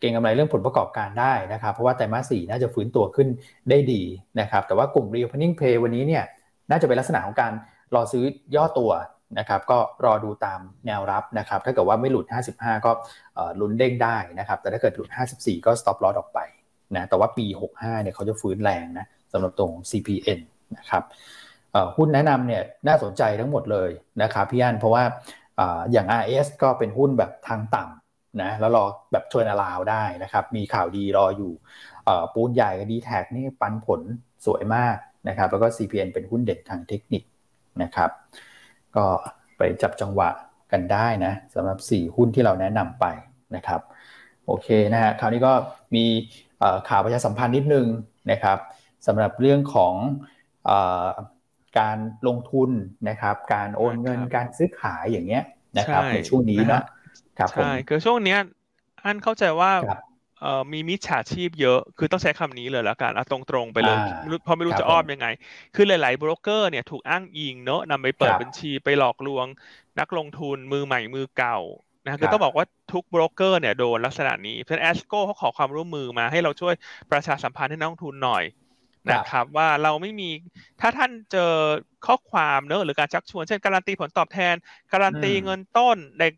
[0.00, 3.28] เก่งกำไรเรื่องผลประกอบการได้นะครับ เพราะว่าไตรมาส4น่าจะฟื้นตัวขึ้น
[3.70, 4.02] ได้ดี
[4.40, 6.24] นะครับ แต่ว่ากลุ่ม Reopening Play วันนี้เนี่ย
[6.70, 7.52] น่าจะเป็นลักษณะของการ
[7.94, 8.24] รอซื้อ
[8.54, 8.90] ย่อตัว
[9.38, 12.26] นะครับก็รอดูตามแนวรับนะครับถ้าเกิดว่าไม่หลุด
[12.56, 12.90] 55 ก็
[13.60, 15.08] ลุ้นเด้งได้นะครับแต่ถ้าเกิดหลุด
[15.38, 16.40] 54 ก็ stop loss ออกไป
[16.96, 20.40] นะแต่ว่าปี 65 เนี่ยเขาจะฟื้นแรงนะสำหรับตรง CPN
[20.76, 21.02] นะครับ
[21.96, 23.90] หุ้นแนะนำเนี่ยน่าสนใจทั้งหมดเลย
[24.22, 25.04] นะครับพี่อันเพราะว่า
[25.92, 31.52] อย่าง RS ก็เป็นหุ้นแบบทางต่ำนะแล้วรอแบบชวนอลาวได้นะครับมีข่าวดีรออยู่
[32.34, 34.00] ปูนใหญ่กับดีแท็นี่ปันผล
[34.46, 34.96] สวยมาก
[35.28, 37.22] นะครับแล้วก็ CPN เป็นหุ้นเด็ดทางเทคนิค
[37.82, 38.10] นะครับ
[38.96, 39.06] ก็
[39.58, 40.30] ไปจับจังหวะ
[40.72, 43.06] กันได้นะสำหรับ 4 หุ้นที่เราแนะนำไป
[43.56, 43.80] นะครับ
[44.46, 45.52] โอเคนะฮะคราวนี้ก็
[45.94, 46.04] มี
[46.88, 47.86] ข่าวประชาสัมพันธ์นิดนึง
[48.30, 48.58] นะครับ
[49.06, 49.94] สำหรับเรื่องของ
[50.70, 50.72] อ
[51.78, 52.70] การลงทุน
[53.08, 55.44] นะครับ การโอนเงินการซื้อขายอย่างเงี้ย
[55.78, 56.80] นะครับในช่วงนี้นะ
[57.38, 58.38] ครับใช่คือช่วงเนี้ย
[59.04, 59.72] อันเข้าใจว่า
[60.40, 63.96] เอ่อมีมิจฉาชีพเยอะ คือต้องใช้คำนี้เลยแล้วกันเอาตรงๆไปเลย
[64.44, 65.26] เพราะไม่รู้จะอ้อมยังไง
[65.74, 69.46] คือหลายๆบรกเกอร์เนี่ยถูกอ้างอิงเนอะนำไปเปิดบัญชีไปหลอกลวง
[70.00, 71.58] นักลงทุนมือใหม่มือเก่า
[72.04, 76.74] นะคือต้องบอกว่าทุกบรกเกอร์เนี่ยโดนลักษณะนี้เพราะแอสโก้เขาขอความร่วมมือมาให้เราช่วย
[77.10, 78.44] ประชาสัมพันธ์ให้นักลงทุนหน่อย
[79.12, 80.30] นะครับว่าเราไม่มี
[80.80, 81.52] ถ้าท่านเจอ
[82.06, 84.54] ข้อความเนอะหรือการชักชวนเช่นการันตีผลตอบแทน
[84.92, 85.96] การันตีเงินต้น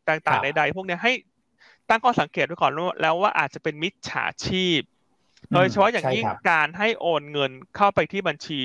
[0.08, 1.12] ต่างๆใดๆพวกนี้ให้
[1.92, 4.80] ตั้งข้อสังเกตไว้ก่อนแล้วว่าอาจจะเป็นมิจฉาชีพ
[5.54, 8.60] โดยเฉพาะอย่างยิ่งการให้โอนเงินเข้าไปที่บัญชี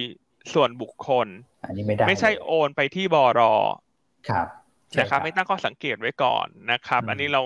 [0.54, 1.28] ส่วนบุคคล
[1.66, 3.54] อันนี้ไม่ได้ไม่ใช่โอนไปที่บอรอ
[4.30, 4.48] ครับ
[5.00, 7.42] นะครับไม่ตั้งข้อสังเกตไว้ก่อนนะครับ อันนี้เรา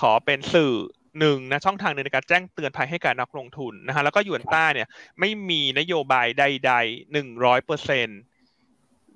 [0.00, 0.72] ขอเป็นสื่อ
[1.18, 4.88] หนึ่งนะช่องทางในการแจ้งเตือนภัยให้กับนักลงทุนนะฮะแล้วก็ยูนต้าเนี่ย
[5.20, 8.20] ไม่มีนโยบายใดๆหนึ่งร้อยเปอร์เซ็นต์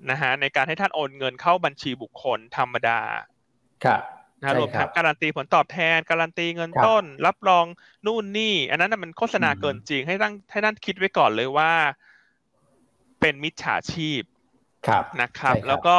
[0.09, 2.99] นะฮะในการให้ท่านโอนเงินเข้าบัญชีบุคคลธรรมดา
[3.85, 4.01] ครับ
[4.41, 7.65] นะรวมทั้งการันตีผลตอบแทน การันตีเงินต้น รับรอง
[8.05, 11.71] นู่นนี่ อันนั้นมันโฆษณาเกินจริงให้ตั้งให้ท่านคิดไว้ก่อนเลยว่า
[13.19, 14.21] เป็นมิจฉาชีพ
[15.21, 15.95] นะครับ แล้วก็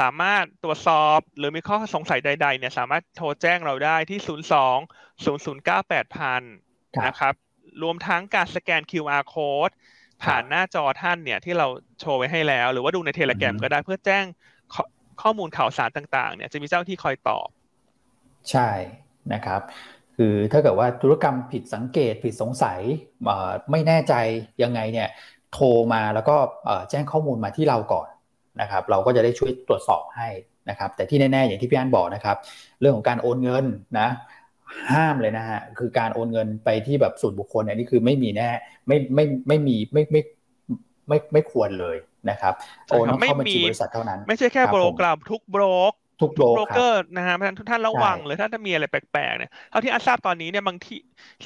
[0.00, 4.30] สามารถตรวจสอบหรือมีข้อสงสัยใด ๆ เนี่ย สามารถโทรแจ้งเราได้ที่ 0 2
[5.24, 7.34] 0 0 9 8 0 0 0นะครับ
[7.82, 9.74] รวมทั้งการสแกน QR code
[10.22, 11.66] ผ่านหน้าจอท่านเนี่ยที่เรา
[12.00, 14.24] โชว์ไว้ให้แล้ว หรือว่าดูในเทเลแกรมก็ได้เพื่อแจ้ง
[15.22, 17.48] ข้อมูลข่าวสารต่างๆ เนี่ยจะมีเจ้าที่คอยตอบ
[18.50, 18.70] ใช่
[19.32, 19.60] นะครับ
[20.16, 22.80] คือถ้าเกิดว่าธุรกรรมผิดสังเกตผิดสงสัย
[23.70, 24.14] ไม่แน่ใจ
[24.62, 25.08] ยังไงเนี่ย
[25.52, 26.36] โทรมาแล้วก็
[26.90, 28.08] แจ้งข้อมูลมาที่เราก่อน
[28.60, 30.28] นะครับ เราก็จะได้ช่วยตรวจสอบให้
[30.70, 32.36] นะครับ แต่ที่แน่ๆอย่างที่พี่อันบอกนะครับ
[32.80, 33.64] เรื่องของการโอนเงิน
[34.00, 34.08] นะ
[34.92, 38.50] ห้ามเลยนะฮะคือการโอนเงินไปที่แบบส่วนบุคคลเนี่ยนี่คือไม่มีแน่
[38.86, 40.20] ไม่ไม่ไม่มีไม่ไม่
[41.08, 41.96] ไม่ไม่ควรเลย
[42.30, 42.54] นะครับ
[42.88, 50.98] โอนเข้าบัญชีบริษัทเท่านั้น ไม่ใช่แค่โบรกรามทุกโบรกทุกโบรกเกอร์นะฮะทุกท่านระวังเลยถ้าถ้ามีอะไรแปลกๆเนี่ยเท่าที่อาทราบตอนนี้เนี่ยบางที่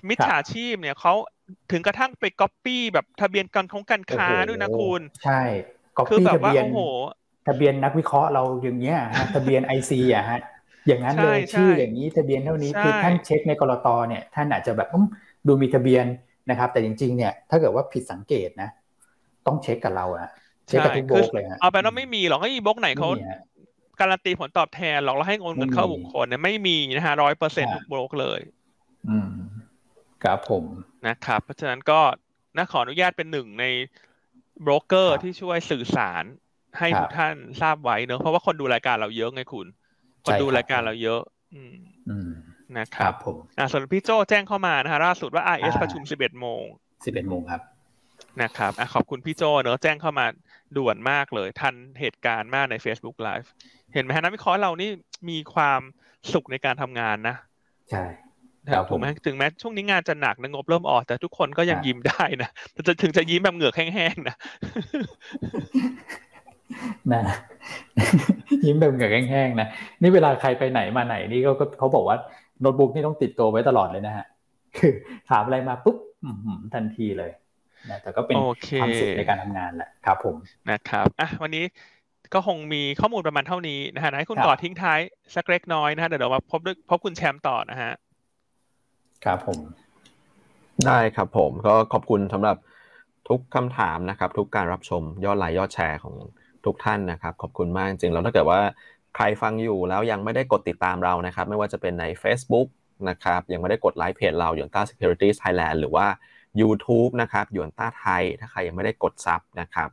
[0.08, 1.14] มิจฉาชีพเนี่ยเขา
[1.72, 5.42] ถึงกระทั่งไปก๊อปปี้แบบทะเบียนการของการค้าด้วยนะคุณ ใช่
[5.96, 6.64] ก๊อปปี้ทะเบียน
[7.48, 10.40] ทะเบียนนักวิเคราะห์เราอย่างเงี้ยฮะทะเบียน IC อะฮะ
[10.86, 14.88] อย่างนั้นเลยชื่ออย่างนี้ทะเบียนเท่านี้คือท่านเช็คใน ก.ล.ต.เนี่ยท่านอาจจะแบบ
[15.46, 16.04] ดูมีทะเบียน
[16.50, 18.70] นะครับ แต่จริง ๆ เนี่ยถ้าเกิดว่าผิดสังเกตนะ
[19.46, 20.30] ต้องเช็คกับเราอะ
[20.68, 23.08] เช็คกับทุกโบรกเลยฮะเอาไปแล้วไม่มีหรอกไอ้โบรกไหนเขา
[24.00, 28.40] การันตีผลตอบแทนหรอกแล้วให้โอนเงินเข้าบุคคลเนี่ยไม่มีนะฮะร้อยเปอร์เซ็นต์ทุกโบรกเลย
[29.08, 29.30] อืม
[30.24, 30.64] ครับผม
[31.06, 32.00] นะครับ เพราะฉะนั้นก็
[32.56, 33.64] นะขออนุญาตเป็นหนึ่งใน
[34.62, 36.24] โบรกเกอร์ที่ช่วยสื่อสาร
[36.78, 39.66] ให้ทุกท่านทราบไว้เนอะเพราะว่าคนดูรายการเราเยอะไงคุณ
[40.24, 41.20] คนดูรายการเราเยอะ
[41.54, 41.62] อื
[42.26, 42.30] ม
[42.78, 46.64] นะครับผมอ่าส่วนพี่โจแจ้งเข้ามานะฮะล่าสุดว่า RS ประชุม11โมง
[46.98, 47.60] 11โมงครับ
[48.42, 50.26] นะครับอะขอบคุณพี่โจเนอะแจ้งเข้ามา
[50.76, 53.48] ด่วนมากเลย ทันเหตุการณ์มากใน Facebook Live
[53.94, 54.90] เห็นไหมฮะนักวิเคราะห์เรานี่
[55.28, 55.80] มีความ
[56.32, 57.36] สุขในการทำงานนะ
[57.90, 58.04] ใช่
[58.90, 64.36] ถูกไหมถึงแม้ช่วงนี้งานจะหนักนะงบเริ่มออก แต่ทุกคนก็ยังยิ้มได้นะแต่ถึงจะยิ้มแบบเหงือกแห้งๆนะ
[67.12, 67.22] นะ
[68.64, 69.68] ยิ้มแบบเหงือกแห้งๆนะ
[70.00, 72.16] นี่เวลาใครไปไหนมาไหนนี่ก็เขาบอกว่า
[72.60, 74.26] โน้ตบุ๊กนี่ต้องติดตัวไว้ตลอดเลยนะฮะ
[74.76, 74.92] คือ
[75.30, 75.96] ถามอะไรมาปุ๊บ
[76.74, 77.30] ทันทีเลย
[77.90, 78.36] นะแต่ก็เป็น
[78.80, 80.36] ความสุขในการทำงานแหละครับผม
[80.70, 81.64] นะครับอะวันนี้
[82.34, 85.00] ก็คงมีข้อมูลประมาณเท่านี้นะฮะให้คุณก่อทิ้งท้าย
[85.34, 87.92] สักเล็กน้อยนะฮะเดี๋ยวเรามาพบด้วยพบคุณแชมป์ต่อนะฮะ
[89.24, 89.58] ครับผม
[90.86, 92.56] ได้ครับผมก็ขอบคุณสำหรับ
[93.28, 96.14] ทุกคำถามนะครับ ทุกการรับชมยอดไลค์ยอดแชร์ของ
[96.64, 98.60] ทุกท่านนะครับ ขอบคุณมากจริงแล้วถ้าเกิดว่า
[99.16, 102.68] ใครฟังอยู่แล้วยังไม่ได้กดติดตามเรานะครับ ไม่ว่าจะเป็นใน Facebook
[103.08, 106.06] นะครับยังไม่ได้กดไลค์เพจเราหยวนต้า Security Thailand หรือว่า
[106.60, 109.88] YouTube นะครับหยวนต้าไทย ถ้าใครยังไม่ได้กดซับนะครับ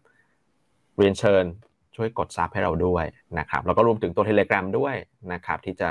[0.97, 1.43] เรียนเชิญ
[1.95, 3.05] ช่วยกดซับให้เราด้วย
[3.39, 4.95] นะครับแล้วก็รวมถึงตัว Telegram ด้วย
[5.33, 5.89] นะครับที่จะ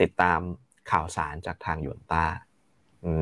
[0.00, 0.40] ติดตาม
[0.90, 2.24] ข่าวสารจากทางหยวนต้า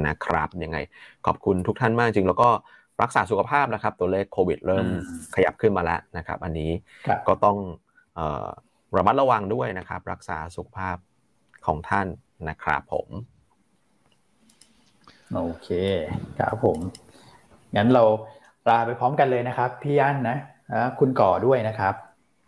[0.09, 0.79] นะครับยังไง
[1.27, 2.51] ขอบคุณทุกท่านมากจริง แล้วก็
[3.03, 4.87] รักษาสุขภาพนะครับ ตัวเลขโควิดเริ่ม
[5.35, 6.71] ขยับขึ้นมาแล้วนะครับ อันนี้
[7.29, 7.57] ก็ต้อง
[8.97, 10.97] ระมัดระวังด้วยนะครับ รักษาสุขภาพ
[11.67, 12.07] ของท่าน
[12.49, 13.09] นะครับผม
[15.35, 15.69] โอเค
[16.39, 16.79] ครับผม
[17.77, 18.05] งั้นเรา
[18.69, 20.37] ลาไปพร้อมกันเลยนะครับ พี่อั้นนะ
[20.99, 21.95] คุณก่อด้วยนะครับ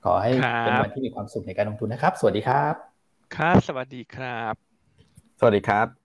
[0.05, 2.75] ขอให้เป็นวันที่มีความสุขในการลงทุนนะครับ สวัสดีครับ
[3.35, 4.79] ครับ สวัสดีครับ
[5.39, 5.98] สวัสดีครับ